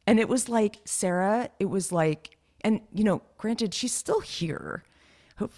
And 0.07 0.21
it 0.21 0.29
was 0.29 0.49
like, 0.49 0.81
"Sarah, 0.85 1.51
it 1.59 1.65
was 1.65 1.91
like 1.91 2.37
and 2.63 2.81
you 2.93 3.05
know, 3.05 3.23
granted 3.39 3.75
she's 3.75 3.93
still 3.93 4.21
here 4.21 4.85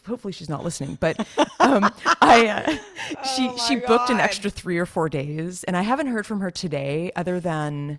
hopefully 0.06 0.32
she's 0.32 0.48
not 0.48 0.64
listening, 0.64 0.96
but 1.00 1.18
um, 1.60 1.90
I 2.20 2.46
uh, 2.48 3.24
she 3.36 3.50
she 3.58 3.76
booked 3.76 4.10
an 4.10 4.20
extra 4.20 4.50
three 4.50 4.78
or 4.78 4.86
four 4.86 5.08
days, 5.08 5.64
and 5.64 5.76
I 5.76 5.82
haven't 5.82 6.08
heard 6.08 6.26
from 6.26 6.40
her 6.40 6.50
today. 6.50 7.10
Other 7.16 7.40
than 7.40 7.98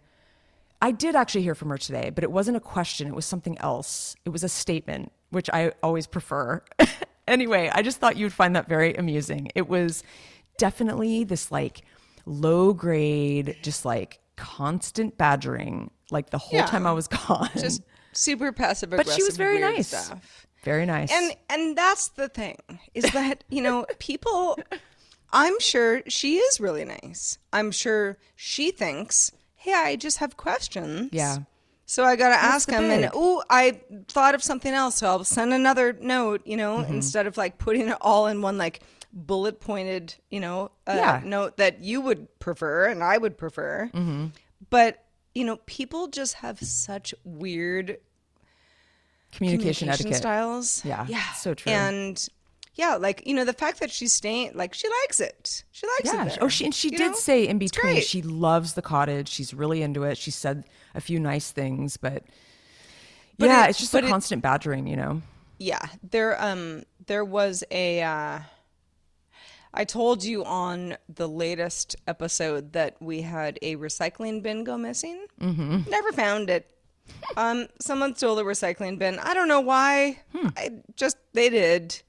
I 0.81 0.91
did 0.91 1.15
actually 1.15 1.43
hear 1.43 1.55
from 1.55 1.69
her 1.69 1.77
today, 1.77 2.09
but 2.09 2.23
it 2.23 2.31
wasn't 2.31 2.57
a 2.57 2.61
question; 2.61 3.07
it 3.07 3.15
was 3.15 3.25
something 3.25 3.57
else. 3.59 4.15
It 4.25 4.29
was 4.29 4.43
a 4.43 4.49
statement, 4.49 5.11
which 5.29 5.49
I 5.51 5.71
always 5.81 6.07
prefer. 6.07 6.63
anyway, 7.27 7.69
I 7.73 7.81
just 7.81 7.97
thought 7.99 8.17
you'd 8.17 8.33
find 8.33 8.55
that 8.55 8.67
very 8.67 8.93
amusing. 8.95 9.49
It 9.55 9.67
was 9.67 10.03
definitely 10.57 11.23
this 11.23 11.51
like 11.51 11.81
low 12.25 12.73
grade, 12.73 13.57
just 13.61 13.85
like 13.85 14.19
constant 14.35 15.17
badgering, 15.17 15.91
like 16.11 16.29
the 16.29 16.37
whole 16.37 16.59
Yeah. 16.59 16.65
time 16.65 16.85
I 16.85 16.91
was 16.93 17.07
gone. 17.07 17.49
Just 17.55 17.81
super 18.13 18.51
passive 18.51 18.93
aggressive 18.93 19.11
but 19.11 19.15
she 19.15 19.23
was 19.23 19.37
very 19.37 19.59
nice. 19.59 19.87
Stuff. 19.87 20.47
Very 20.65 20.85
nice. 20.85 21.11
And 21.11 21.33
and 21.49 21.77
that's 21.77 22.09
the 22.09 22.27
thing 22.27 22.57
is 22.93 23.05
that 23.13 23.43
you 23.49 23.61
know 23.61 23.85
people. 23.99 24.59
I'm 25.31 25.59
sure 25.59 26.01
she 26.07 26.37
is 26.37 26.59
really 26.59 26.85
nice. 26.85 27.37
I'm 27.53 27.71
sure 27.71 28.17
she 28.35 28.71
thinks, 28.71 29.31
"Hey, 29.55 29.73
I 29.73 29.95
just 29.95 30.17
have 30.17 30.35
questions." 30.37 31.09
Yeah. 31.13 31.37
So 31.87 32.03
I 32.03 32.15
got 32.15 32.29
to 32.29 32.35
ask 32.35 32.67
him, 32.69 32.85
and 32.85 33.11
oh, 33.13 33.43
I 33.49 33.79
thought 34.07 34.33
of 34.33 34.41
something 34.43 34.73
else, 34.73 34.95
so 34.95 35.07
I'll 35.07 35.23
send 35.23 35.53
another 35.53 35.93
note. 35.93 36.41
You 36.45 36.57
know, 36.57 36.77
Mm-hmm. 36.79 36.93
instead 36.95 37.27
of 37.27 37.37
like 37.37 37.57
putting 37.59 37.87
it 37.89 37.97
all 38.01 38.25
in 38.27 38.41
one 38.41 38.57
like 38.57 38.79
bullet 39.13 39.59
pointed, 39.61 40.15
you 40.31 40.39
know, 40.39 40.71
uh, 40.87 40.93
Yeah. 40.95 41.21
note 41.23 41.57
that 41.57 41.81
you 41.81 42.01
would 42.01 42.27
prefer 42.39 42.87
and 42.87 43.03
I 43.03 43.17
would 43.17 43.37
prefer. 43.37 43.89
Mm-hmm. 43.93 44.27
But 44.69 45.03
you 45.35 45.43
know, 45.45 45.57
people 45.67 46.07
just 46.07 46.35
have 46.35 46.59
such 46.61 47.13
weird 47.23 47.97
communication, 49.35 49.89
etiquette. 49.89 50.15
styles. 50.15 50.83
Yeah, 50.85 51.05
yeah, 51.07 51.31
so 51.33 51.53
true. 51.53 51.71
And 51.71 52.27
yeah, 52.75 52.95
like 52.95 53.25
you 53.25 53.33
know, 53.33 53.45
the 53.45 53.53
fact 53.53 53.79
that 53.79 53.91
she's 53.91 54.13
staying, 54.13 54.51
like 54.53 54.73
she 54.73 54.87
likes 55.03 55.19
it. 55.19 55.63
She 55.71 55.85
likes 55.87 56.13
Yeah. 56.13 56.25
it. 56.25 56.29
There, 56.29 56.37
Oh, 56.41 56.47
she 56.49 56.65
and 56.65 56.73
she 56.75 56.89
you 56.89 56.97
did 56.97 57.11
know? 57.11 57.17
say 57.17 57.47
in 57.47 57.57
between 57.57 58.01
she 58.01 58.21
loves 58.21 58.73
the 58.73 58.81
cottage. 58.81 59.29
She's 59.29 59.53
really 59.53 59.81
into 59.81 60.03
it. 60.03 60.17
She 60.17 60.31
said 60.31 60.65
a 60.93 61.01
few 61.01 61.19
nice 61.19 61.51
things, 61.51 61.95
but, 61.97 62.23
But 63.37 63.45
yeah, 63.47 63.65
it- 63.65 63.69
it's 63.71 63.79
just 63.79 63.93
a 63.93 63.99
it- 63.99 64.07
constant 64.07 64.41
badgering, 64.41 64.87
you 64.87 64.95
know. 64.97 65.21
yeah 65.57 65.85
there 66.11 66.35
um 66.43 66.83
there 67.07 67.23
was 67.23 67.63
a 67.71 68.01
uh 68.03 68.39
i 69.73 69.85
told 69.85 70.21
you 70.21 70.43
on 70.43 70.97
the 71.07 71.27
latest 71.29 71.95
episode 72.07 72.73
that 72.73 72.95
we 73.01 73.21
had 73.21 73.57
a 73.61 73.77
recycling 73.77 74.43
bin 74.43 74.65
go 74.65 74.77
missing 74.77 75.25
mm-hmm. 75.39 75.89
never 75.89 76.11
found 76.11 76.49
it 76.49 76.69
um 77.37 77.67
someone 77.79 78.15
stole 78.15 78.35
the 78.35 78.43
recycling 78.43 78.97
bin 78.97 79.19
i 79.19 79.33
don't 79.33 79.47
know 79.47 79.61
why 79.61 80.19
Hmm. 80.35 80.47
i 80.57 80.69
just 80.95 81.17
they 81.33 81.49
did 81.49 82.01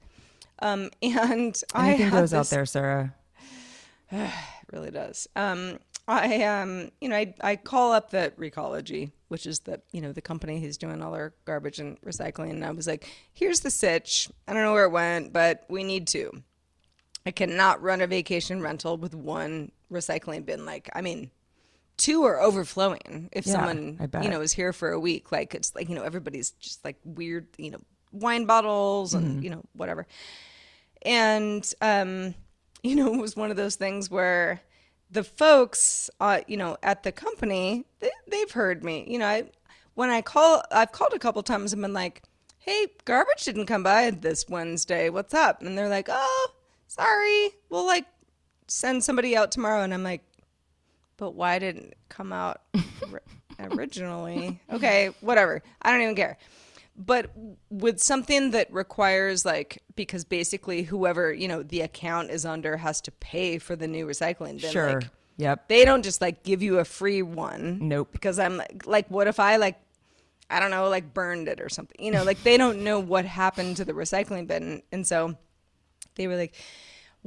um 0.59 0.89
and 1.01 1.61
i 1.73 1.89
Anything 1.89 2.09
had 2.09 2.19
goes 2.19 2.33
out 2.33 2.47
there, 2.47 2.65
Sarah. 2.65 3.13
it 4.11 4.31
really 4.71 4.91
does. 4.91 5.27
Um, 5.35 5.79
I 6.07 6.43
um, 6.43 6.91
you 7.01 7.09
know, 7.09 7.17
I 7.17 7.33
I 7.41 7.55
call 7.57 7.91
up 7.91 8.11
the 8.11 8.31
Recology, 8.39 9.11
which 9.27 9.45
is 9.45 9.59
the 9.59 9.81
you 9.91 9.99
know 9.99 10.13
the 10.13 10.21
company 10.21 10.61
who's 10.61 10.77
doing 10.77 11.01
all 11.03 11.13
our 11.13 11.33
garbage 11.45 11.79
and 11.79 11.99
recycling, 12.01 12.51
and 12.51 12.63
I 12.63 12.71
was 12.71 12.87
like, 12.87 13.05
"Here's 13.33 13.59
the 13.59 13.69
sitch. 13.69 14.29
I 14.47 14.53
don't 14.53 14.63
know 14.63 14.71
where 14.73 14.85
it 14.85 14.91
went, 14.91 15.33
but 15.33 15.65
we 15.69 15.83
need 15.83 16.07
to. 16.07 16.31
I 17.25 17.31
cannot 17.31 17.81
run 17.81 17.99
a 17.99 18.07
vacation 18.07 18.61
rental 18.61 18.95
with 18.97 19.13
one 19.13 19.73
recycling 19.91 20.45
bin. 20.45 20.65
Like, 20.65 20.89
I 20.95 21.01
mean." 21.01 21.29
Two 21.97 22.23
are 22.23 22.39
overflowing. 22.39 23.29
If 23.31 23.45
Yeah, 23.45 23.53
someone 23.53 23.97
you 24.23 24.29
know 24.29 24.41
is 24.41 24.53
here 24.53 24.71
for 24.73 24.91
a 24.91 24.99
week, 24.99 25.31
like 25.31 25.55
it's 25.55 25.73
like 25.75 25.89
you 25.89 25.95
know 25.95 26.03
everybody's 26.03 26.51
just 26.51 26.85
like 26.85 26.97
weird, 27.03 27.47
you 27.57 27.71
know, 27.71 27.79
wine 28.11 28.45
bottles 28.45 29.13
and 29.13 29.23
Mm-hmm. 29.25 29.43
you 29.43 29.49
know 29.49 29.63
whatever 29.73 30.05
and 31.03 31.73
um, 31.81 32.35
you 32.83 32.95
know, 32.95 33.13
it 33.13 33.19
was 33.21 33.35
one 33.35 33.51
of 33.51 33.57
those 33.57 33.75
things 33.75 34.09
where 34.09 34.61
the 35.09 35.23
folks, 35.23 36.09
uh, 36.19 36.41
you 36.47 36.57
know, 36.57 36.77
at 36.83 37.03
the 37.03 37.11
company, 37.11 37.85
they, 37.99 38.11
they've 38.29 38.51
heard 38.51 38.83
me. 38.83 39.05
You 39.07 39.19
know, 39.19 39.27
I 39.27 39.43
when 39.95 40.09
I 40.09 40.21
call, 40.21 40.63
I've 40.71 40.91
called 40.91 41.13
a 41.13 41.19
couple 41.19 41.41
times 41.43 41.73
and 41.73 41.81
been 41.81 41.93
like, 41.93 42.23
"Hey, 42.59 42.87
garbage 43.05 43.45
didn't 43.45 43.65
come 43.67 43.83
by 43.83 44.11
this 44.11 44.47
Wednesday. 44.49 45.09
What's 45.09 45.33
up?" 45.33 45.61
And 45.61 45.77
they're 45.77 45.89
like, 45.89 46.07
"Oh, 46.09 46.47
sorry. 46.87 47.49
We'll 47.69 47.85
like 47.85 48.05
send 48.67 49.03
somebody 49.03 49.35
out 49.35 49.51
tomorrow." 49.51 49.81
And 49.81 49.93
I'm 49.93 50.03
like, 50.03 50.23
"But 51.17 51.31
why 51.35 51.59
didn't 51.59 51.89
it 51.91 51.97
come 52.09 52.31
out 52.31 52.61
originally?" 53.59 54.59
okay, 54.71 55.11
whatever. 55.21 55.61
I 55.81 55.91
don't 55.91 56.01
even 56.01 56.15
care 56.15 56.37
but 56.97 57.29
with 57.69 58.01
something 58.01 58.51
that 58.51 58.71
requires 58.73 59.45
like 59.45 59.81
because 59.95 60.25
basically 60.25 60.81
whoever 60.81 61.31
you 61.31 61.47
know 61.47 61.61
the 61.61 61.81
account 61.81 62.31
is 62.31 62.45
under 62.45 62.77
has 62.77 62.99
to 63.01 63.11
pay 63.11 63.59
for 63.59 63.75
the 63.75 63.87
new 63.87 64.05
recycling 64.07 64.59
bin 64.59 64.71
Sure. 64.71 64.93
like, 65.01 65.09
yep. 65.37 65.67
they 65.67 65.85
don't 65.85 66.03
just 66.03 66.21
like 66.21 66.41
give 66.43 66.63
you 66.63 66.79
a 66.79 66.85
free 66.85 67.21
one 67.21 67.77
Nope. 67.87 68.09
because 68.11 68.39
i'm 68.39 68.57
like, 68.57 68.87
like 68.87 69.07
what 69.09 69.27
if 69.27 69.39
i 69.39 69.57
like 69.57 69.79
i 70.49 70.59
don't 70.59 70.71
know 70.71 70.89
like 70.89 71.13
burned 71.13 71.47
it 71.47 71.61
or 71.61 71.69
something 71.69 72.03
you 72.03 72.09
know 72.11 72.23
like 72.23 72.41
they 72.41 72.57
don't 72.57 72.83
know 72.83 72.99
what 72.99 73.25
happened 73.25 73.77
to 73.77 73.85
the 73.85 73.93
recycling 73.93 74.47
bin 74.47 74.81
and 74.91 75.05
so 75.05 75.35
they 76.15 76.27
were 76.27 76.35
like 76.35 76.55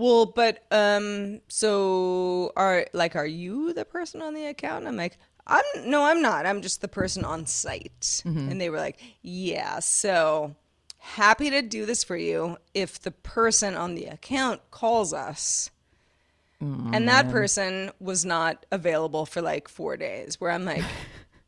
well 0.00 0.26
but 0.26 0.64
um 0.70 1.40
so 1.48 2.52
are 2.56 2.86
like 2.92 3.14
are 3.14 3.26
you 3.26 3.72
the 3.72 3.84
person 3.84 4.22
on 4.22 4.34
the 4.34 4.46
account 4.46 4.78
and 4.78 4.88
i'm 4.88 4.96
like 4.96 5.18
I'm 5.46 5.64
no, 5.84 6.04
I'm 6.04 6.22
not. 6.22 6.46
I'm 6.46 6.62
just 6.62 6.80
the 6.80 6.88
person 6.88 7.24
on 7.24 7.44
site. 7.46 8.22
And 8.50 8.60
they 8.60 8.70
were 8.70 8.78
like, 8.78 9.00
yeah, 9.22 9.80
so 9.80 10.54
happy 10.98 11.50
to 11.50 11.60
do 11.62 11.86
this 11.86 12.04
for 12.04 12.16
you 12.16 12.56
if 12.72 13.00
the 13.00 13.10
person 13.10 13.74
on 13.74 13.94
the 13.94 14.04
account 14.06 14.60
calls 14.70 15.12
us. 15.12 15.70
and 16.60 17.08
that 17.08 17.30
person 17.30 17.90
was 17.98 18.24
not 18.24 18.64
available 18.70 19.26
for 19.26 19.40
like 19.42 19.66
four 19.66 19.96
days. 19.96 20.40
Where 20.40 20.50
I'm 20.50 20.64
like, 20.64 20.84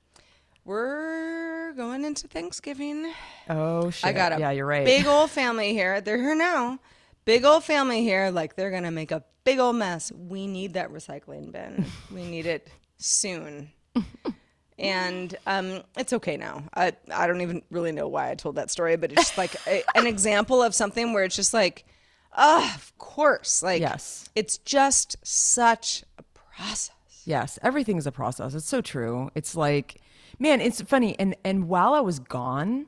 we're 0.65 1.73
going 1.75 2.05
into 2.05 2.27
Thanksgiving. 2.27 3.13
Oh 3.49 3.91
shit. 3.91 4.07
I 4.07 4.13
got 4.13 4.33
a 4.33 4.41
yeah, 4.41 4.51
you're 4.51 4.67
right. 4.67 4.85
big 4.85 5.07
old 5.07 5.31
family 5.31 5.75
here. 5.75 6.01
They're 6.01 6.17
here 6.17 6.35
now. 6.35 6.81
Big 7.25 7.45
old 7.45 7.65
family 7.65 8.03
here. 8.03 8.31
Like 8.31 8.57
they're 8.57 8.71
gonna 8.71 8.91
make 8.91 9.11
a 9.13 9.23
big 9.45 9.59
old 9.59 9.77
mess. 9.77 10.11
We 10.13 10.47
need 10.47 10.75
that 10.75 10.91
recycling 10.91 11.53
bin. 11.53 11.85
we 12.13 12.25
need 12.25 12.47
it 12.47 12.69
soon. 12.99 13.71
and 14.79 15.37
um, 15.47 15.83
it's 15.97 16.13
okay 16.15 16.37
now. 16.37 16.65
I 16.75 16.93
I 17.13 17.27
don't 17.27 17.41
even 17.41 17.63
really 17.71 17.93
know 17.93 18.09
why 18.09 18.31
I 18.31 18.35
told 18.35 18.57
that 18.57 18.71
story, 18.71 18.97
but 18.97 19.13
it's 19.13 19.23
just 19.23 19.39
like 19.39 19.55
a, 19.67 19.83
an 19.95 20.07
example 20.07 20.63
of 20.63 20.75
something 20.75 21.13
where 21.13 21.25
it's 21.25 21.37
just 21.37 21.55
like, 21.55 21.85
ah, 22.33 22.75
of 22.75 22.97
course. 22.99 23.63
Like 23.63 23.81
Yes. 23.81 24.29
it's 24.35 24.59
just 24.59 25.17
such 25.23 26.05
a 26.19 26.23
process. 26.57 26.91
Yes, 27.25 27.59
everything's 27.63 28.07
a 28.07 28.13
process. 28.13 28.55
It's 28.55 28.67
so 28.67 28.81
true. 28.81 29.31
It's 29.37 29.55
like, 29.55 30.01
man, 30.41 30.61
it's 30.61 30.81
funny. 30.83 31.17
And 31.21 31.37
and 31.45 31.69
while 31.69 31.95
I 31.95 32.01
was 32.01 32.19
gone, 32.19 32.87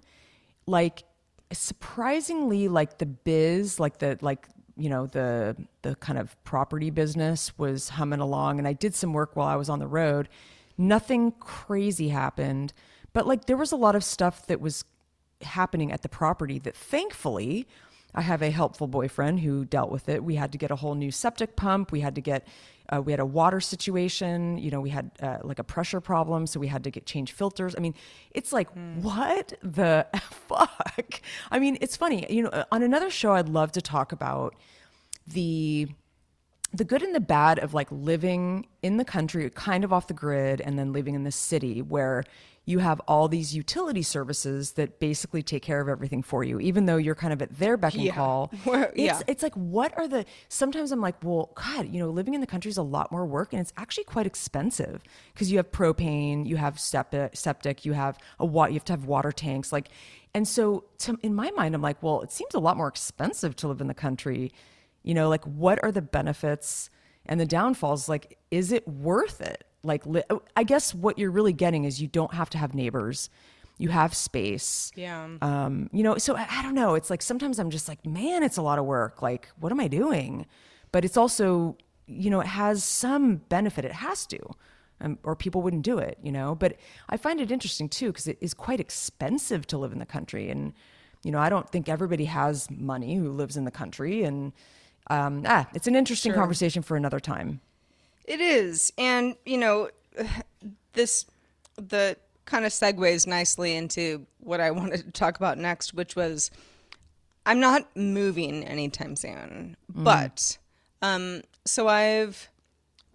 like 0.67 1.05
surprisingly, 1.55 2.69
like 2.69 2.99
the 2.99 3.07
biz, 3.07 3.81
like 3.81 3.99
the 3.99 4.19
like 4.21 4.49
you 4.77 4.89
know 4.89 5.07
the 5.07 5.57
the 5.83 5.95
kind 5.97 6.19
of 6.19 6.43
property 6.45 6.91
business 6.91 7.57
was 7.59 7.91
humming 7.91 8.21
along. 8.21 8.59
And 8.59 8.69
I 8.69 8.73
did 8.73 8.95
some 8.95 9.13
work 9.13 9.37
while 9.37 9.49
I 9.49 9.57
was 9.57 9.69
on 9.69 9.79
the 9.79 9.87
road. 9.87 10.29
Nothing 10.77 11.33
crazy 11.33 12.09
happened, 12.09 12.73
but 13.13 13.27
like 13.27 13.47
there 13.47 13.57
was 13.57 13.73
a 13.73 13.77
lot 13.77 13.95
of 13.95 14.05
stuff 14.05 14.47
that 14.47 14.61
was 14.61 14.85
happening 15.43 15.93
at 15.93 16.03
the 16.03 16.09
property 16.09 16.59
that 16.59 16.77
thankfully 16.77 17.67
I 18.15 18.21
have 18.23 18.43
a 18.43 18.51
helpful 18.51 18.87
boyfriend 18.87 19.41
who 19.41 19.65
dealt 19.65 19.91
with 19.91 20.09
it. 20.09 20.23
We 20.23 20.37
had 20.37 20.53
to 20.53 20.59
get 20.59 20.71
a 20.71 20.77
whole 20.77 20.95
new 20.95 21.11
septic 21.11 21.57
pump. 21.57 21.91
We 21.91 22.01
had 22.01 22.15
to 22.15 22.21
get, 22.21 22.47
uh, 22.89 23.03
we 23.03 23.13
had 23.13 23.21
a 23.21 23.27
water 23.27 23.61
situation. 23.61 24.59
You 24.59 24.71
know, 24.71 24.81
we 24.81 24.91
had 24.91 25.11
uh, 25.21 25.39
like 25.43 25.59
a 25.59 25.65
pressure 25.65 26.01
problem, 26.01 26.47
so 26.47 26.61
we 26.61 26.69
had 26.69 26.85
to 26.85 26.91
get 26.91 27.07
change 27.07 27.33
filters. 27.33 27.75
I 27.77 27.81
mean, 27.81 27.95
it's 28.31 28.53
like 28.53 28.69
what 29.01 29.55
the 29.63 30.07
fuck. 30.31 31.21
I 31.51 31.59
mean, 31.59 31.79
it's 31.81 31.97
funny. 31.97 32.27
You 32.31 32.43
know, 32.45 32.65
on 32.71 32.83
another 32.83 33.11
show, 33.11 33.33
I'd 33.33 33.49
love 33.49 33.73
to 33.73 33.83
talk 33.83 34.13
about 34.13 34.55
the 35.27 35.89
the 36.73 36.85
good 36.85 37.03
and 37.03 37.15
the 37.15 37.21
bad 37.21 37.61
of 37.61 37.73
like 37.73 37.87
living 37.93 38.67
in 38.83 38.97
the 38.97 39.05
country, 39.05 39.49
kind 39.51 39.85
of 39.85 39.93
off 39.93 40.09
the 40.09 40.15
grid, 40.15 40.61
and 40.61 40.77
then 40.79 40.93
living 40.93 41.15
in 41.15 41.23
the 41.23 41.31
city 41.31 41.83
where 41.83 42.25
you 42.67 42.79
have 42.79 43.01
all 43.07 43.29
these 43.29 43.55
utility 43.55 44.03
services 44.03 44.73
that 44.73 44.99
basically 44.99 45.43
take 45.43 45.63
care 45.63 45.81
of 45.81 45.89
everything 45.89 46.23
for 46.23 46.43
you, 46.43 46.59
even 46.61 46.87
though 46.87 46.97
you're 46.97 47.15
kind 47.15 47.33
of 47.33 47.43
at 47.43 47.59
their 47.59 47.77
beck 47.77 47.95
and 47.95 48.05
Yeah. 48.05 48.15
call. 48.15 48.51
It's, 48.65 48.93
yeah. 48.97 49.21
it's 49.27 49.43
like, 49.43 49.55
what 49.55 49.97
are 49.99 50.09
the, 50.09 50.25
sometimes 50.49 50.91
I'm 50.93 51.01
like, 51.01 51.17
well, 51.23 51.51
God, 51.55 51.89
you 51.89 51.99
know, 51.99 52.09
living 52.11 52.33
in 52.35 52.41
the 52.41 52.47
country 52.47 52.71
is 52.71 52.77
a 52.79 52.83
lot 52.83 53.13
more 53.13 53.27
work 53.27 53.53
and 53.53 53.61
it's 53.61 53.73
actually 53.77 54.05
quite 54.05 54.27
expensive 54.27 55.03
because 55.33 55.51
you 55.51 55.59
have 55.59 55.71
propane, 55.73 56.47
you 56.47 56.57
have 56.57 56.81
septic, 56.81 57.37
septic, 57.37 57.85
you 57.85 57.93
have 57.93 58.17
a 58.39 58.47
water, 58.47 58.71
you 58.71 58.77
have 58.77 58.85
to 58.87 58.93
have 58.93 59.05
water 59.05 59.33
tanks. 59.33 59.71
Like, 59.73 59.89
and 60.33 60.49
so 60.49 60.85
to, 61.01 61.19
in 61.23 61.35
my 61.35 61.51
mind, 61.53 61.75
I'm 61.75 61.83
like, 61.83 62.03
well, 62.03 62.23
it 62.23 62.33
seems 62.33 62.55
a 62.55 62.59
lot 62.61 62.77
more 62.77 62.89
expensive 62.89 63.55
to 63.57 63.69
live 63.69 63.81
in 63.81 63.89
the 63.89 63.95
country 63.95 64.53
you 65.07 65.13
know 65.13 65.29
like 65.29 65.45
what 65.45 65.79
are 65.85 65.93
the 65.93 66.01
benefits 66.01 66.89
and 67.27 67.39
the 67.39 67.45
downfalls 67.45 68.09
like 68.09 68.39
is 68.51 68.73
it 68.73 68.89
worth 68.89 69.43
it 69.43 69.65
like 69.85 70.07
li- 70.07 70.23
i 70.57 70.65
guess 70.65 70.95
what 70.95 71.19
you're 71.19 71.31
really 71.31 71.53
getting 71.53 71.85
is 71.85 72.01
you 72.01 72.09
don't 72.09 72.35
have 72.35 72.51
to 72.51 72.59
have 72.59 72.75
neighbors. 72.75 73.31
You 73.77 73.89
have 73.89 74.15
space. 74.15 74.93
Yeah. 74.95 75.29
um 75.43 75.91
you 75.93 76.03
know 76.03 76.17
so 76.17 76.37
I, 76.37 76.47
I 76.49 76.63
don't 76.63 76.75
know. 76.75 76.95
It's 76.95 77.11
like 77.11 77.23
sometimes 77.23 77.59
i'm 77.59 77.71
just 77.71 77.89
like 77.89 78.05
man 78.07 78.43
it's 78.43 78.57
a 78.57 78.63
lot 78.63 78.79
of 78.79 78.85
work. 78.85 79.21
Like 79.23 79.49
what 79.59 79.73
am 79.73 79.81
i 79.81 79.89
doing? 79.89 80.47
But 80.93 81.05
it's 81.05 81.17
also 81.17 81.77
you 82.07 82.31
know 82.31 82.41
it 82.41 82.47
has 82.47 82.85
some 82.85 83.37
benefit. 83.49 83.85
It 83.85 83.93
has 83.93 84.27
to 84.27 84.39
um, 85.01 85.19
or 85.25 85.35
people 85.35 85.61
wouldn't 85.63 85.83
do 85.83 85.99
it 85.99 86.19
you 86.23 86.31
know? 86.33 86.55
But 86.55 86.77
i 87.09 87.17
find 87.17 87.41
it 87.41 87.51
interesting 87.51 87.89
too 87.89 88.09
because 88.09 88.29
it 88.29 88.39
is 88.41 88.55
quite 88.55 88.81
expensive 88.81 89.67
to 89.69 89.79
live 89.79 89.93
in 89.93 89.99
the 89.99 90.07
country. 90.07 90.51
And 90.51 90.73
you 91.25 91.33
know 91.33 91.39
i 91.39 91.49
don't 91.49 91.69
think 91.69 91.89
everybody 91.89 92.27
has 92.27 92.71
money 92.71 93.17
who 93.17 93.31
lives 93.33 93.57
in 93.57 93.65
the 93.65 93.71
country. 93.73 94.23
And 94.23 94.53
um, 95.11 95.43
ah, 95.47 95.69
it's 95.75 95.87
an 95.87 95.97
interesting 95.97 96.33
conversation 96.33 96.83
for 96.83 96.97
another 96.97 97.21
time 97.21 97.61
It 98.25 98.41
is. 98.41 98.93
And, 98.99 99.37
you 99.45 99.59
know, 99.59 99.91
this, 100.93 101.27
the 101.77 102.17
kind 102.45 102.65
of 102.65 102.73
segues 102.73 103.27
nicely 103.27 103.75
into 103.75 104.27
what 104.39 104.61
I 104.61 104.71
wanted 104.73 105.05
to 105.05 105.11
talk 105.11 105.37
about 105.37 105.59
next, 105.59 105.95
which 105.95 106.17
was 106.17 106.51
I'm 107.47 107.61
not 107.61 107.95
moving 107.97 108.65
anytime 108.65 109.17
soon. 109.17 109.77
But, 109.89 110.59
um, 111.03 111.43
so 111.67 111.89
I've, 111.89 112.49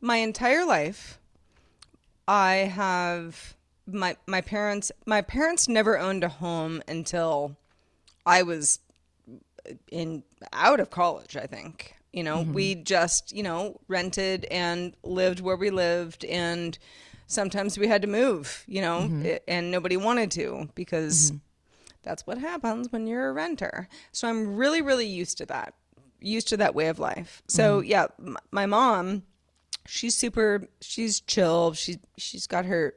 my 0.02 0.18
entire 0.18 0.66
life, 0.66 1.20
I 2.28 2.54
have, 2.54 3.56
my, 3.88 4.16
my 4.28 4.42
parents, 4.42 4.92
my 5.08 5.24
parents 5.24 5.68
never 5.68 5.98
owned 5.98 6.24
a 6.24 6.30
home 6.30 6.84
until 6.88 7.58
I 8.24 8.44
was 8.44 8.80
in 9.92 10.24
out 10.54 10.80
of 10.80 10.90
college 10.90 11.36
i 11.36 11.46
think 11.46 11.96
you 12.12 12.24
know 12.24 12.38
mm-hmm. 12.38 12.54
we 12.54 12.76
just 12.76 13.36
you 13.36 13.44
know 13.44 13.80
rented 13.88 14.46
and 14.46 14.96
lived 15.04 15.40
where 15.40 15.56
we 15.56 15.70
lived 15.70 16.26
and 16.26 16.78
sometimes 17.28 17.78
we 17.78 17.88
had 17.88 18.02
to 18.02 18.08
move 18.08 18.64
you 18.68 18.82
know 18.82 19.02
mm-hmm. 19.02 19.26
i- 19.26 19.40
and 19.48 19.72
nobody 19.72 19.98
wanted 19.98 20.32
to 20.32 20.68
because 20.76 21.32
mm-hmm. 21.32 21.38
that's 22.04 22.26
what 22.26 22.38
happens 22.38 22.92
when 22.92 23.08
you're 23.08 23.30
a 23.30 23.34
renter. 23.34 23.88
So 24.12 24.28
i'm 24.28 24.56
really 24.56 24.82
really 24.82 25.08
used 25.08 25.38
to 25.40 25.46
that 25.48 25.74
used 26.22 26.50
to 26.50 26.58
that 26.58 26.76
way 26.76 26.88
of 26.88 27.00
life. 27.00 27.42
So 27.48 27.80
yeah 27.80 28.08
m- 28.20 28.38
my 28.52 28.66
mom 28.66 29.24
she's 29.86 30.16
super 30.16 30.68
she's 30.82 31.22
chill. 31.22 31.74
She 31.74 31.98
she's 32.18 32.48
got 32.48 32.66
her 32.66 32.96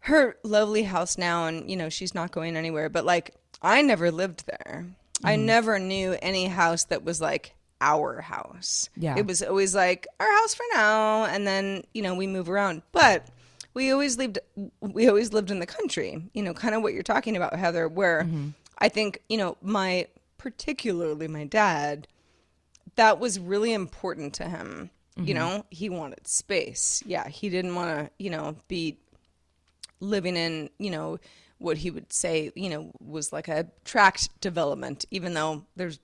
her 0.00 0.36
lovely 0.42 0.84
house 0.84 1.16
now 1.18 1.46
and 1.46 1.70
you 1.70 1.76
know 1.76 1.88
she's 1.88 2.14
not 2.14 2.32
going 2.32 2.56
anywhere 2.56 2.88
but 2.88 3.04
like 3.04 3.34
i 3.60 3.82
never 3.82 4.10
lived 4.10 4.46
there. 4.46 4.86
I 5.22 5.36
never 5.36 5.78
knew 5.78 6.16
any 6.22 6.46
house 6.46 6.84
that 6.84 7.04
was 7.04 7.20
like 7.20 7.54
our 7.80 8.20
house. 8.20 8.88
Yeah. 8.96 9.16
it 9.16 9.26
was 9.26 9.42
always 9.42 9.74
like 9.74 10.06
our 10.18 10.30
house 10.30 10.54
for 10.54 10.64
now 10.72 11.24
and 11.24 11.46
then 11.46 11.84
you 11.94 12.02
know 12.02 12.14
we 12.14 12.26
move 12.26 12.48
around. 12.48 12.82
But 12.92 13.28
we 13.74 13.90
always 13.90 14.18
lived 14.18 14.38
we 14.80 15.08
always 15.08 15.32
lived 15.32 15.50
in 15.50 15.60
the 15.60 15.66
country 15.66 16.28
you 16.34 16.42
know 16.42 16.52
kind 16.52 16.74
of 16.74 16.82
what 16.82 16.92
you're 16.92 17.04
talking 17.04 17.36
about 17.36 17.54
heather 17.54 17.86
where 17.86 18.24
mm-hmm. 18.24 18.48
i 18.78 18.88
think 18.88 19.22
you 19.28 19.38
know 19.38 19.56
my 19.62 20.08
particularly 20.38 21.28
my 21.28 21.44
dad 21.44 22.08
that 22.96 23.20
was 23.20 23.38
really 23.38 23.72
important 23.72 24.34
to 24.34 24.44
him. 24.44 24.90
You 25.16 25.34
mm-hmm. 25.34 25.34
know 25.34 25.66
he 25.70 25.88
wanted 25.88 26.26
space. 26.26 27.02
Yeah 27.04 27.28
he 27.28 27.48
didn't 27.50 27.74
want 27.74 27.98
to 27.98 28.10
you 28.18 28.30
know 28.30 28.56
be 28.68 28.98
living 30.00 30.36
in 30.36 30.70
you 30.78 30.90
know 30.90 31.18
what 31.58 31.76
he 31.76 31.90
would 31.90 32.10
say 32.12 32.50
you 32.54 32.70
know 32.70 32.90
was 33.00 33.32
like 33.32 33.48
a 33.48 33.66
tract 33.84 34.40
development 34.40 35.04
even 35.10 35.34
though 35.34 35.66
there's 35.76 35.98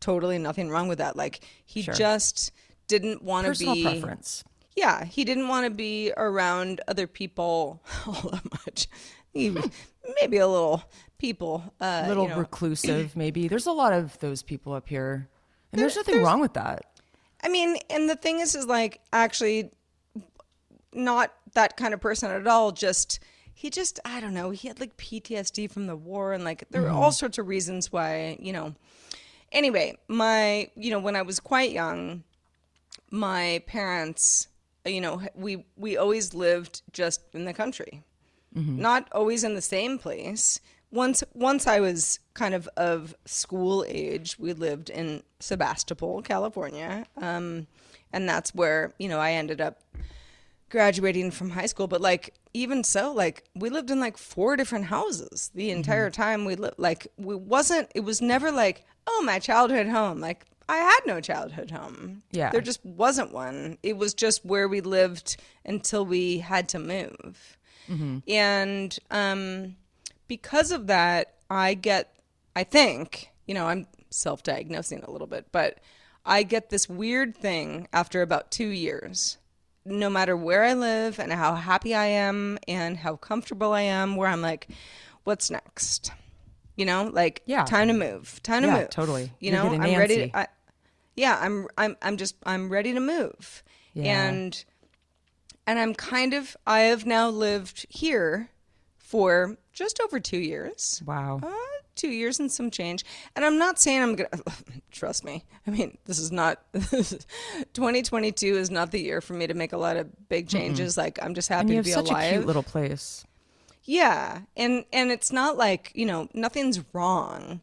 totally 0.00 0.38
nothing 0.38 0.70
wrong 0.70 0.88
with 0.88 0.98
that 0.98 1.16
like 1.16 1.40
he 1.64 1.82
just 1.82 2.52
didn't 2.86 3.22
want 3.22 3.52
to 3.52 3.64
be. 3.64 3.82
preference 3.82 4.44
yeah 4.76 5.04
he 5.04 5.24
didn't 5.24 5.48
want 5.48 5.64
to 5.64 5.70
be 5.70 6.12
around 6.16 6.80
other 6.88 7.06
people 7.06 7.82
all 8.06 8.30
that 8.30 8.44
much 8.66 8.88
he, 9.32 9.56
maybe 10.20 10.38
a 10.38 10.48
little 10.48 10.82
people 11.18 11.62
uh 11.80 12.02
a 12.04 12.08
little 12.08 12.24
you 12.24 12.30
know. 12.30 12.38
reclusive 12.38 13.16
maybe 13.16 13.48
there's 13.48 13.66
a 13.66 13.72
lot 13.72 13.92
of 13.92 14.18
those 14.20 14.42
people 14.42 14.72
up 14.72 14.88
here 14.88 15.28
and 15.72 15.80
there's 15.80 15.96
nothing 15.96 16.22
wrong 16.22 16.40
with 16.40 16.54
that 16.54 16.84
I 17.42 17.48
mean, 17.48 17.76
and 17.88 18.08
the 18.08 18.16
thing 18.16 18.40
is, 18.40 18.54
is 18.54 18.66
like 18.66 19.00
actually 19.12 19.70
not 20.92 21.32
that 21.54 21.76
kind 21.76 21.94
of 21.94 22.00
person 22.00 22.30
at 22.30 22.46
all. 22.46 22.72
Just 22.72 23.20
he 23.54 23.70
just 23.70 24.00
I 24.04 24.20
don't 24.20 24.34
know. 24.34 24.50
He 24.50 24.68
had 24.68 24.80
like 24.80 24.96
PTSD 24.96 25.70
from 25.70 25.86
the 25.86 25.96
war, 25.96 26.32
and 26.32 26.44
like 26.44 26.64
there 26.70 26.82
were 26.82 26.90
all 26.90 27.12
sorts 27.12 27.38
of 27.38 27.48
reasons 27.48 27.92
why 27.92 28.36
you 28.40 28.52
know. 28.52 28.74
Anyway, 29.52 29.96
my 30.08 30.70
you 30.76 30.90
know 30.90 30.98
when 30.98 31.16
I 31.16 31.22
was 31.22 31.40
quite 31.40 31.72
young, 31.72 32.22
my 33.10 33.62
parents, 33.66 34.48
you 34.84 35.00
know, 35.00 35.22
we 35.34 35.64
we 35.76 35.96
always 35.96 36.34
lived 36.34 36.82
just 36.92 37.22
in 37.32 37.44
the 37.44 37.54
country, 37.54 38.02
not 38.54 39.08
always 39.12 39.44
in 39.44 39.54
the 39.54 39.62
same 39.62 39.98
place. 39.98 40.60
Once 40.90 41.22
once 41.34 41.66
I 41.66 41.80
was 41.80 42.18
kind 42.34 42.54
of 42.54 42.68
of 42.76 43.14
school 43.24 43.84
age, 43.88 44.38
we 44.38 44.52
lived 44.52 44.90
in 44.90 45.22
Sebastopol, 45.40 46.22
California, 46.22 47.06
um, 47.16 47.66
and 48.12 48.28
that's 48.28 48.54
where 48.54 48.92
you 48.98 49.08
know 49.08 49.18
I 49.18 49.32
ended 49.32 49.60
up 49.60 49.80
graduating 50.70 51.30
from 51.30 51.50
high 51.50 51.66
school. 51.66 51.86
But 51.86 52.00
like 52.00 52.34
even 52.54 52.84
so, 52.84 53.12
like 53.12 53.44
we 53.54 53.70
lived 53.70 53.90
in 53.90 54.00
like 54.00 54.16
four 54.16 54.56
different 54.56 54.86
houses 54.86 55.50
the 55.54 55.70
entire 55.70 56.10
time 56.10 56.44
we 56.44 56.54
lived. 56.54 56.78
Like 56.78 57.06
we 57.16 57.34
wasn't. 57.34 57.90
It 57.94 58.00
was 58.00 58.20
never 58.20 58.50
like 58.50 58.84
oh 59.08 59.22
my 59.24 59.38
childhood 59.38 59.88
home. 59.88 60.20
Like 60.20 60.44
I 60.68 60.76
had 60.76 61.00
no 61.06 61.20
childhood 61.20 61.70
home. 61.70 62.22
Yeah. 62.30 62.50
There 62.50 62.60
just 62.60 62.84
wasn't 62.84 63.32
one. 63.32 63.78
It 63.82 63.96
was 63.96 64.12
just 64.14 64.44
where 64.44 64.68
we 64.68 64.80
lived 64.80 65.38
until 65.64 66.04
we 66.04 66.38
had 66.38 66.68
to 66.70 66.78
move. 66.78 67.56
And 68.28 68.98
um, 69.10 69.76
because 70.26 70.70
of 70.72 70.88
that, 70.88 71.34
I 71.48 71.72
get, 71.72 72.14
I 72.54 72.64
think, 72.64 73.30
you 73.46 73.54
know, 73.54 73.66
I'm 73.66 73.86
self 74.10 74.42
diagnosing 74.42 75.02
a 75.04 75.10
little 75.10 75.26
bit, 75.26 75.46
but 75.52 75.78
I 76.26 76.42
get 76.42 76.68
this 76.68 76.86
weird 76.86 77.34
thing 77.34 77.88
after 77.92 78.20
about 78.20 78.50
two 78.50 78.68
years. 78.68 79.38
No 79.86 80.10
matter 80.10 80.36
where 80.36 80.64
I 80.64 80.74
live 80.74 81.18
and 81.18 81.32
how 81.32 81.54
happy 81.54 81.94
I 81.94 82.06
am 82.06 82.58
and 82.68 82.98
how 82.98 83.16
comfortable 83.16 83.72
I 83.72 83.82
am, 83.82 84.16
where 84.16 84.28
I'm 84.28 84.42
like, 84.42 84.68
what's 85.24 85.50
next? 85.50 86.12
You 86.78 86.84
know, 86.86 87.10
like, 87.12 87.42
Yeah. 87.44 87.64
time 87.64 87.88
to 87.88 87.92
move, 87.94 88.40
time 88.42 88.62
to 88.62 88.68
Yeah, 88.68 88.78
move. 88.82 88.90
totally. 88.90 89.24
You 89.40 89.50
You're 89.52 89.62
know, 89.64 89.68
I'm 89.74 89.98
ready. 89.98 90.28
To, 90.30 90.38
I, 90.38 90.46
yeah, 91.16 91.36
I'm, 91.40 91.66
I'm, 91.76 91.96
I'm 92.00 92.16
just, 92.16 92.36
I'm 92.44 92.68
ready 92.70 92.92
to 92.94 93.00
move. 93.00 93.64
Yeah. 93.94 94.28
And, 94.28 94.64
and 95.66 95.78
I'm 95.80 95.92
kind 95.92 96.34
of, 96.34 96.56
I 96.66 96.80
have 96.82 97.04
now 97.04 97.28
lived 97.30 97.84
here 97.90 98.50
for 98.96 99.56
just 99.72 100.00
over 100.00 100.20
two 100.20 100.38
years. 100.38 101.02
Wow. 101.04 101.40
Uh, 101.42 101.50
two 101.96 102.10
years 102.10 102.38
and 102.38 102.50
some 102.52 102.70
change. 102.70 103.04
And 103.34 103.44
I'm 103.44 103.58
not 103.58 103.80
saying 103.80 104.00
I'm 104.00 104.14
going 104.14 104.30
to, 104.46 104.52
trust 104.92 105.24
me. 105.24 105.44
I 105.66 105.72
mean, 105.72 105.98
this 106.04 106.20
is 106.20 106.30
not, 106.30 106.62
2022 106.72 108.56
is 108.56 108.70
not 108.70 108.90
the 108.92 109.00
year 109.00 109.20
for 109.20 109.34
me 109.34 109.46
to 109.46 109.54
make 109.54 109.72
a 109.72 109.76
lot 109.78 109.96
of 109.96 110.28
big 110.28 110.48
changes. 110.48 110.96
Like, 110.96 111.18
I'm 111.22 111.34
just 111.34 111.50
And 111.50 111.56
happy 111.58 111.68
you 111.70 111.72
to 111.74 111.76
have 111.78 111.84
be 111.86 111.90
such 111.90 112.10
alive. 112.10 112.32
a 112.32 112.34
cute 112.36 112.46
little 112.46 112.62
place. 112.62 113.24
Yeah, 113.88 114.40
and 114.54 114.84
and 114.92 115.10
it's 115.10 115.32
not 115.32 115.56
like 115.56 115.92
you 115.94 116.04
know 116.04 116.28
nothing's 116.34 116.80
wrong, 116.92 117.62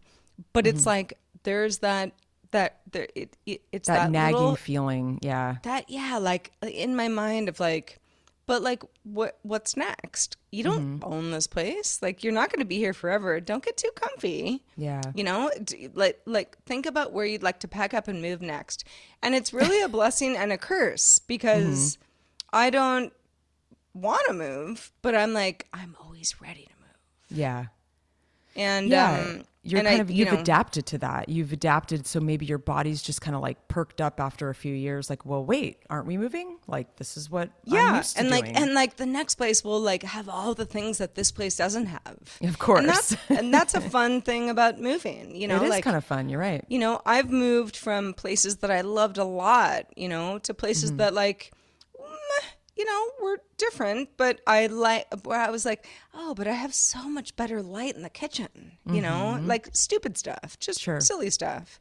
but 0.54 0.66
it's 0.66 0.80
mm-hmm. 0.82 0.90
like 0.90 1.20
there's 1.44 1.78
that 1.80 2.14
that 2.50 2.80
there 2.92 3.08
it, 3.14 3.38
it 3.46 3.62
it's 3.72 3.88
That, 3.88 4.06
that, 4.06 4.12
nagging 4.12 4.36
little, 4.36 4.56
feeling. 4.56 5.20
Yeah. 5.22 5.58
that 5.62 5.88
yeah 5.88 6.18
like 6.18 6.52
uh, 6.64 6.68
in 6.68 6.96
my 6.96 7.10
mind 7.10 7.48
of 7.48 7.60
like, 7.60 8.00
but 8.48 8.64
like 8.64 8.82
what 9.04 9.38
what's 9.44 9.78
next? 9.78 10.38
You 10.52 10.64
don't 10.64 11.00
mm-hmm. 11.00 11.14
own 11.14 11.30
this 11.30 11.46
place. 11.46 12.02
Like 12.02 12.24
you're 12.24 12.34
not 12.34 12.50
going 12.50 12.60
to 12.60 12.66
be 12.66 12.80
here 12.80 12.94
forever. 12.94 13.40
Don't 13.40 13.64
get 13.64 13.78
too 13.78 13.92
comfy. 13.94 14.64
Yeah. 14.78 15.04
You 15.14 15.26
know, 15.26 15.52
like 15.94 16.22
like 16.26 16.58
think 16.66 16.88
about 16.88 17.14
where 17.14 17.28
you'd 17.28 17.44
like 17.44 17.60
to 17.60 17.68
pack 17.68 17.94
up 17.94 18.08
and 18.08 18.20
move 18.20 18.42
next. 18.42 18.84
And 19.22 19.36
it's 19.36 19.54
really 19.54 19.80
a 19.84 19.88
blessing 19.98 20.36
and 20.36 20.52
a 20.52 20.58
curse 20.58 21.20
because 21.20 21.98
mm-hmm. 21.98 22.56
I 22.58 22.72
don't 22.72 23.14
want 23.96 24.28
to 24.28 24.34
move, 24.34 24.92
but 25.02 25.16
I'm 25.16 25.34
like 25.34 25.68
I'm 25.74 25.96
always 26.34 26.42
ready 26.42 26.64
to 26.66 26.72
move. 26.80 27.38
Yeah. 27.40 27.66
And 28.56 28.88
Yeah. 28.90 29.20
um, 29.20 29.44
You're 29.64 29.80
and 29.80 29.88
kind 29.88 30.00
I, 30.00 30.02
of 30.04 30.10
you 30.12 30.18
you've 30.26 30.34
know, 30.34 30.40
adapted 30.40 30.86
to 30.88 30.98
that. 31.00 31.28
You've 31.28 31.52
adapted 31.52 32.06
so 32.08 32.20
maybe 32.22 32.46
your 32.46 32.58
body's 32.60 33.02
just 33.02 33.20
kind 33.20 33.36
of 33.36 33.42
like 33.42 33.68
perked 33.68 34.00
up 34.00 34.20
after 34.20 34.50
a 34.50 34.56
few 34.56 34.74
years 34.74 35.10
like, 35.10 35.26
well, 35.26 35.44
wait, 35.44 35.80
aren't 35.90 36.06
we 36.06 36.18
moving? 36.18 36.58
Like 36.68 36.96
this 36.98 37.18
is 37.18 37.30
what 37.30 37.50
I'm 37.68 37.74
yeah, 37.74 37.98
used 37.98 38.16
to 38.16 38.22
and 38.22 38.30
like 38.30 38.48
and 38.58 38.74
like 38.74 38.96
the 38.98 39.06
next 39.08 39.36
place 39.36 39.64
will 39.64 39.82
like 39.82 40.04
have 40.04 40.30
all 40.30 40.54
the 40.54 40.66
things 40.66 41.00
that 41.00 41.16
this 41.16 41.32
place 41.32 41.58
doesn't 41.58 41.88
have. 41.88 42.40
Of 42.44 42.60
course. 42.60 42.80
and 42.80 42.90
that's, 42.90 43.18
and 43.30 43.54
that's 43.54 43.74
a 43.74 43.82
fun 43.98 44.22
thing 44.22 44.50
about 44.50 44.80
moving. 44.80 45.36
You 45.36 45.48
know, 45.50 45.58
it 45.58 45.64
is 45.64 45.70
like 45.72 45.84
kind 45.84 45.98
of 45.98 46.06
fun, 46.06 46.30
you're 46.30 46.40
right. 46.40 46.64
you 46.70 46.80
know, 46.80 47.02
I've 47.06 47.30
moved 47.32 47.76
from 47.76 48.14
places 48.14 48.58
that 48.58 48.72
I 48.72 48.82
loved 48.82 49.18
a 49.18 49.26
lot, 49.26 49.88
you 49.98 50.08
know, 50.08 50.38
to 50.40 50.54
places 50.54 50.92
Mm-hmm. 50.92 50.98
that 50.98 51.14
like, 51.16 51.52
you 52.78 52.86
know, 52.86 53.12
we're 53.22 53.38
different, 53.58 54.10
but 54.18 54.42
I 54.46 54.68
like 54.68 55.06
where 55.26 55.40
I 55.40 55.50
was 55.50 55.66
like, 55.66 55.86
oh, 56.14 56.34
but 56.36 56.48
I 56.48 56.52
have 56.54 56.74
so 56.74 57.10
much 57.10 57.36
better 57.36 57.62
light 57.62 57.96
in 57.96 58.02
the 58.02 58.10
kitchen, 58.10 58.74
you 58.92 59.02
know, 59.02 59.40
like 59.44 59.70
stupid 59.74 60.18
stuff, 60.18 60.58
just 60.60 60.80
Mm-hmm. 60.80 60.92
Sure. 60.92 61.00
silly 61.00 61.30
stuff. 61.30 61.80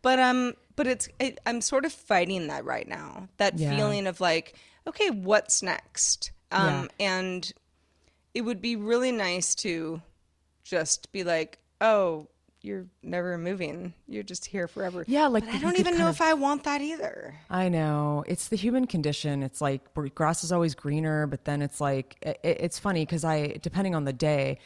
But 0.00 0.18
um, 0.18 0.54
but 0.76 0.86
it's 0.86 1.08
it, 1.18 1.38
I'm 1.44 1.60
sort 1.60 1.84
of 1.84 1.92
fighting 1.92 2.46
that 2.48 2.64
right 2.64 2.88
now. 2.88 3.28
That 3.36 3.58
Yeah. 3.58 3.70
feeling 3.76 4.06
of 4.06 4.20
like, 4.20 4.54
okay, 4.86 5.10
what's 5.10 5.62
next? 5.62 6.30
Um, 6.52 6.88
and 6.98 7.52
it 8.32 8.42
would 8.42 8.62
be 8.62 8.76
really 8.76 9.12
nice 9.12 9.54
to 9.56 10.00
just 10.64 11.10
be 11.12 11.24
like, 11.24 11.58
oh, 11.80 12.28
you're 12.60 12.86
never 13.02 13.38
moving. 13.38 13.94
You're 14.06 14.22
just 14.22 14.46
here 14.46 14.66
forever. 14.66 15.04
Yeah, 15.06 15.26
like 15.28 15.44
I 15.44 15.58
don't 15.58 15.78
even 15.78 15.96
know 15.96 16.08
of- 16.08 16.16
if 16.16 16.20
I 16.20 16.34
want 16.34 16.64
that 16.64 16.80
either. 16.80 17.34
I 17.50 17.68
know 17.68 18.24
it's 18.26 18.48
the 18.48 18.56
human 18.56 18.86
condition. 18.86 19.42
It's 19.42 19.60
like 19.60 19.82
grass 20.14 20.42
is 20.42 20.52
always 20.52 20.74
greener, 20.74 21.26
but 21.26 21.44
then 21.44 21.62
it's 21.62 21.80
like 21.80 22.16
it, 22.22 22.40
it's 22.42 22.78
funny 22.78 23.04
because 23.04 23.24
I, 23.24 23.58
depending 23.62 23.94
on 23.94 24.04
the 24.04 24.12
day, 24.12 24.58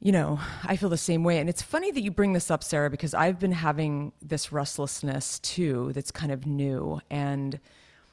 you 0.00 0.12
know, 0.12 0.40
I 0.64 0.76
feel 0.76 0.88
the 0.88 0.96
same 0.96 1.24
way. 1.24 1.38
And 1.38 1.48
it's 1.48 1.62
funny 1.62 1.90
that 1.90 2.00
you 2.00 2.10
bring 2.10 2.32
this 2.32 2.50
up, 2.50 2.64
Sarah, 2.64 2.90
because 2.90 3.14
I've 3.14 3.38
been 3.38 3.52
having 3.52 4.12
this 4.22 4.50
restlessness 4.50 5.38
too. 5.40 5.92
That's 5.92 6.10
kind 6.10 6.32
of 6.32 6.46
new, 6.46 7.00
and 7.10 7.60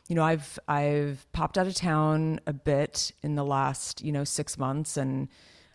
you 0.08 0.16
know, 0.16 0.24
I've 0.24 0.60
I've 0.68 1.26
popped 1.32 1.58
out 1.58 1.66
of 1.68 1.76
town 1.76 2.40
a 2.46 2.54
bit 2.54 3.12
in 3.24 3.36
the 3.36 3.44
last 3.44 4.04
you 4.04 4.12
know 4.12 4.24
six 4.24 4.58
months, 4.58 4.98
and 4.98 5.30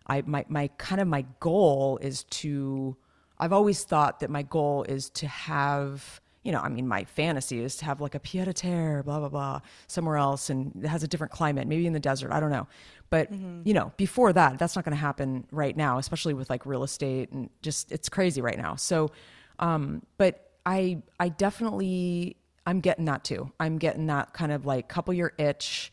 I 0.06 0.22
my 0.22 0.44
my 0.48 0.68
kind 0.78 1.00
of 1.00 1.08
my 1.08 1.24
goal 1.40 1.98
is 2.00 2.24
to. 2.24 2.96
I've 3.38 3.52
always 3.52 3.82
thought 3.82 4.20
that 4.20 4.30
my 4.30 4.42
goal 4.42 4.84
is 4.84 5.10
to 5.10 5.26
have 5.26 6.20
you 6.42 6.50
know, 6.50 6.58
I 6.60 6.68
mean, 6.68 6.88
my 6.88 7.04
fantasy 7.04 7.62
is 7.62 7.76
to 7.76 7.84
have 7.84 8.00
like 8.00 8.14
a 8.14 8.20
pied 8.20 8.48
a 8.48 8.52
terre, 8.52 9.02
blah, 9.02 9.20
blah, 9.20 9.28
blah, 9.28 9.60
somewhere 9.86 10.16
else 10.16 10.50
and 10.50 10.72
it 10.82 10.88
has 10.88 11.02
a 11.02 11.08
different 11.08 11.32
climate, 11.32 11.68
maybe 11.68 11.86
in 11.86 11.92
the 11.92 12.00
desert. 12.00 12.32
I 12.32 12.40
don't 12.40 12.50
know. 12.50 12.66
But, 13.10 13.30
you 13.64 13.74
know, 13.74 13.92
before 13.96 14.32
that, 14.32 14.58
that's 14.58 14.74
not 14.74 14.84
going 14.84 14.96
to 14.96 15.00
happen 15.00 15.46
right 15.52 15.76
now, 15.76 15.98
especially 15.98 16.34
with 16.34 16.50
like 16.50 16.66
real 16.66 16.82
estate 16.82 17.30
and 17.30 17.50
just, 17.60 17.92
it's 17.92 18.08
crazy 18.08 18.40
right 18.40 18.58
now. 18.58 18.74
So, 18.74 19.12
um, 19.58 20.02
but 20.16 20.50
I, 20.66 21.02
I 21.20 21.28
definitely, 21.28 22.36
I'm 22.66 22.80
getting 22.80 23.04
that 23.04 23.22
too. 23.22 23.52
I'm 23.60 23.78
getting 23.78 24.06
that 24.06 24.32
kind 24.32 24.50
of 24.50 24.66
like 24.66 24.88
couple 24.88 25.14
year 25.14 25.32
itch 25.38 25.92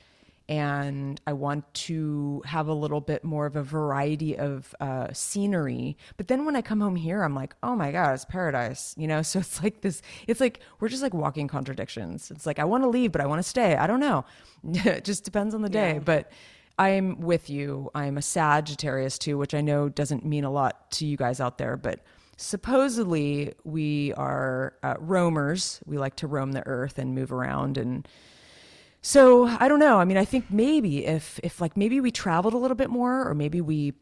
and 0.50 1.22
I 1.28 1.34
want 1.34 1.72
to 1.76 2.41
have 2.43 2.68
a 2.68 2.74
little 2.74 3.02
bit 3.02 3.24
more 3.24 3.45
of 3.45 3.56
a 3.56 3.62
variety 3.62 4.36
of 4.36 4.74
uh, 4.80 5.14
scenery. 5.14 5.95
But 6.18 6.28
then 6.28 6.43
when 6.43 6.56
I 6.56 6.64
come 6.64 6.82
home 6.82 6.95
here, 6.95 7.22
I'm 7.22 7.36
like, 7.36 7.56
oh 7.62 7.76
my 7.76 7.91
god, 7.91 8.16
it's 8.16 8.26
paradise, 8.26 8.95
you 8.97 9.08
know. 9.08 9.22
So 9.30 9.38
it's 9.38 9.62
like 9.62 9.82
this. 9.82 10.02
It's 10.26 10.39
like 10.39 10.62
we're 10.80 10.89
just 10.89 11.04
like 11.04 11.14
walking 11.14 11.47
contradictions. 11.47 12.32
It's 12.32 12.47
like 12.47 12.58
I 12.58 12.64
want 12.64 12.84
to 12.84 12.89
leave, 12.89 13.12
but 13.12 13.22
I 13.22 13.28
want 13.28 13.38
to 13.38 13.47
stay. 13.47 13.76
I 13.76 13.86
don't 13.86 14.00
know. 14.00 14.26
it 14.64 15.04
just 15.06 15.24
depends 15.24 15.54
on 15.54 15.62
the 15.62 15.70
day. 15.70 16.00
But 16.04 16.32
I'm 16.80 17.22
with 17.22 17.47
you. 17.47 17.91
I'm 17.93 18.18
a 18.18 18.24
Sagittarius 18.24 19.20
too, 19.20 19.38
which 19.38 19.54
I 19.54 19.62
know 19.62 19.88
doesn't 19.88 20.26
mean 20.26 20.45
a 20.45 20.52
lot 20.52 20.89
to 20.91 21.06
you 21.06 21.16
guys 21.16 21.39
out 21.39 21.60
there, 21.60 21.78
but 21.78 22.00
supposedly 22.38 23.54
we 23.66 24.14
are 24.14 24.74
uh, 24.82 24.95
roamers. 24.97 25.80
We 25.86 26.00
like 26.00 26.16
to 26.18 26.28
roam 26.28 26.54
the 26.54 26.66
earth 26.66 26.97
and 26.97 27.14
move 27.14 27.32
around 27.32 27.78
and 27.78 28.08
so 29.02 29.45
I 29.45 29.68
don't 29.68 29.80
know. 29.80 29.97
I 29.97 30.06
mean, 30.06 30.18
I 30.18 30.26
think 30.26 30.45
maybe 30.50 31.06
if 31.06 31.39
if 31.41 31.62
like 31.62 31.78
maybe 31.78 32.02
we 32.02 32.12
traveled 32.12 32.54
a 32.54 32.58
little 32.58 32.76
bit 32.76 32.89
more, 32.89 33.28
or 33.28 33.34
maybe 33.34 33.62
we, 33.62 33.93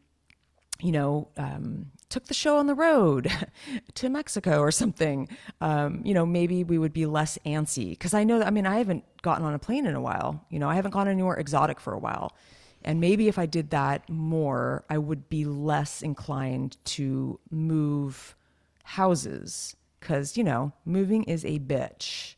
you 0.80 0.92
know, 0.92 1.28
um, 1.36 1.92
took 2.08 2.24
the 2.24 2.34
show 2.34 2.56
on 2.58 2.66
the 2.66 2.74
road 2.74 3.30
to 3.94 4.08
Mexico 4.08 4.60
or 4.60 4.72
something. 4.72 5.28
Um, 5.60 6.00
you 6.04 6.14
know, 6.14 6.26
maybe 6.26 6.64
we 6.64 6.78
would 6.78 6.92
be 6.92 7.06
less 7.06 7.38
antsy 7.46 7.90
because 7.90 8.12
I 8.12 8.24
know. 8.24 8.42
I 8.42 8.50
mean, 8.50 8.66
I 8.66 8.78
haven't 8.78 9.04
gotten 9.22 9.44
on 9.44 9.54
a 9.54 9.58
plane 9.58 9.86
in 9.86 9.94
a 9.94 10.00
while. 10.00 10.44
You 10.50 10.58
know, 10.58 10.68
I 10.68 10.74
haven't 10.74 10.92
gone 10.92 11.06
anywhere 11.06 11.36
exotic 11.36 11.78
for 11.78 11.92
a 11.92 11.98
while, 11.98 12.34
and 12.82 13.00
maybe 13.00 13.28
if 13.28 13.38
I 13.38 13.46
did 13.46 13.70
that 13.70 14.08
more, 14.08 14.84
I 14.90 14.98
would 14.98 15.28
be 15.28 15.44
less 15.44 16.02
inclined 16.02 16.76
to 16.86 17.38
move 17.50 18.34
houses 18.82 19.76
because 20.00 20.36
you 20.36 20.42
know, 20.42 20.72
moving 20.84 21.22
is 21.24 21.44
a 21.44 21.60
bitch, 21.60 22.34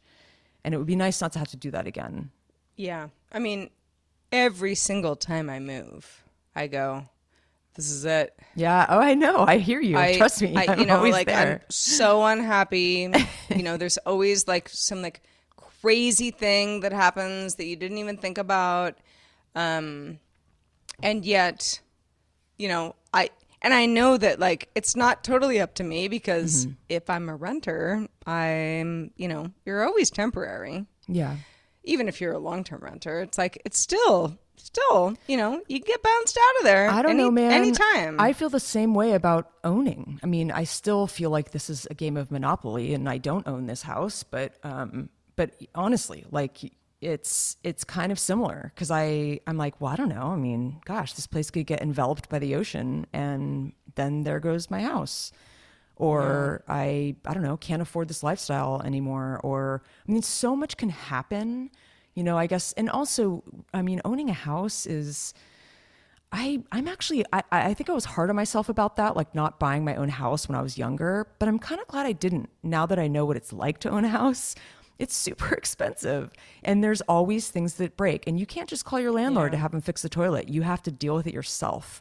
and 0.63 0.75
it 0.75 0.77
would 0.77 0.87
be 0.87 0.97
nice 0.97 1.23
not 1.23 1.33
to 1.33 1.39
have 1.39 1.49
to 1.49 1.57
do 1.57 1.71
that 1.71 1.87
again. 1.87 2.31
Yeah. 2.81 3.09
I 3.31 3.39
mean, 3.39 3.70
every 4.33 4.74
single 4.74 5.14
time 5.16 5.51
I 5.51 5.59
move, 5.61 6.24
I 6.57 6.66
go, 6.66 7.05
this 7.74 7.91
is 7.91 8.05
it. 8.05 8.35
Yeah. 8.57 8.87
Oh, 8.89 8.99
I 8.99 9.14
know. 9.14 9.45
I 9.47 9.59
hear 9.59 9.81
you. 9.81 9.99
I, 9.99 10.16
Trust 10.16 10.41
me. 10.43 10.57
I, 10.57 10.64
I'm 10.72 10.81
you 10.81 10.87
know, 10.87 10.97
always 10.97 11.12
like 11.12 11.26
there. 11.26 11.61
I'm 11.62 11.70
so 11.70 12.24
unhappy. 12.24 13.12
you 13.55 13.62
know, 13.62 13.76
there's 13.76 13.99
always 13.99 14.49
like 14.49 14.68
some 14.68 15.03
like 15.03 15.20
crazy 15.83 16.31
thing 16.31 16.81
that 16.81 16.93
happens 16.93 17.57
that 17.57 17.66
you 17.66 17.76
didn't 17.76 17.99
even 17.99 18.16
think 18.16 18.39
about. 18.39 18.97
Um, 19.55 20.18
and 21.03 21.24
yet, 21.24 21.81
you 22.59 22.68
know, 22.68 22.97
I, 23.12 23.31
and 23.62 23.74
I 23.74 23.87
know 23.87 24.16
that 24.16 24.41
like 24.41 24.70
it's 24.74 24.97
not 24.97 25.22
totally 25.22 25.61
up 25.61 25.74
to 25.74 25.85
me 25.85 26.09
because 26.09 26.64
Mm-hmm. 26.66 26.74
if 26.89 27.11
I'm 27.11 27.28
a 27.28 27.37
renter, 27.37 28.07
I'm, 28.26 29.11
you 29.16 29.28
know, 29.28 29.51
you're 29.66 29.87
always 29.87 30.11
temporary. 30.11 30.87
yeah. 31.07 31.37
Even 31.85 32.09
if 32.09 32.20
you're 32.20 32.33
a 32.33 32.39
long 32.39 32.64
term 32.64 32.81
renter, 32.83 33.20
it's 33.20 33.39
like, 33.39 33.61
it's 33.64 33.78
still, 33.78 34.39
still, 34.57 35.16
you 35.26 35.37
know, 35.37 35.61
you 35.68 35.78
get 35.81 36.03
bounced 36.03 36.39
out 36.39 36.61
of 36.61 36.64
there. 36.64 36.91
I 36.91 37.03
don't 37.03 37.12
any- 37.12 37.22
know, 37.22 37.31
man. 37.31 37.53
Anytime. 37.53 38.20
I 38.20 38.33
feel 38.33 38.51
the 38.51 38.61
same 38.61 38.95
way 38.95 39.12
about 39.12 39.51
owning. 39.64 40.20
I 40.22 40.26
mean, 40.26 40.51
I 40.51 40.64
still 40.64 41.07
feel 41.07 41.31
like 41.31 41.53
this 41.53 41.70
is 41.70 41.87
a 41.91 41.95
game 41.95 42.16
of 42.16 42.31
Monopoly, 42.31 42.93
and 42.95 43.09
I 43.09 43.18
don't 43.18 43.47
own 43.49 43.66
this 43.66 43.83
house. 43.83 44.22
But, 44.22 44.55
um, 44.62 45.09
but 45.37 45.53
honestly, 45.74 46.24
like 46.31 46.72
it's 47.01 47.57
it's 47.64 47.83
kind 47.83 48.12
of 48.12 48.18
similar 48.18 48.72
because 48.74 48.91
I 48.91 49.41
I'm 49.47 49.57
like, 49.57 49.81
well, 49.81 49.91
I 49.91 49.97
don't 49.97 50.11
know. 50.11 50.26
I 50.26 50.37
mean, 50.37 50.81
gosh, 50.85 51.14
this 51.14 51.26
place 51.26 51.51
could 51.51 51.64
get 51.66 51.81
enveloped 51.81 52.28
by 52.28 52.39
the 52.39 52.55
ocean, 52.57 53.07
and 53.14 53.72
then 53.95 54.22
there 54.24 54.39
goes 54.39 54.70
my 54.70 54.83
house. 54.83 55.33
Or 56.01 56.65
I 56.67 57.15
I 57.27 57.35
don't 57.35 57.43
know, 57.43 57.59
can't 57.59 57.83
afford 57.83 58.09
this 58.09 58.23
lifestyle 58.23 58.81
anymore 58.85 59.39
or 59.45 59.83
I 60.09 60.13
mean 60.13 60.23
so 60.23 60.57
much 60.57 60.79
can 60.79 60.89
happen, 60.89 61.71
you 62.15 62.25
know, 62.25 62.39
I 62.39 62.47
guess 62.47 62.73
and 62.73 62.89
also 62.89 63.45
I 63.75 63.83
mean 63.83 64.01
owning 64.05 64.31
a 64.31 64.35
house 64.35 64.87
is 64.87 65.35
I 66.33 66.63
I'm 66.73 66.89
actually 66.89 67.25
I, 67.33 67.43
I 67.53 67.75
think 67.75 67.91
I 67.91 67.93
was 67.93 68.07
hard 68.07 68.31
on 68.31 68.37
myself 68.37 68.71
about 68.71 68.97
that, 68.97 69.15
like 69.15 69.35
not 69.35 69.61
buying 69.61 69.85
my 69.85 69.95
own 69.97 70.09
house 70.09 70.49
when 70.49 70.57
I 70.57 70.63
was 70.63 70.79
younger. 70.79 71.27
But 71.39 71.49
I'm 71.49 71.59
kind 71.59 71.81
of 71.81 71.87
glad 71.87 72.07
I 72.07 72.13
didn't. 72.13 72.49
Now 72.63 72.87
that 72.87 72.99
I 72.99 73.07
know 73.07 73.27
what 73.27 73.37
it's 73.37 73.53
like 73.53 73.79
to 73.81 73.91
own 73.91 74.07
a 74.07 74.09
house, 74.09 74.55
it's 74.99 75.15
super 75.15 75.55
expensive, 75.61 76.31
and 76.63 76.83
there's 76.83 77.03
always 77.03 77.49
things 77.51 77.75
that 77.75 77.97
break, 77.97 78.27
and 78.27 78.41
you 78.41 78.47
can't 78.47 78.71
just 78.71 78.87
call 78.87 79.01
your 79.01 79.13
landlord 79.13 79.53
to 79.53 79.59
have 79.59 79.75
him 79.75 79.81
fix 79.83 80.01
the 80.03 80.09
toilet. 80.09 80.49
You 80.49 80.63
have 80.63 80.83
to 80.85 80.91
deal 80.91 81.15
with 81.15 81.27
it 81.27 81.35
yourself. 81.35 82.01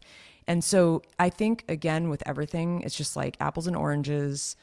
And 0.50 0.64
so 0.64 1.04
I 1.20 1.30
think 1.30 1.64
again 1.70 2.10
with 2.10 2.24
everything, 2.26 2.82
it's 2.82 2.96
just 2.96 3.16
like 3.16 3.38
apples 3.40 3.68
and 3.68 3.76
oranges. 3.76 4.58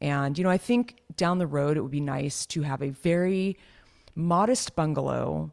And 0.00 0.36
you 0.36 0.42
know, 0.42 0.50
I 0.50 0.56
think 0.56 0.96
down 1.16 1.38
the 1.38 1.46
road 1.46 1.76
it 1.76 1.82
would 1.82 1.90
be 1.90 2.00
nice 2.00 2.46
to 2.46 2.62
have 2.62 2.82
a 2.82 2.88
very 2.88 3.58
modest 4.14 4.74
bungalow 4.74 5.52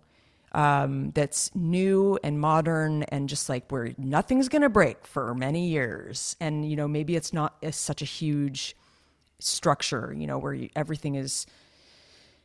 um, 0.54 1.12
that's 1.12 1.54
new 1.54 2.18
and 2.24 2.40
modern 2.40 3.04
and 3.04 3.28
just 3.28 3.50
like 3.50 3.70
where 3.72 3.94
nothing's 3.98 4.48
going 4.48 4.62
to 4.62 4.70
break 4.70 5.06
for 5.06 5.34
many 5.34 5.68
years. 5.68 6.36
And, 6.40 6.70
you 6.70 6.76
know, 6.76 6.88
maybe 6.88 7.16
it's 7.16 7.34
not 7.34 7.56
a, 7.62 7.72
such 7.72 8.02
a 8.02 8.06
huge 8.06 8.76
structure, 9.40 10.16
you 10.16 10.28
know, 10.28 10.38
where 10.38 10.54
you, 10.54 10.70
everything 10.76 11.16
is, 11.16 11.46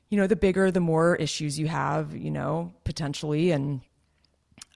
you 0.09 0.17
know, 0.17 0.27
the 0.27 0.37
bigger, 0.37 0.71
the 0.71 0.81
more 0.81 1.17
issues 1.17 1.59
you 1.59 1.69
have, 1.69 2.17
you 2.17 2.31
know, 2.31 2.73
potentially. 2.85 3.51
And 3.51 3.83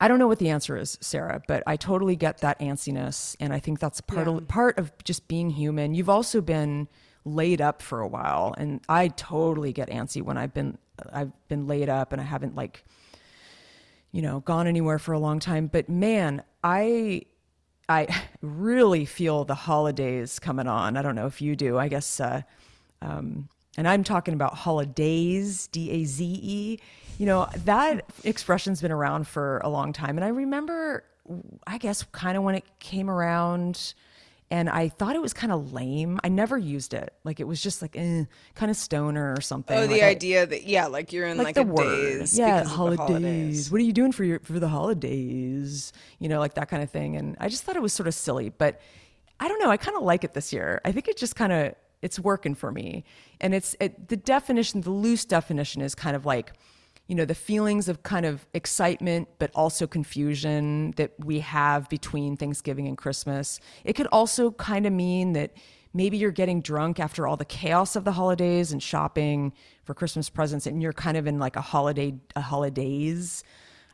I 0.03 0.09
don't 0.09 0.19
know 0.19 0.27
what 0.27 0.41
the 0.41 0.51
answer 0.51 0.77
is, 0.77 0.99
Sarah, 1.01 1.41
but 1.47 1.63
I 1.65 1.77
totally 1.77 2.17
get 2.17 2.39
that 2.39 2.59
antsiness. 2.59 3.37
And 3.39 3.53
I 3.53 3.61
think 3.61 3.79
that's 3.79 4.01
part, 4.01 4.27
of, 4.27 4.49
part 4.49 4.77
of 4.77 4.91
just 5.05 5.29
being 5.29 5.49
human. 5.49 5.95
You've 5.95 6.09
also 6.09 6.41
been 6.41 6.89
laid 7.25 7.61
up 7.61 7.81
for 7.81 8.01
a 8.01 8.09
while. 8.09 8.53
And 8.59 8.81
I 8.89 9.09
totally 9.09 9.73
get 9.73 9.89
antsy 9.91 10.21
when 10.21 10.37
I've 10.37 10.53
been, 10.53 10.77
I've 11.13 11.31
been 11.47 11.69
laid 11.69 11.89
up 11.89 12.13
and 12.13 12.21
I 12.21 12.25
haven't 12.25 12.57
like, 12.57 12.85
you 14.11 14.23
know, 14.23 14.41
gone 14.41 14.67
anywhere 14.67 14.99
for 14.99 15.13
a 15.13 15.21
long 15.21 15.39
time. 15.39 15.69
But 15.69 15.89
man, 15.89 16.43
I 16.65 17.23
I 17.89 18.09
really 18.43 19.05
feel 19.05 19.45
the 19.45 19.55
holidays 19.55 20.41
coming 20.41 20.67
on. 20.67 20.97
I 20.97 21.03
don't 21.03 21.15
know 21.15 21.27
if 21.27 21.41
you 21.41 21.55
do. 21.55 21.79
I 21.79 21.87
guess, 21.87 22.19
uh, 22.19 22.43
um, 23.01 23.49
and 23.77 23.89
I'm 23.89 24.05
talking 24.05 24.35
about 24.35 24.55
holidays, 24.55 25.67
D 25.69 25.91
A 25.91 26.05
Z 26.05 26.25
E. 26.43 26.79
You 27.19 27.27
know, 27.27 27.49
that 27.65 28.05
expression's 28.25 28.81
been 28.81 28.93
around 28.93 29.27
for 29.29 29.59
a 29.65 29.69
long 29.69 29.93
time. 29.93 30.17
And 30.19 30.25
I 30.25 30.29
remember, 30.29 31.05
I 31.67 31.79
guess, 31.79 32.03
kind 32.13 32.37
of 32.37 32.43
when 32.43 32.55
it 32.57 32.65
came 32.81 33.09
around 33.11 33.95
and 34.51 34.69
I 34.69 34.89
thought 34.89 35.15
it 35.17 35.23
was 35.23 35.33
kind 35.33 35.51
of 35.53 35.73
lame. 35.73 36.19
I 36.25 36.29
never 36.29 36.59
used 36.59 36.93
it. 36.95 37.15
Like 37.25 37.41
it 37.41 37.45
was 37.45 37.63
just 37.63 37.81
like 37.81 37.97
eh, 37.97 38.25
kind 38.55 38.71
of 38.71 38.77
stoner 38.77 39.35
or 39.37 39.41
something. 39.41 39.77
Oh, 39.79 39.87
the 39.87 39.95
Like, 39.95 40.03
I- 40.03 40.09
idea 40.09 40.45
that 40.47 40.65
yeah, 40.67 40.87
like 40.87 41.13
you're 41.13 41.27
in 41.27 41.39
like, 41.39 41.55
the 41.55 41.63
a 41.63 41.65
daze. 41.65 42.39
yeah, 42.39 42.59
because 42.59 42.61
of 42.67 42.69
the 42.71 42.77
holidays. 42.77 42.99
holidays. 42.99 43.71
What 43.73 43.81
are 43.81 43.85
you 43.85 43.93
doing 43.95 44.13
for 44.13 44.25
your 44.25 44.41
for 44.41 44.59
the 44.59 44.69
holidays? 44.69 45.93
You 46.19 46.29
know, 46.29 46.39
like 46.39 46.55
that 46.55 46.69
kind 46.69 46.83
of 46.83 46.91
thing. 46.91 47.17
And 47.17 47.37
I 47.41 47.49
just 47.49 47.63
thought 47.65 47.77
it 47.77 47.83
was 47.83 47.93
sort 47.93 48.09
of 48.09 48.15
silly, 48.15 48.51
but 48.51 48.81
I 49.41 49.49
don't 49.49 49.59
know. 49.59 49.71
I 49.71 49.77
kind 49.77 49.97
of 49.97 50.03
like 50.03 50.25
it 50.25 50.35
this 50.35 50.53
year. 50.53 50.81
I 50.85 50.93
think 50.93 51.09
it 51.09 51.17
just 51.17 51.35
kind 51.37 51.53
of 51.53 51.75
it's 52.03 52.19
working 52.19 52.55
for 52.55 52.71
me. 52.73 53.05
And 53.41 53.55
it's 53.55 53.75
it, 53.81 54.09
the 54.09 54.17
definition, 54.17 54.83
the 54.83 54.91
loose 54.91 55.25
definition 55.25 55.81
is 55.81 55.95
kind 55.95 56.17
of 56.17 56.27
like 56.27 56.53
you 57.09 57.15
know 57.15 57.25
the 57.25 57.35
feelings 57.35 57.89
of 57.89 58.03
kind 58.03 58.25
of 58.25 58.47
excitement 58.55 59.29
but 59.39 59.51
also 59.55 59.87
confusion 59.87 60.93
that 60.93 61.13
we 61.19 61.41
have 61.41 61.89
between 61.89 62.37
Thanksgiving 62.37 62.87
and 62.89 62.97
Christmas. 62.97 63.61
It 63.85 63.95
could 63.95 64.07
also 64.13 64.51
kind 64.53 64.87
of 64.87 64.93
mean 64.93 65.33
that 65.33 65.53
maybe 65.95 66.17
you're 66.17 66.31
getting 66.31 66.61
drunk 66.61 67.01
after 67.01 67.27
all 67.27 67.37
the 67.37 67.45
chaos 67.45 67.97
of 67.97 68.05
the 68.05 68.13
holidays 68.13 68.73
and 68.73 68.83
shopping 68.83 69.53
for 69.85 69.95
Christmas 69.95 70.31
presents 70.31 70.67
and 70.67 70.83
you're 70.83 70.93
kind 70.93 71.17
of 71.17 71.27
in 71.27 71.39
like 71.39 71.57
a 71.57 71.61
holiday 71.61 72.15
a 72.37 72.41
holidays. 72.41 73.45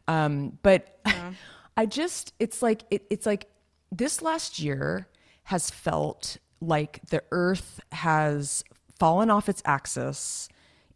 Um, 0.07 0.59
but 0.63 1.01
I 1.77 1.87
just 1.87 2.35
it's 2.39 2.63
like 2.63 2.85
it, 2.91 3.07
it's 3.11 3.27
like 3.27 3.49
this 3.91 4.23
last 4.23 4.59
year 4.59 5.09
has 5.45 5.71
felt 5.71 6.37
like 6.61 7.01
the 7.11 7.23
earth 7.31 7.81
has 7.93 8.65
fallen 8.99 9.31
off 9.31 9.49
its 9.49 9.63
axis 9.65 10.49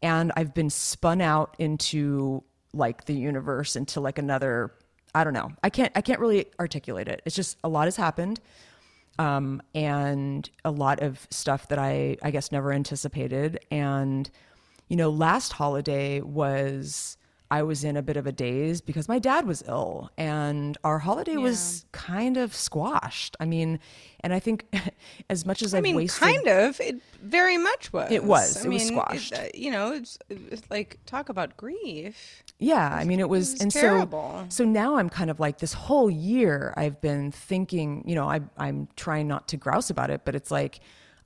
and 0.02 0.32
I've 0.36 0.52
been 0.52 0.70
spun 0.70 1.20
out 1.20 1.54
into 1.58 2.42
like 2.72 3.04
the 3.04 3.14
universe 3.14 3.76
into 3.76 4.00
like 4.00 4.18
another 4.18 4.72
I 5.14 5.24
don't 5.24 5.34
know. 5.34 5.50
I 5.62 5.70
can't 5.70 5.92
I 5.94 6.00
can't 6.00 6.20
really 6.20 6.46
articulate 6.58 7.08
it. 7.08 7.22
It's 7.24 7.36
just 7.36 7.58
a 7.62 7.68
lot 7.68 7.84
has 7.84 7.96
happened. 7.96 8.40
Um, 9.18 9.60
and 9.74 10.48
a 10.64 10.70
lot 10.70 11.00
of 11.00 11.26
stuff 11.30 11.68
that 11.68 11.78
I 11.78 12.16
I 12.22 12.30
guess 12.30 12.50
never 12.50 12.72
anticipated. 12.72 13.60
And 13.70 14.28
you 14.88 14.96
know, 14.96 15.10
last 15.10 15.52
holiday 15.52 16.20
was 16.20 17.16
I 17.52 17.62
was 17.64 17.84
in 17.84 17.98
a 17.98 18.02
bit 18.02 18.16
of 18.16 18.26
a 18.26 18.32
daze 18.32 18.80
because 18.80 19.10
my 19.10 19.18
dad 19.18 19.46
was 19.46 19.62
ill 19.68 20.10
and 20.16 20.78
our 20.84 20.98
holiday 20.98 21.36
was 21.36 21.84
kind 21.92 22.38
of 22.38 22.54
squashed. 22.54 23.36
I 23.40 23.44
mean, 23.44 23.78
and 24.20 24.32
I 24.32 24.38
think 24.38 24.64
as 25.28 25.44
much 25.44 25.60
as 25.60 25.74
I 25.74 25.76
I've 25.76 25.82
mean, 25.82 25.96
wasted 25.96 26.22
kind 26.22 26.48
of. 26.48 26.80
It 26.80 27.02
very 27.22 27.58
much 27.58 27.92
was. 27.92 28.10
It 28.10 28.24
was. 28.24 28.56
I 28.56 28.64
It 28.64 28.68
was 28.70 28.86
squashed. 28.86 29.34
uh, 29.34 29.48
you 29.52 29.70
know, 29.70 29.92
it's, 29.92 30.18
it's 30.30 30.62
like 30.70 30.98
talk 31.04 31.28
about 31.28 31.58
grief. 31.58 32.42
Yeah, 32.58 32.88
I 32.88 33.04
mean 33.04 33.20
it 33.20 33.28
was, 33.28 33.52
was 33.52 33.60
and 33.60 33.70
terrible. 33.70 34.46
so 34.48 34.62
so 34.62 34.64
now 34.64 34.96
I'm 34.96 35.10
kind 35.10 35.28
of 35.30 35.38
like 35.38 35.58
this 35.58 35.74
whole 35.74 36.10
year 36.10 36.72
I've 36.78 37.02
been 37.02 37.32
thinking, 37.32 38.02
you 38.06 38.14
know, 38.14 38.30
I 38.30 38.40
I'm 38.56 38.88
trying 38.96 39.28
not 39.28 39.48
to 39.48 39.58
grouse 39.58 39.90
about 39.90 40.08
it, 40.08 40.22
but 40.24 40.34
it's 40.34 40.50
like 40.50 40.80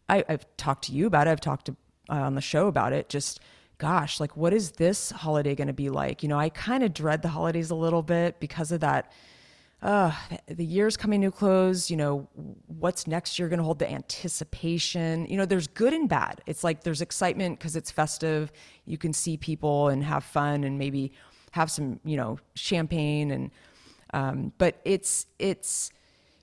I, 0.08 0.24
I've 0.28 0.44
talked 0.56 0.86
to 0.86 0.92
you 0.92 1.06
about 1.06 1.28
it, 1.28 1.30
I've 1.30 1.40
talked 1.40 1.66
to 1.66 1.76
uh, 2.10 2.14
on 2.14 2.34
the 2.34 2.40
show 2.40 2.66
about 2.66 2.92
it. 2.92 3.08
Just 3.08 3.38
gosh, 3.78 4.20
like 4.20 4.36
what 4.36 4.52
is 4.52 4.72
this 4.72 5.10
holiday 5.10 5.54
going 5.54 5.66
to 5.68 5.74
be 5.74 5.90
like? 5.90 6.22
You 6.22 6.28
know, 6.28 6.38
I 6.38 6.48
kind 6.48 6.82
of 6.82 6.94
dread 6.94 7.22
the 7.22 7.28
holidays 7.28 7.70
a 7.70 7.74
little 7.74 8.02
bit 8.02 8.40
because 8.40 8.72
of 8.72 8.80
that. 8.80 9.12
Uh, 9.82 10.10
the 10.46 10.64
year's 10.64 10.96
coming 10.96 11.20
to 11.20 11.30
close. 11.30 11.90
You 11.90 11.98
know, 11.98 12.28
what's 12.66 13.06
next 13.06 13.38
year 13.38 13.48
going 13.48 13.58
to 13.58 13.64
hold? 13.64 13.78
The 13.78 13.90
anticipation. 13.90 15.26
You 15.26 15.36
know, 15.36 15.44
there's 15.44 15.66
good 15.68 15.92
and 15.92 16.08
bad. 16.08 16.40
It's 16.46 16.64
like 16.64 16.82
there's 16.82 17.02
excitement 17.02 17.58
because 17.58 17.76
it's 17.76 17.90
festive. 17.90 18.50
You 18.86 18.96
can 18.96 19.12
see 19.12 19.36
people 19.36 19.88
and 19.88 20.02
have 20.02 20.24
fun 20.24 20.64
and 20.64 20.78
maybe 20.78 21.12
have 21.52 21.70
some, 21.70 22.00
you 22.04 22.16
know, 22.16 22.38
champagne 22.54 23.30
and. 23.30 23.50
Um, 24.14 24.52
but 24.56 24.80
it's 24.84 25.26
it's 25.38 25.90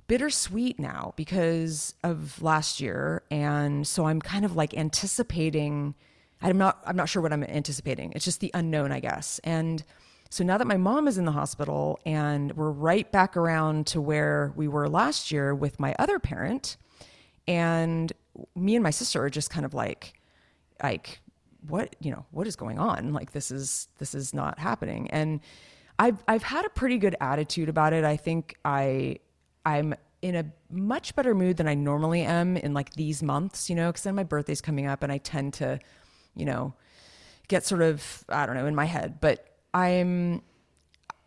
bittersweet 0.08 0.80
now 0.80 1.14
because 1.16 1.96
of 2.04 2.40
last 2.42 2.82
year, 2.82 3.24
and 3.32 3.88
so 3.88 4.06
I'm 4.06 4.22
kind 4.22 4.46
of 4.46 4.56
like 4.56 4.76
anticipating. 4.76 5.96
I'm 6.44 6.58
not 6.58 6.82
I'm 6.86 6.96
not 6.96 7.10
sure 7.10 7.22
what 7.22 7.34
I'm 7.34 7.44
anticipating. 7.44 8.12
It's 8.14 8.26
just 8.26 8.40
the 8.40 8.52
unknown, 8.54 8.92
I 8.92 9.00
guess. 9.00 9.40
And 9.44 9.84
so 10.30 10.44
now 10.44 10.58
that 10.58 10.66
my 10.66 10.78
mom 10.78 11.08
is 11.08 11.18
in 11.18 11.26
the 11.26 11.32
hospital 11.32 12.00
and 12.06 12.56
we're 12.58 12.72
right 12.72 13.12
back 13.12 13.38
around 13.38 13.88
to 13.88 14.02
where 14.02 14.52
we 14.56 14.68
were 14.68 14.90
last 14.90 15.32
year 15.32 15.54
with 15.54 15.80
my 15.80 15.96
other 16.00 16.20
parent, 16.20 16.78
and 17.48 18.12
me 18.56 18.76
and 18.76 18.84
my 18.84 18.90
sister 18.90 19.24
are 19.24 19.30
just 19.30 19.50
kind 19.50 19.66
of 19.66 19.74
like, 19.74 20.14
like, 20.82 21.20
what 21.68 21.96
you 22.00 22.12
know, 22.12 22.26
what 22.32 22.48
is 22.48 22.56
going 22.56 22.80
on? 22.80 23.14
Like 23.14 23.32
this 23.32 23.52
is 23.52 23.88
this 24.00 24.14
is 24.14 24.34
not 24.34 24.60
happening. 24.60 25.10
And 25.12 25.40
I've 26.00 26.24
I've 26.28 26.44
had 26.44 26.66
a 26.66 26.70
pretty 26.70 26.98
good 26.98 27.16
attitude 27.22 27.70
about 27.70 27.94
it. 27.94 28.04
I 28.04 28.18
think 28.18 28.56
I 28.66 29.18
I'm 29.66 29.94
in 30.24 30.36
a 30.36 30.46
much 30.72 31.16
better 31.16 31.36
mood 31.36 31.58
than 31.58 31.68
I 31.68 31.74
normally 31.74 32.22
am 32.22 32.56
in 32.56 32.74
like 32.74 32.94
these 32.94 33.22
months, 33.22 33.70
you 33.70 33.76
know, 33.76 33.90
because 33.90 34.04
then 34.04 34.16
my 34.16 34.24
birthday's 34.24 34.62
coming 34.62 34.88
up 34.88 35.04
and 35.04 35.12
I 35.12 35.18
tend 35.18 35.54
to, 35.56 35.80
you 36.36 36.46
know, 36.46 36.74
get 37.48 37.66
sort 37.66 37.82
of 37.82 38.24
I 38.30 38.46
don't 38.46 38.56
know 38.56 38.66
in 38.66 38.76
my 38.76 38.86
head. 38.86 39.20
But 39.22 39.48
I'm 39.74 40.42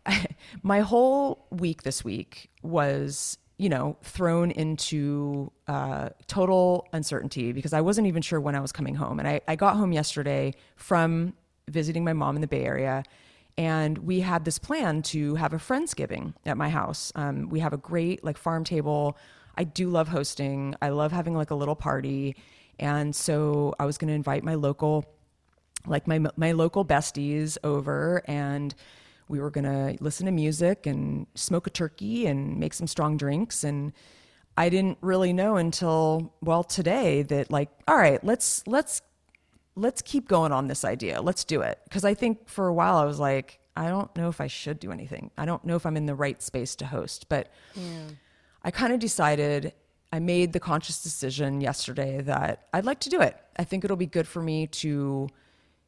my 0.63 0.81
whole 0.81 1.45
week 1.49 1.83
this 1.83 2.03
week 2.03 2.49
was 2.61 3.37
you 3.57 3.69
know 3.69 3.97
thrown 4.03 4.51
into 4.51 5.51
uh, 5.67 6.09
total 6.27 6.87
uncertainty 6.93 7.51
because 7.51 7.73
i 7.73 7.81
wasn't 7.81 8.05
even 8.05 8.21
sure 8.21 8.39
when 8.39 8.55
i 8.55 8.59
was 8.59 8.71
coming 8.71 8.95
home. 8.95 9.19
And 9.19 9.27
I, 9.27 9.41
I 9.47 9.55
got 9.55 9.75
home 9.75 9.91
yesterday 9.91 10.53
from 10.75 11.33
visiting 11.67 12.03
my 12.03 12.13
mom 12.13 12.35
in 12.35 12.41
the 12.41 12.47
bay 12.47 12.63
area. 12.63 13.03
And 13.57 13.97
we 13.97 14.19
had 14.19 14.45
this 14.45 14.59
plan 14.59 15.01
to 15.03 15.33
have 15.35 15.51
a 15.51 15.57
friendsgiving 15.57 16.35
at 16.45 16.57
my 16.57 16.69
house. 16.69 17.11
Um, 17.15 17.49
we 17.49 17.59
have 17.59 17.73
a 17.73 17.77
great 17.77 18.23
like 18.23 18.37
farm 18.37 18.63
table. 18.63 19.17
I 19.57 19.63
do 19.63 19.89
love 19.89 20.09
hosting. 20.09 20.75
I 20.81 20.89
love 20.89 21.11
having 21.11 21.35
like 21.35 21.49
a 21.49 21.55
little 21.55 21.75
party 21.75 22.35
and 22.79 23.15
so 23.15 23.73
i 23.79 23.85
was 23.85 23.97
going 23.97 24.07
to 24.07 24.13
invite 24.13 24.43
my 24.43 24.55
local 24.55 25.05
like 25.85 26.07
my 26.07 26.19
my 26.35 26.51
local 26.51 26.83
besties 26.83 27.57
over 27.63 28.21
and 28.25 28.75
we 29.29 29.39
were 29.39 29.49
going 29.49 29.65
to 29.65 30.01
listen 30.01 30.25
to 30.25 30.31
music 30.31 30.85
and 30.85 31.27
smoke 31.35 31.67
a 31.67 31.69
turkey 31.69 32.27
and 32.27 32.57
make 32.57 32.73
some 32.73 32.87
strong 32.87 33.17
drinks. 33.17 33.63
And 33.63 33.93
I 34.55 34.69
didn't 34.69 34.97
really 35.01 35.33
know 35.33 35.57
until 35.57 36.33
well 36.41 36.63
today 36.63 37.23
that 37.23 37.51
like 37.51 37.69
all 37.87 37.97
right 37.97 38.23
let's 38.23 38.63
let's 38.67 39.01
let's 39.75 40.01
keep 40.01 40.27
going 40.27 40.51
on 40.51 40.67
this 40.67 40.85
idea. 40.85 41.21
Let's 41.21 41.43
do 41.43 41.61
it. 41.61 41.79
Because 41.83 42.05
I 42.05 42.13
think 42.13 42.49
for 42.49 42.67
a 42.67 42.73
while 42.73 42.97
I 42.97 43.05
was 43.05 43.19
like 43.19 43.59
I 43.75 43.89
don't 43.89 44.13
know 44.15 44.27
if 44.27 44.41
I 44.41 44.47
should 44.47 44.79
do 44.79 44.91
anything. 44.91 45.29
I 45.37 45.45
don't 45.45 45.63
know 45.63 45.75
if 45.75 45.85
I'm 45.85 45.97
in 45.97 46.07
the 46.07 46.15
right 46.15 46.41
space 46.41 46.75
to 46.77 46.85
host. 46.87 47.29
But 47.29 47.51
I 48.63 48.71
kind 48.71 48.91
of 48.91 48.99
decided 48.99 49.73
I 50.11 50.19
made 50.19 50.53
the 50.53 50.59
conscious 50.59 51.01
decision 51.03 51.61
yesterday 51.61 52.21
that 52.21 52.67
I'd 52.73 52.85
like 52.85 52.99
to 53.01 53.09
do 53.09 53.21
it. 53.21 53.37
I 53.57 53.63
think 53.63 53.83
it'll 53.83 53.97
be 53.97 54.05
good 54.05 54.27
for 54.27 54.41
me 54.41 54.67
to 54.67 55.27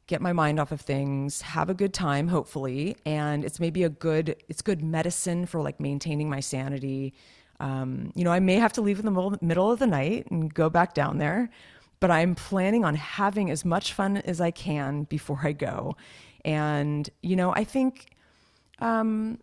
get 0.08 0.22
my 0.22 0.34
mind 0.34 0.60
off 0.60 0.72
of 0.72 0.82
things, 0.82 1.42
have 1.42 1.70
a 1.70 1.74
good 1.74 1.94
time, 1.94 2.28
hopefully, 2.28 2.98
and 3.06 3.46
it's 3.46 3.60
maybe 3.60 3.84
a 3.84 3.90
good 3.90 4.36
it's 4.50 4.62
good 4.62 4.82
medicine 4.82 5.46
for 5.46 5.62
like 5.62 5.80
maintaining 5.80 6.30
my 6.30 6.40
sanity. 6.40 7.14
Um, 7.60 8.12
you 8.16 8.24
know, 8.24 8.32
I 8.32 8.40
may 8.40 8.56
have 8.56 8.74
to 8.74 8.82
leave 8.82 9.00
in 9.00 9.06
the 9.06 9.38
middle, 9.42 9.72
of 9.72 9.80
the 9.80 9.88
night 9.88 10.30
and 10.32 10.52
go 10.54 10.70
back 10.70 10.94
down 10.94 11.18
there, 11.20 11.50
but 12.00 12.10
I'm 12.10 12.34
planning 12.34 12.84
on 12.84 12.96
having 12.96 13.52
as 13.52 13.64
much 13.64 13.94
fun 13.94 14.18
as 14.18 14.42
I 14.42 14.52
can 14.52 15.04
before 15.04 15.42
I 15.44 15.52
go. 15.52 15.96
And 16.44 17.10
you 17.22 17.36
know, 17.36 17.54
I 17.54 17.64
think 17.64 18.16
um, 18.80 19.40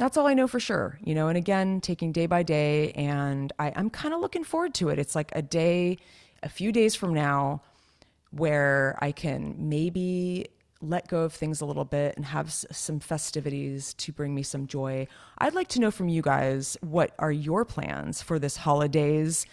that's 0.00 0.16
all 0.16 0.26
I 0.26 0.34
know 0.34 0.48
for 0.48 0.58
sure, 0.58 0.98
you 1.04 1.14
know. 1.14 1.28
And 1.28 1.36
again, 1.36 1.80
taking 1.80 2.10
day 2.10 2.26
by 2.26 2.42
day, 2.42 2.90
and 2.92 3.52
I, 3.58 3.72
I'm 3.76 3.90
kind 3.90 4.14
of 4.14 4.20
looking 4.20 4.44
forward 4.44 4.72
to 4.74 4.88
it. 4.88 4.98
It's 4.98 5.14
like 5.14 5.30
a 5.34 5.42
day, 5.42 5.98
a 6.42 6.48
few 6.48 6.72
days 6.72 6.94
from 6.94 7.12
now, 7.12 7.62
where 8.30 8.98
I 9.02 9.12
can 9.12 9.54
maybe 9.58 10.46
let 10.80 11.06
go 11.08 11.20
of 11.24 11.34
things 11.34 11.60
a 11.60 11.66
little 11.66 11.84
bit 11.84 12.16
and 12.16 12.24
have 12.24 12.46
s- 12.46 12.64
some 12.72 12.98
festivities 12.98 13.92
to 13.94 14.12
bring 14.12 14.34
me 14.34 14.42
some 14.42 14.66
joy. 14.66 15.06
I'd 15.36 15.54
like 15.54 15.68
to 15.68 15.80
know 15.80 15.90
from 15.90 16.08
you 16.08 16.22
guys 16.22 16.78
what 16.80 17.12
are 17.18 17.30
your 17.32 17.66
plans 17.66 18.22
for 18.22 18.38
this 18.38 18.56
holidays, 18.56 19.44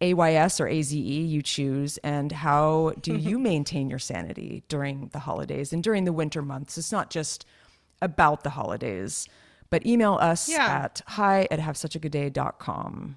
AYS 0.00 0.60
or 0.60 0.68
AZE 0.68 0.92
you 0.94 1.42
choose, 1.42 1.98
and 1.98 2.30
how 2.30 2.92
do 3.00 3.16
you 3.16 3.38
maintain 3.50 3.90
your 3.90 3.98
sanity 3.98 4.62
during 4.68 5.08
the 5.12 5.18
holidays 5.18 5.72
and 5.72 5.82
during 5.82 6.04
the 6.04 6.12
winter 6.12 6.42
months? 6.42 6.78
It's 6.78 6.92
not 6.92 7.10
just 7.10 7.44
about 8.00 8.44
the 8.44 8.50
holidays, 8.50 9.26
but 9.70 9.84
email 9.86 10.14
us 10.20 10.48
Yeah. 10.48 10.66
at 10.84 11.02
hi 11.06 11.46
at 11.50 11.58
have 11.60 11.76
such 11.76 11.94
a 11.94 11.98
good 11.98 12.12
day.com. 12.12 13.16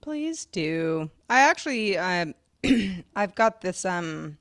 Please 0.00 0.46
do. 0.46 1.10
I 1.30 1.40
actually, 1.40 1.96
um, 1.96 2.34
I've 3.16 3.34
got 3.34 3.60
this 3.60 3.84
um, 3.84 4.38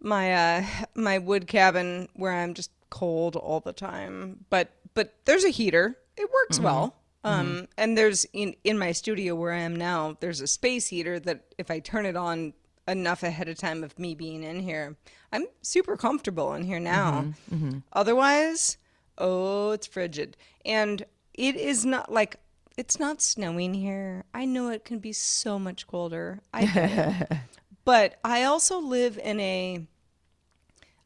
my 0.00 0.32
uh, 0.34 0.64
my 0.94 1.18
wood 1.18 1.46
cabin 1.46 2.08
where 2.14 2.32
I'm 2.32 2.54
just 2.54 2.70
cold 2.90 3.36
all 3.36 3.60
the 3.60 3.72
time. 3.72 4.44
But 4.50 4.70
but 4.94 5.14
there's 5.24 5.44
a 5.44 5.50
heater. 5.50 5.96
It 6.16 6.30
works 6.32 6.58
well. 6.60 6.96
Um, 7.24 7.66
and 7.76 7.98
there's 7.98 8.24
in 8.32 8.54
in 8.62 8.78
my 8.78 8.92
studio 8.92 9.34
where 9.34 9.52
I 9.52 9.58
am 9.58 9.74
now. 9.74 10.16
There's 10.20 10.40
a 10.40 10.46
space 10.46 10.86
heater 10.88 11.18
that 11.20 11.44
if 11.58 11.70
I 11.72 11.80
turn 11.80 12.06
it 12.06 12.16
on 12.16 12.52
enough 12.86 13.24
ahead 13.24 13.48
of 13.48 13.58
time 13.58 13.82
of 13.82 13.98
me 13.98 14.14
being 14.14 14.44
in 14.44 14.60
here, 14.60 14.96
I'm 15.32 15.46
super 15.60 15.96
comfortable 15.96 16.54
in 16.54 16.62
here 16.62 16.78
now. 16.78 17.32
Otherwise, 17.92 18.76
oh, 19.18 19.72
it's 19.72 19.86
frigid. 19.86 20.36
And 20.64 21.04
it 21.34 21.56
is 21.56 21.84
not 21.84 22.10
like 22.12 22.36
it's 22.76 22.98
not 22.98 23.22
snowing 23.22 23.74
here. 23.74 24.24
I 24.34 24.44
know 24.44 24.68
it 24.68 24.84
can 24.84 24.98
be 24.98 25.12
so 25.12 25.58
much 25.58 25.86
colder. 25.86 26.40
I 26.52 27.26
but 27.84 28.18
I 28.24 28.44
also 28.44 28.78
live 28.78 29.18
in 29.18 29.40
a 29.40 29.86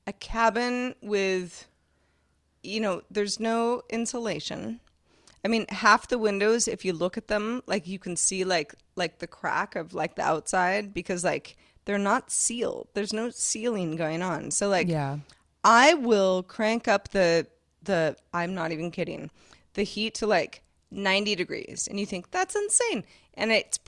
a 0.06 0.12
cabin 0.12 0.94
with 1.02 1.66
you 2.62 2.80
know, 2.80 3.02
there's 3.10 3.40
no 3.40 3.82
insulation. 3.88 4.80
I 5.42 5.48
mean, 5.48 5.64
half 5.70 6.08
the 6.08 6.18
windows 6.18 6.68
if 6.68 6.84
you 6.84 6.92
look 6.92 7.16
at 7.16 7.28
them, 7.28 7.62
like 7.66 7.86
you 7.86 7.98
can 7.98 8.16
see 8.16 8.44
like 8.44 8.74
like 8.96 9.18
the 9.18 9.26
crack 9.26 9.76
of 9.76 9.94
like 9.94 10.16
the 10.16 10.22
outside 10.22 10.92
because 10.92 11.24
like 11.24 11.56
they're 11.84 11.98
not 11.98 12.30
sealed. 12.30 12.88
There's 12.94 13.12
no 13.12 13.30
sealing 13.30 13.96
going 13.96 14.22
on. 14.22 14.50
So 14.50 14.68
like 14.68 14.88
Yeah. 14.88 15.18
I 15.62 15.94
will 15.94 16.42
crank 16.42 16.88
up 16.88 17.10
the 17.10 17.46
the 17.82 18.16
I'm 18.32 18.54
not 18.54 18.72
even 18.72 18.90
kidding. 18.90 19.30
The 19.74 19.82
heat 19.84 20.14
to 20.16 20.26
like 20.26 20.62
90 20.90 21.34
degrees 21.36 21.86
and 21.88 21.98
you 22.00 22.06
think 22.06 22.30
that's 22.30 22.54
insane 22.56 23.04
and 23.34 23.52
it's 23.52 23.78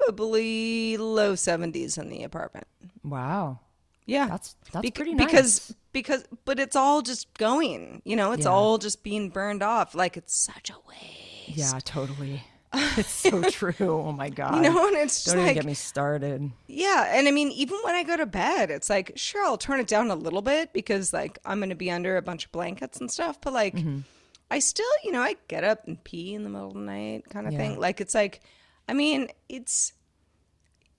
probably 0.00 0.96
low 0.96 1.34
70s 1.34 1.98
in 1.98 2.08
the 2.08 2.22
apartment. 2.22 2.66
Wow. 3.04 3.60
Yeah. 4.06 4.26
That's- 4.26 4.56
that's 4.72 4.82
Bec- 4.82 4.94
pretty 4.94 5.14
because 5.14 5.70
nice. 5.70 5.74
because 5.92 6.24
but 6.44 6.58
it's 6.60 6.76
all 6.76 7.02
just 7.02 7.32
going, 7.34 8.02
you 8.04 8.16
know, 8.16 8.32
it's 8.32 8.44
Yeah. 8.44 8.52
all 8.52 8.78
just 8.78 9.02
being 9.02 9.28
burned 9.30 9.62
off 9.62 9.94
like 9.94 10.16
it's 10.16 10.34
such 10.34 10.70
a 10.70 10.76
waste. 10.88 11.58
Yeah, 11.58 11.78
totally. 11.84 12.42
It's 12.96 13.10
so 13.10 13.42
true. 13.50 13.74
Oh 13.80 14.12
my 14.12 14.28
god. 14.30 14.56
You 14.56 14.62
know, 14.70 14.86
and 14.88 14.96
it's 14.96 15.24
just 15.24 15.34
Don't 15.36 15.42
even 15.44 15.54
get 15.54 15.64
me 15.64 15.74
started. 15.74 16.50
Yeah, 16.66 17.06
and 17.16 17.28
I 17.28 17.30
mean, 17.30 17.50
even 17.52 17.78
when 17.84 17.94
I 17.94 18.02
go 18.02 18.16
to 18.16 18.26
bed, 18.26 18.70
it's 18.70 18.88
like, 18.90 19.12
sure, 19.16 19.44
I'll 19.44 19.58
turn 19.58 19.80
it 19.80 19.86
down 19.86 20.10
a 20.10 20.14
little 20.14 20.42
bit 20.42 20.72
because, 20.72 21.12
like, 21.12 21.38
I'm 21.44 21.58
going 21.58 21.70
to 21.70 21.74
be 21.76 21.90
under 21.90 22.16
a 22.16 22.22
bunch 22.22 22.44
of 22.46 22.52
blankets 22.52 23.00
and 23.00 23.10
stuff. 23.10 23.40
But 23.40 23.52
like, 23.52 23.74
Mm-hmm. 23.76 24.00
I 24.48 24.60
still, 24.60 24.86
you 25.02 25.10
know, 25.10 25.22
I 25.22 25.34
get 25.48 25.64
up 25.64 25.86
and 25.88 26.02
pee 26.04 26.32
in 26.32 26.44
the 26.44 26.48
middle 26.48 26.68
of 26.68 26.74
the 26.74 26.80
night, 26.80 27.24
kind 27.28 27.46
of 27.48 27.52
Yeah. 27.52 27.58
thing. 27.58 27.80
Like, 27.80 28.00
it's 28.00 28.14
like, 28.14 28.40
I 28.88 28.92
mean, 28.92 29.28
it's 29.48 29.92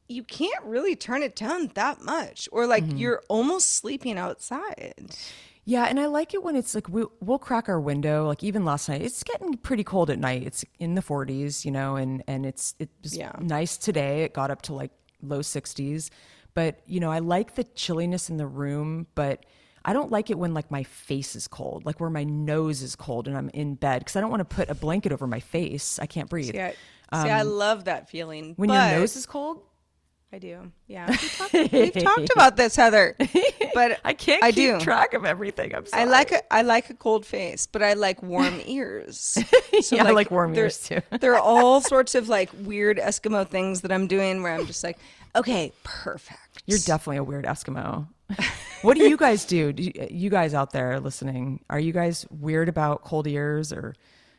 you 0.09 0.23
can't 0.23 0.63
really 0.65 0.95
turn 0.95 1.21
it 1.23 1.35
down 1.35 1.71
that 1.75 2.01
much, 2.01 2.47
or 2.51 2.65
like 2.67 2.83
Mm-hmm. 2.83 2.97
you're 2.97 3.23
almost 3.29 3.73
sleeping 3.75 4.17
outside. 4.17 5.15
Yeah, 5.69 5.83
and 5.83 5.99
I 5.99 6.05
like 6.05 6.33
it 6.33 6.41
when 6.41 6.55
it's 6.55 6.73
like 6.73 6.87
we, 6.87 7.03
we'll 7.19 7.39
crack 7.39 7.67
our 7.67 7.79
window. 7.79 8.25
Like 8.25 8.41
even 8.41 8.63
last 8.63 8.87
night, 8.87 9.01
it's 9.01 9.21
getting 9.21 9.57
pretty 9.57 9.83
cold 9.83 10.09
at 10.09 10.17
night. 10.17 10.43
It's 10.43 10.63
in 10.79 10.95
the 10.95 11.01
40s, 11.01 11.65
you 11.65 11.71
know, 11.71 11.97
and 11.97 12.23
and 12.25 12.45
it's 12.45 12.73
it 12.79 12.89
was 13.03 13.17
Yeah. 13.17 13.33
nice 13.41 13.75
today. 13.75 14.23
It 14.23 14.33
got 14.33 14.49
up 14.49 14.61
to 14.63 14.73
like 14.73 14.91
low 15.21 15.39
60s, 15.39 16.09
but 16.53 16.79
you 16.85 17.01
know, 17.01 17.11
I 17.11 17.19
like 17.19 17.55
the 17.55 17.65
chilliness 17.65 18.29
in 18.29 18.37
the 18.37 18.47
room, 18.47 19.07
but 19.13 19.45
I 19.83 19.91
don't 19.91 20.09
like 20.09 20.29
it 20.29 20.39
when 20.39 20.53
like 20.53 20.71
my 20.71 20.83
face 20.83 21.35
is 21.35 21.49
cold, 21.49 21.85
like 21.85 21.99
where 21.99 22.09
my 22.09 22.23
nose 22.23 22.81
is 22.81 22.95
cold 22.95 23.27
and 23.27 23.35
I'm 23.37 23.49
in 23.49 23.75
bed 23.75 23.99
because 23.99 24.15
I 24.15 24.21
don't 24.21 24.31
want 24.31 24.49
to 24.49 24.55
put 24.55 24.69
a 24.69 24.75
blanket 24.75 25.11
over 25.11 25.27
my 25.27 25.41
face. 25.41 25.99
I 25.99 26.05
can't 26.05 26.29
breathe. 26.29 26.53
See, 26.53 26.61
I, 26.61 26.71
see, 27.23 27.29
I 27.29 27.41
love 27.41 27.85
that 27.85 28.09
feeling. 28.09 28.51
Um, 28.51 28.53
when 28.55 28.69
your 28.69 28.79
nose 28.99 29.17
is 29.17 29.25
cold, 29.25 29.63
I 30.33 30.39
do. 30.39 30.71
Yeah, 30.87 31.09
we 31.53 31.59
talked, 31.59 31.71
we've 31.73 31.93
talked 31.93 32.29
about 32.35 32.57
this, 32.57 32.75
Heather. 32.75 33.15
But 33.73 33.99
I 34.05 34.11
can't 34.13 34.43
I 34.43 34.51
keep 34.51 34.77
do. 34.77 34.79
track 34.81 35.13
of 35.13 35.23
everything. 35.23 35.73
I'm 35.73 35.85
sorry. 35.85 36.01
I 36.03 36.05
like 36.05 36.31
a 36.33 36.53
I 36.53 36.63
like 36.63 36.89
a 36.89 36.93
cold 36.95 37.25
face, 37.25 37.65
but 37.65 37.81
I 37.81 37.93
like 37.93 38.21
warm 38.21 38.59
ears. 38.65 39.17
So 39.81 39.95
Yeah, 39.95 40.03
I 40.05 40.11
like 40.11 40.29
warm 40.29 40.53
ears, 40.53 40.83
too. 40.83 40.99
there 41.21 41.33
are 41.33 41.39
all 41.39 41.79
sorts 41.79 42.13
of 42.13 42.27
like 42.27 42.49
weird 42.63 42.97
Eskimo 42.97 43.47
things 43.47 43.81
that 43.81 43.91
I'm 43.91 44.05
doing 44.07 44.43
where 44.43 44.53
I'm 44.53 44.65
just 44.65 44.83
like, 44.83 44.97
okay, 45.33 45.71
perfect. 45.83 46.61
You're 46.65 46.79
definitely 46.79 47.17
a 47.17 47.23
weird 47.23 47.45
Eskimo. 47.45 48.07
what 48.81 48.97
do 48.97 49.07
you 49.07 49.15
guys 49.15 49.45
do? 49.45 49.71
do 49.71 49.83
you, 49.83 50.07
you 50.11 50.29
guys 50.29 50.53
out 50.53 50.71
there 50.73 50.99
listening, 50.99 51.61
are 51.69 51.79
you 51.79 51.93
guys 51.93 52.25
weird 52.29 52.67
about 52.67 53.05
cold 53.05 53.27
ears 53.27 53.71
or 53.71 53.95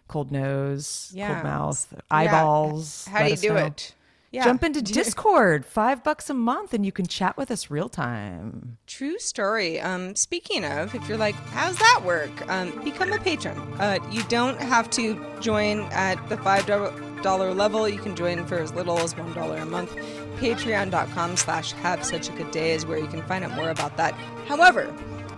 cold 0.07 0.30
nose, 0.30 1.11
Yeah. 1.14 1.32
cold 1.32 1.45
mouth, 1.45 1.86
Yeah. 1.91 2.01
eyeballs? 2.11 3.07
How 3.07 3.24
do 3.24 3.30
you 3.30 3.36
do 3.36 3.49
know. 3.55 3.57
it? 3.66 3.95
Yeah. 4.30 4.44
Jump 4.44 4.62
into 4.62 4.82
Discord, 4.82 5.64
five 5.64 6.04
bucks 6.04 6.28
a 6.28 6.34
month, 6.34 6.74
and 6.74 6.84
you 6.84 6.92
can 6.92 7.06
chat 7.06 7.38
with 7.38 7.50
us 7.50 7.70
real 7.70 7.88
time. 7.88 8.76
True 8.86 9.18
story. 9.18 9.80
Um, 9.80 10.14
speaking 10.16 10.66
of, 10.66 10.94
if 10.94 11.08
you're 11.08 11.16
like, 11.16 11.34
how's 11.34 11.78
that 11.78 12.02
work? 12.04 12.30
Um, 12.50 12.78
become 12.84 13.10
a 13.12 13.18
patron. 13.18 13.56
Uh, 13.78 13.98
you 14.10 14.22
don't 14.24 14.60
have 14.60 14.90
to 14.90 15.24
join 15.40 15.80
at 15.92 16.16
the 16.28 16.36
five 16.36 16.66
dollar 16.66 17.54
level. 17.54 17.88
You 17.88 17.98
can 17.98 18.14
join 18.14 18.44
for 18.46 18.58
as 18.58 18.74
little 18.74 18.98
as 18.98 19.16
one 19.16 19.32
dollar 19.32 19.56
a 19.56 19.66
month. 19.66 19.96
Patreon.com 20.36 21.36
slash 21.36 21.72
have 21.72 22.04
such 22.04 22.28
a 22.28 22.32
good 22.32 22.50
day 22.50 22.72
is 22.72 22.84
where 22.84 22.98
you 22.98 23.06
can 23.06 23.22
find 23.22 23.44
out 23.44 23.52
more 23.52 23.70
about 23.70 23.96
that. 23.96 24.12
However, 24.46 24.94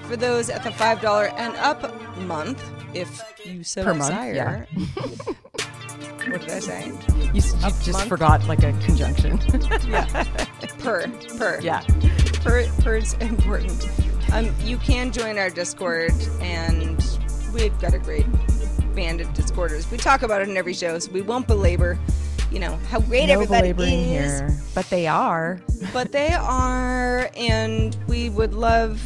for 0.09 0.17
those 0.17 0.51
at 0.51 0.65
the 0.65 0.73
five 0.73 1.01
dollar 1.01 1.27
and 1.37 1.55
up 1.59 1.95
month, 2.23 2.61
if 2.93 3.23
you 3.47 3.63
so 3.63 3.85
Per 3.85 3.95
month, 3.95 4.11
desire. 4.11 4.67
what 6.29 6.41
did 6.41 6.51
I 6.51 6.59
say? 6.59 6.93
You, 7.17 7.25
you 7.35 7.41
just 7.83 8.07
forgot 8.07 8.47
like 8.47 8.63
a 8.63 8.73
conjunction. 8.85 9.39
Yeah. 9.87 10.25
Per 10.79 11.09
per 11.37 11.61
yeah. 11.61 11.83
per 12.43 12.67
per's 12.83 13.15
important. 13.15 13.89
Um, 14.33 14.55
you 14.63 14.77
can 14.79 15.11
join 15.13 15.37
our 15.39 15.51
Discord, 15.51 16.13
and 16.41 17.03
we've 17.53 17.77
got 17.81 17.95
a 17.95 17.99
great 17.99 18.27
band 18.95 19.21
of 19.21 19.33
Discorders. 19.35 19.91
We 19.91 19.97
talk 19.97 20.23
about 20.23 20.43
it 20.43 20.49
in 20.49 20.57
every 20.57 20.75
show, 20.75 20.99
so 20.99 21.11
we 21.13 21.23
won't 21.23 21.47
belabor, 21.47 21.99
you 22.53 22.61
know, 22.61 22.77
how 22.89 23.01
great 23.01 23.27
No 23.27 23.35
everybody 23.35 23.71
is. 23.71 24.41
here, 24.41 24.57
but 24.75 24.89
they 24.91 25.07
are. 25.07 25.61
But 25.93 26.13
they 26.13 26.33
are, 26.33 27.31
and 27.37 27.97
we 28.07 28.31
would 28.31 28.55
love, 28.55 29.01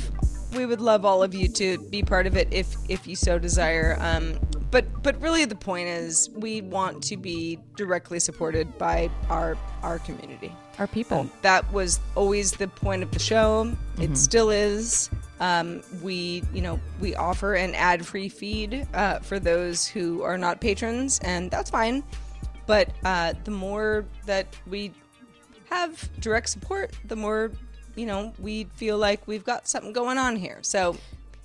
we 0.54 0.66
would 0.66 0.80
love 0.80 1.04
all 1.04 1.22
of 1.22 1.34
you 1.34 1.48
to 1.48 1.78
be 1.90 2.02
part 2.02 2.26
of 2.26 2.36
it 2.36 2.48
if 2.52 2.76
if 2.88 3.06
you 3.06 3.16
so 3.16 3.38
desire. 3.38 3.96
Um, 4.00 4.38
but 4.74 5.04
but 5.04 5.22
really, 5.22 5.44
the 5.44 5.54
point 5.54 5.86
is, 5.86 6.28
we 6.34 6.60
want 6.60 7.00
to 7.04 7.16
be 7.16 7.60
directly 7.76 8.18
supported 8.18 8.76
by 8.76 9.08
our 9.30 9.56
our 9.84 10.00
community 10.00 10.52
Our 10.80 10.88
people. 10.88 11.30
that 11.42 11.72
was 11.72 12.00
always 12.16 12.50
the 12.50 12.66
point 12.66 13.04
of 13.04 13.12
the 13.12 13.20
show. 13.20 13.72
It 14.00 14.16
still 14.16 14.50
is. 14.50 15.10
Um, 15.38 15.84
we, 16.02 16.42
you 16.52 16.60
know, 16.60 16.80
we 17.00 17.14
offer 17.14 17.54
an 17.54 17.76
ad-free 17.76 18.28
feed 18.30 18.88
uh, 18.94 19.20
for 19.20 19.38
those 19.38 19.86
who 19.86 20.22
are 20.22 20.36
not 20.36 20.60
patrons, 20.60 21.20
and 21.20 21.52
that's 21.52 21.70
fine. 21.70 22.02
But 22.66 22.88
uh, 23.04 23.34
the 23.44 23.52
more 23.52 24.04
that 24.26 24.48
we 24.66 24.90
have 25.70 26.10
direct 26.20 26.48
support, 26.48 26.90
the 27.04 27.16
more, 27.16 27.52
you 27.94 28.06
know, 28.06 28.32
we 28.40 28.64
feel 28.74 28.98
like 28.98 29.24
we've 29.28 29.44
got 29.44 29.68
something 29.68 29.92
going 29.92 30.18
on 30.18 30.34
here. 30.34 30.58
So 30.62 30.96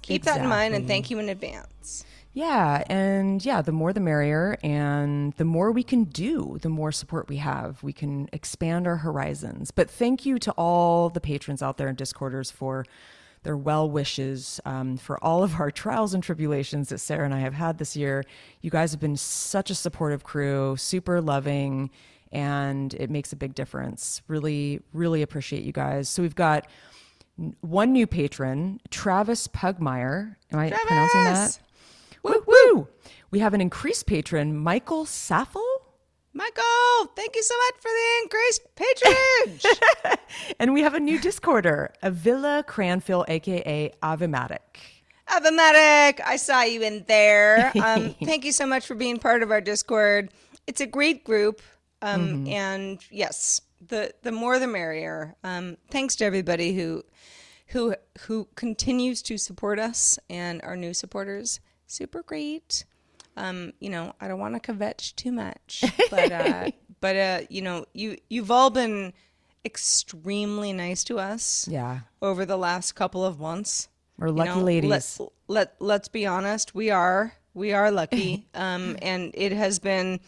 keep 0.01 0.23
that 0.23 0.41
in 0.41 0.47
mind, 0.47 0.73
and 0.73 0.87
thank 0.87 1.11
you 1.11 1.19
in 1.19 1.29
advance. 1.29 2.05
Yeah, 2.33 2.83
and 2.89 3.43
yeah, 3.43 3.61
the 3.61 3.71
more 3.71 3.91
the 3.91 3.99
merrier, 3.99 4.57
and 4.61 5.33
the 5.33 5.45
more 5.45 5.71
we 5.71 5.83
can 5.83 6.03
do, 6.03 6.59
the 6.61 6.69
more 6.69 6.91
support 6.91 7.27
we 7.27 7.37
have. 7.37 7.81
We 7.81 7.91
can 7.91 8.29
expand 8.31 8.85
our 8.85 8.97
horizons. 8.97 9.71
But 9.71 9.89
thank 9.89 10.25
you 10.25 10.37
to 10.39 10.51
all 10.51 11.09
the 11.09 11.21
patrons 11.21 11.63
out 11.63 11.77
there 11.77 11.87
and 11.87 11.97
Discorders 11.97 12.51
for 12.51 12.85
their 13.43 13.57
well 13.57 13.89
wishes 13.89 14.59
um, 14.65 14.97
for 14.97 15.21
all 15.23 15.43
of 15.43 15.59
our 15.59 15.71
trials 15.71 16.13
and 16.13 16.21
tribulations 16.21 16.89
that 16.89 16.99
Sarah 16.99 17.25
and 17.25 17.33
I 17.33 17.39
have 17.39 17.53
had 17.53 17.77
this 17.77 17.95
year. 17.95 18.23
You 18.61 18.69
guys 18.69 18.91
have 18.91 18.99
been 18.99 19.17
such 19.17 19.69
a 19.69 19.75
supportive 19.75 20.23
crew, 20.23 20.75
super 20.77 21.21
loving, 21.21 21.89
and 22.31 22.93
it 22.93 23.09
makes 23.09 23.33
a 23.33 23.35
big 23.35 23.55
difference. 23.55 24.21
Really, 24.27 24.81
really 24.93 25.21
appreciate 25.21 25.63
you 25.63 25.71
guys. 25.71 26.09
So 26.09 26.21
we've 26.21 26.35
got 26.35 26.67
one 27.61 27.93
new 27.93 28.05
patron, 28.05 28.81
Travis 28.91 29.47
Pugmire. 29.47 30.35
Am 30.51 30.59
I 30.59 30.69
pronouncing 30.69 31.23
that? 31.23 31.59
Woo 32.23 32.43
woo! 32.45 32.87
We 33.31 33.39
have 33.39 33.53
an 33.53 33.61
increased 33.61 34.05
patron, 34.05 34.57
Michael 34.57 35.05
Saffel. 35.05 35.65
Michael, 36.33 37.11
thank 37.15 37.35
you 37.35 37.43
so 37.43 37.55
much 37.55 37.81
for 37.81 37.89
the 37.89 38.23
increased 38.23 38.61
patronage. 38.75 40.19
and 40.59 40.73
we 40.73 40.81
have 40.81 40.93
a 40.93 40.99
new 40.99 41.19
Discorder, 41.19 41.89
Avila 42.03 42.63
Cranfield, 42.67 43.25
aka 43.27 43.91
Avematic. 44.03 44.59
Avematic, 45.27 46.21
I 46.25 46.37
saw 46.37 46.61
you 46.61 46.81
in 46.81 47.03
there. 47.07 47.71
Um, 47.83 48.15
thank 48.23 48.45
you 48.45 48.51
so 48.51 48.65
much 48.65 48.85
for 48.85 48.95
being 48.95 49.17
part 49.17 49.41
of 49.41 49.51
our 49.51 49.61
Discord. 49.61 50.31
It's 50.67 50.81
a 50.81 50.85
great 50.85 51.23
group, 51.23 51.61
um, 52.01 52.27
mm-hmm. 52.27 52.47
and 52.47 52.99
yes, 53.09 53.61
the 53.87 54.13
the 54.21 54.31
more 54.31 54.59
the 54.59 54.67
merrier. 54.67 55.35
Um, 55.43 55.77
thanks 55.89 56.15
to 56.17 56.25
everybody 56.25 56.73
who 56.73 57.03
who 57.67 57.95
who 58.21 58.47
continues 58.55 59.21
to 59.23 59.37
support 59.37 59.79
us 59.79 60.19
and 60.29 60.61
our 60.61 60.75
new 60.75 60.93
supporters 60.93 61.59
super 61.89 62.23
great. 62.23 62.85
Um, 63.35 63.73
you 63.79 63.89
know, 63.89 64.13
I 64.19 64.27
don't 64.27 64.39
want 64.39 64.61
to 64.61 64.73
kvetch 64.73 65.15
too 65.15 65.31
much, 65.31 65.83
but 66.09 66.31
uh, 66.31 66.71
but 67.01 67.15
uh, 67.15 67.41
you 67.49 67.61
know, 67.61 67.85
you 67.93 68.17
you've 68.29 68.51
all 68.51 68.69
been 68.69 69.13
extremely 69.65 70.73
nice 70.73 71.03
to 71.05 71.19
us. 71.19 71.67
Yeah. 71.69 72.01
Over 72.21 72.45
the 72.45 72.57
last 72.57 72.93
couple 72.93 73.25
of 73.25 73.39
months. 73.39 73.87
We're 74.17 74.29
lucky 74.29 74.49
you 74.49 74.55
know, 74.55 74.63
ladies. 74.63 75.19
Let, 75.19 75.31
let 75.47 75.75
let's 75.79 76.07
be 76.07 76.25
honest, 76.25 76.75
we 76.75 76.89
are 76.89 77.33
we 77.53 77.73
are 77.73 77.91
lucky. 77.91 78.47
um, 78.53 78.97
and 79.01 79.31
it 79.33 79.51
has 79.51 79.79
been 79.79 80.19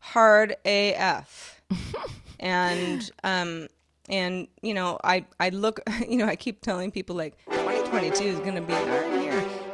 hard 0.00 0.56
AF. 0.64 1.62
and 2.40 3.10
um 3.24 3.66
and 4.08 4.48
you 4.62 4.72
know, 4.72 4.98
I 5.04 5.26
I 5.40 5.50
look, 5.50 5.80
you 6.08 6.16
know, 6.16 6.26
I 6.26 6.36
keep 6.36 6.62
telling 6.62 6.90
people 6.90 7.16
like 7.16 7.36
2022 7.50 8.24
is 8.24 8.38
going 8.38 8.54
to 8.54 8.60
be 8.60 8.72
year 8.72 9.15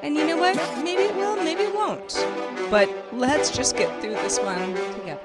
and 0.03 0.17
you 0.17 0.27
know 0.27 0.37
what? 0.37 0.57
Maybe 0.83 1.03
it 1.03 1.15
will, 1.15 1.37
maybe 1.37 1.63
it 1.63 1.75
won't. 1.75 2.27
But 2.71 2.91
let's 3.13 3.51
just 3.51 3.77
get 3.77 3.89
through 4.01 4.15
this 4.15 4.39
one 4.41 4.75
together. 4.99 5.21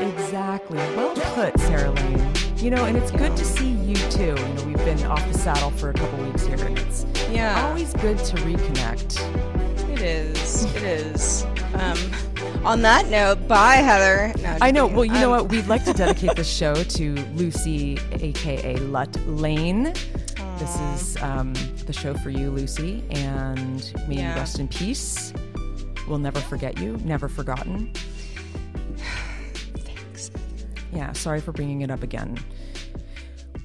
Exactly. 0.00 0.78
Well 0.78 1.14
put, 1.34 1.58
Sarah 1.60 1.90
Lane. 1.90 2.32
You 2.56 2.70
know, 2.70 2.86
and 2.86 2.96
it's 2.96 3.10
good 3.10 3.36
to 3.36 3.44
see 3.44 3.70
you 3.70 3.96
too. 4.10 4.34
You 4.34 4.34
know, 4.34 4.64
we've 4.64 4.76
been 4.78 5.02
off 5.04 5.26
the 5.30 5.38
saddle 5.38 5.70
for 5.70 5.90
a 5.90 5.92
couple 5.92 6.24
weeks 6.24 6.46
here, 6.46 6.56
and 6.64 6.78
it's 6.78 7.04
yeah 7.30 7.66
always 7.66 7.92
good 7.94 8.18
to 8.18 8.36
reconnect. 8.36 9.90
It 9.92 10.00
is. 10.00 10.64
It 10.76 10.82
is. 10.82 11.44
Um, 11.74 11.98
on 12.64 12.80
that 12.82 13.08
note, 13.08 13.46
bye, 13.46 13.76
Heather. 13.76 14.32
No, 14.42 14.58
I 14.62 14.70
know. 14.70 14.86
Well, 14.86 15.04
you 15.04 15.12
um, 15.12 15.20
know 15.20 15.30
what? 15.30 15.50
We'd 15.50 15.66
like 15.66 15.84
to 15.84 15.92
dedicate 15.94 16.36
this 16.36 16.50
show 16.50 16.74
to 16.74 17.14
Lucy, 17.34 17.98
aka 18.12 18.76
Lut 18.76 19.14
Lane. 19.26 19.92
This 20.58 20.78
is 20.80 21.16
um, 21.22 21.52
the 21.84 21.92
show 21.92 22.14
for 22.14 22.30
you, 22.30 22.48
Lucy, 22.50 23.02
and 23.10 23.92
may 24.08 24.16
yeah. 24.16 24.34
you 24.34 24.40
rest 24.40 24.60
in 24.60 24.68
peace. 24.68 25.32
We'll 26.06 26.18
never 26.18 26.38
forget 26.38 26.78
you, 26.78 26.96
never 26.98 27.28
forgotten. 27.28 27.92
Thanks. 29.74 30.30
Yeah, 30.92 31.12
sorry 31.12 31.40
for 31.40 31.50
bringing 31.50 31.80
it 31.80 31.90
up 31.90 32.04
again. 32.04 32.38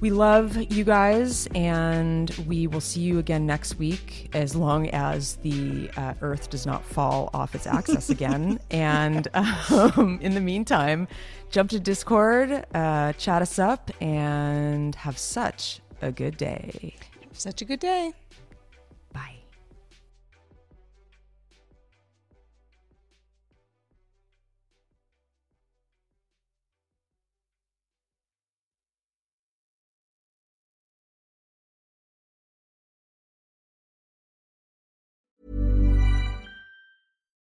We 0.00 0.10
love 0.10 0.56
you 0.72 0.82
guys, 0.82 1.46
and 1.54 2.30
we 2.48 2.66
will 2.66 2.80
see 2.80 3.02
you 3.02 3.18
again 3.18 3.46
next 3.46 3.78
week 3.78 4.30
as 4.32 4.56
long 4.56 4.88
as 4.90 5.36
the 5.36 5.90
uh, 5.96 6.14
Earth 6.22 6.50
does 6.50 6.66
not 6.66 6.84
fall 6.84 7.30
off 7.32 7.54
its 7.54 7.68
axis 7.68 8.10
again. 8.10 8.58
and 8.70 9.28
um, 9.34 10.18
in 10.22 10.34
the 10.34 10.40
meantime, 10.40 11.06
jump 11.50 11.70
to 11.70 11.78
Discord, 11.78 12.64
uh, 12.74 13.12
chat 13.12 13.42
us 13.42 13.60
up, 13.60 13.92
and 14.00 14.96
have 14.96 15.18
such 15.18 15.80
a 16.02 16.10
good 16.12 16.36
day. 16.36 16.94
Such 17.32 17.62
a 17.62 17.64
good 17.64 17.80
day. 17.80 18.12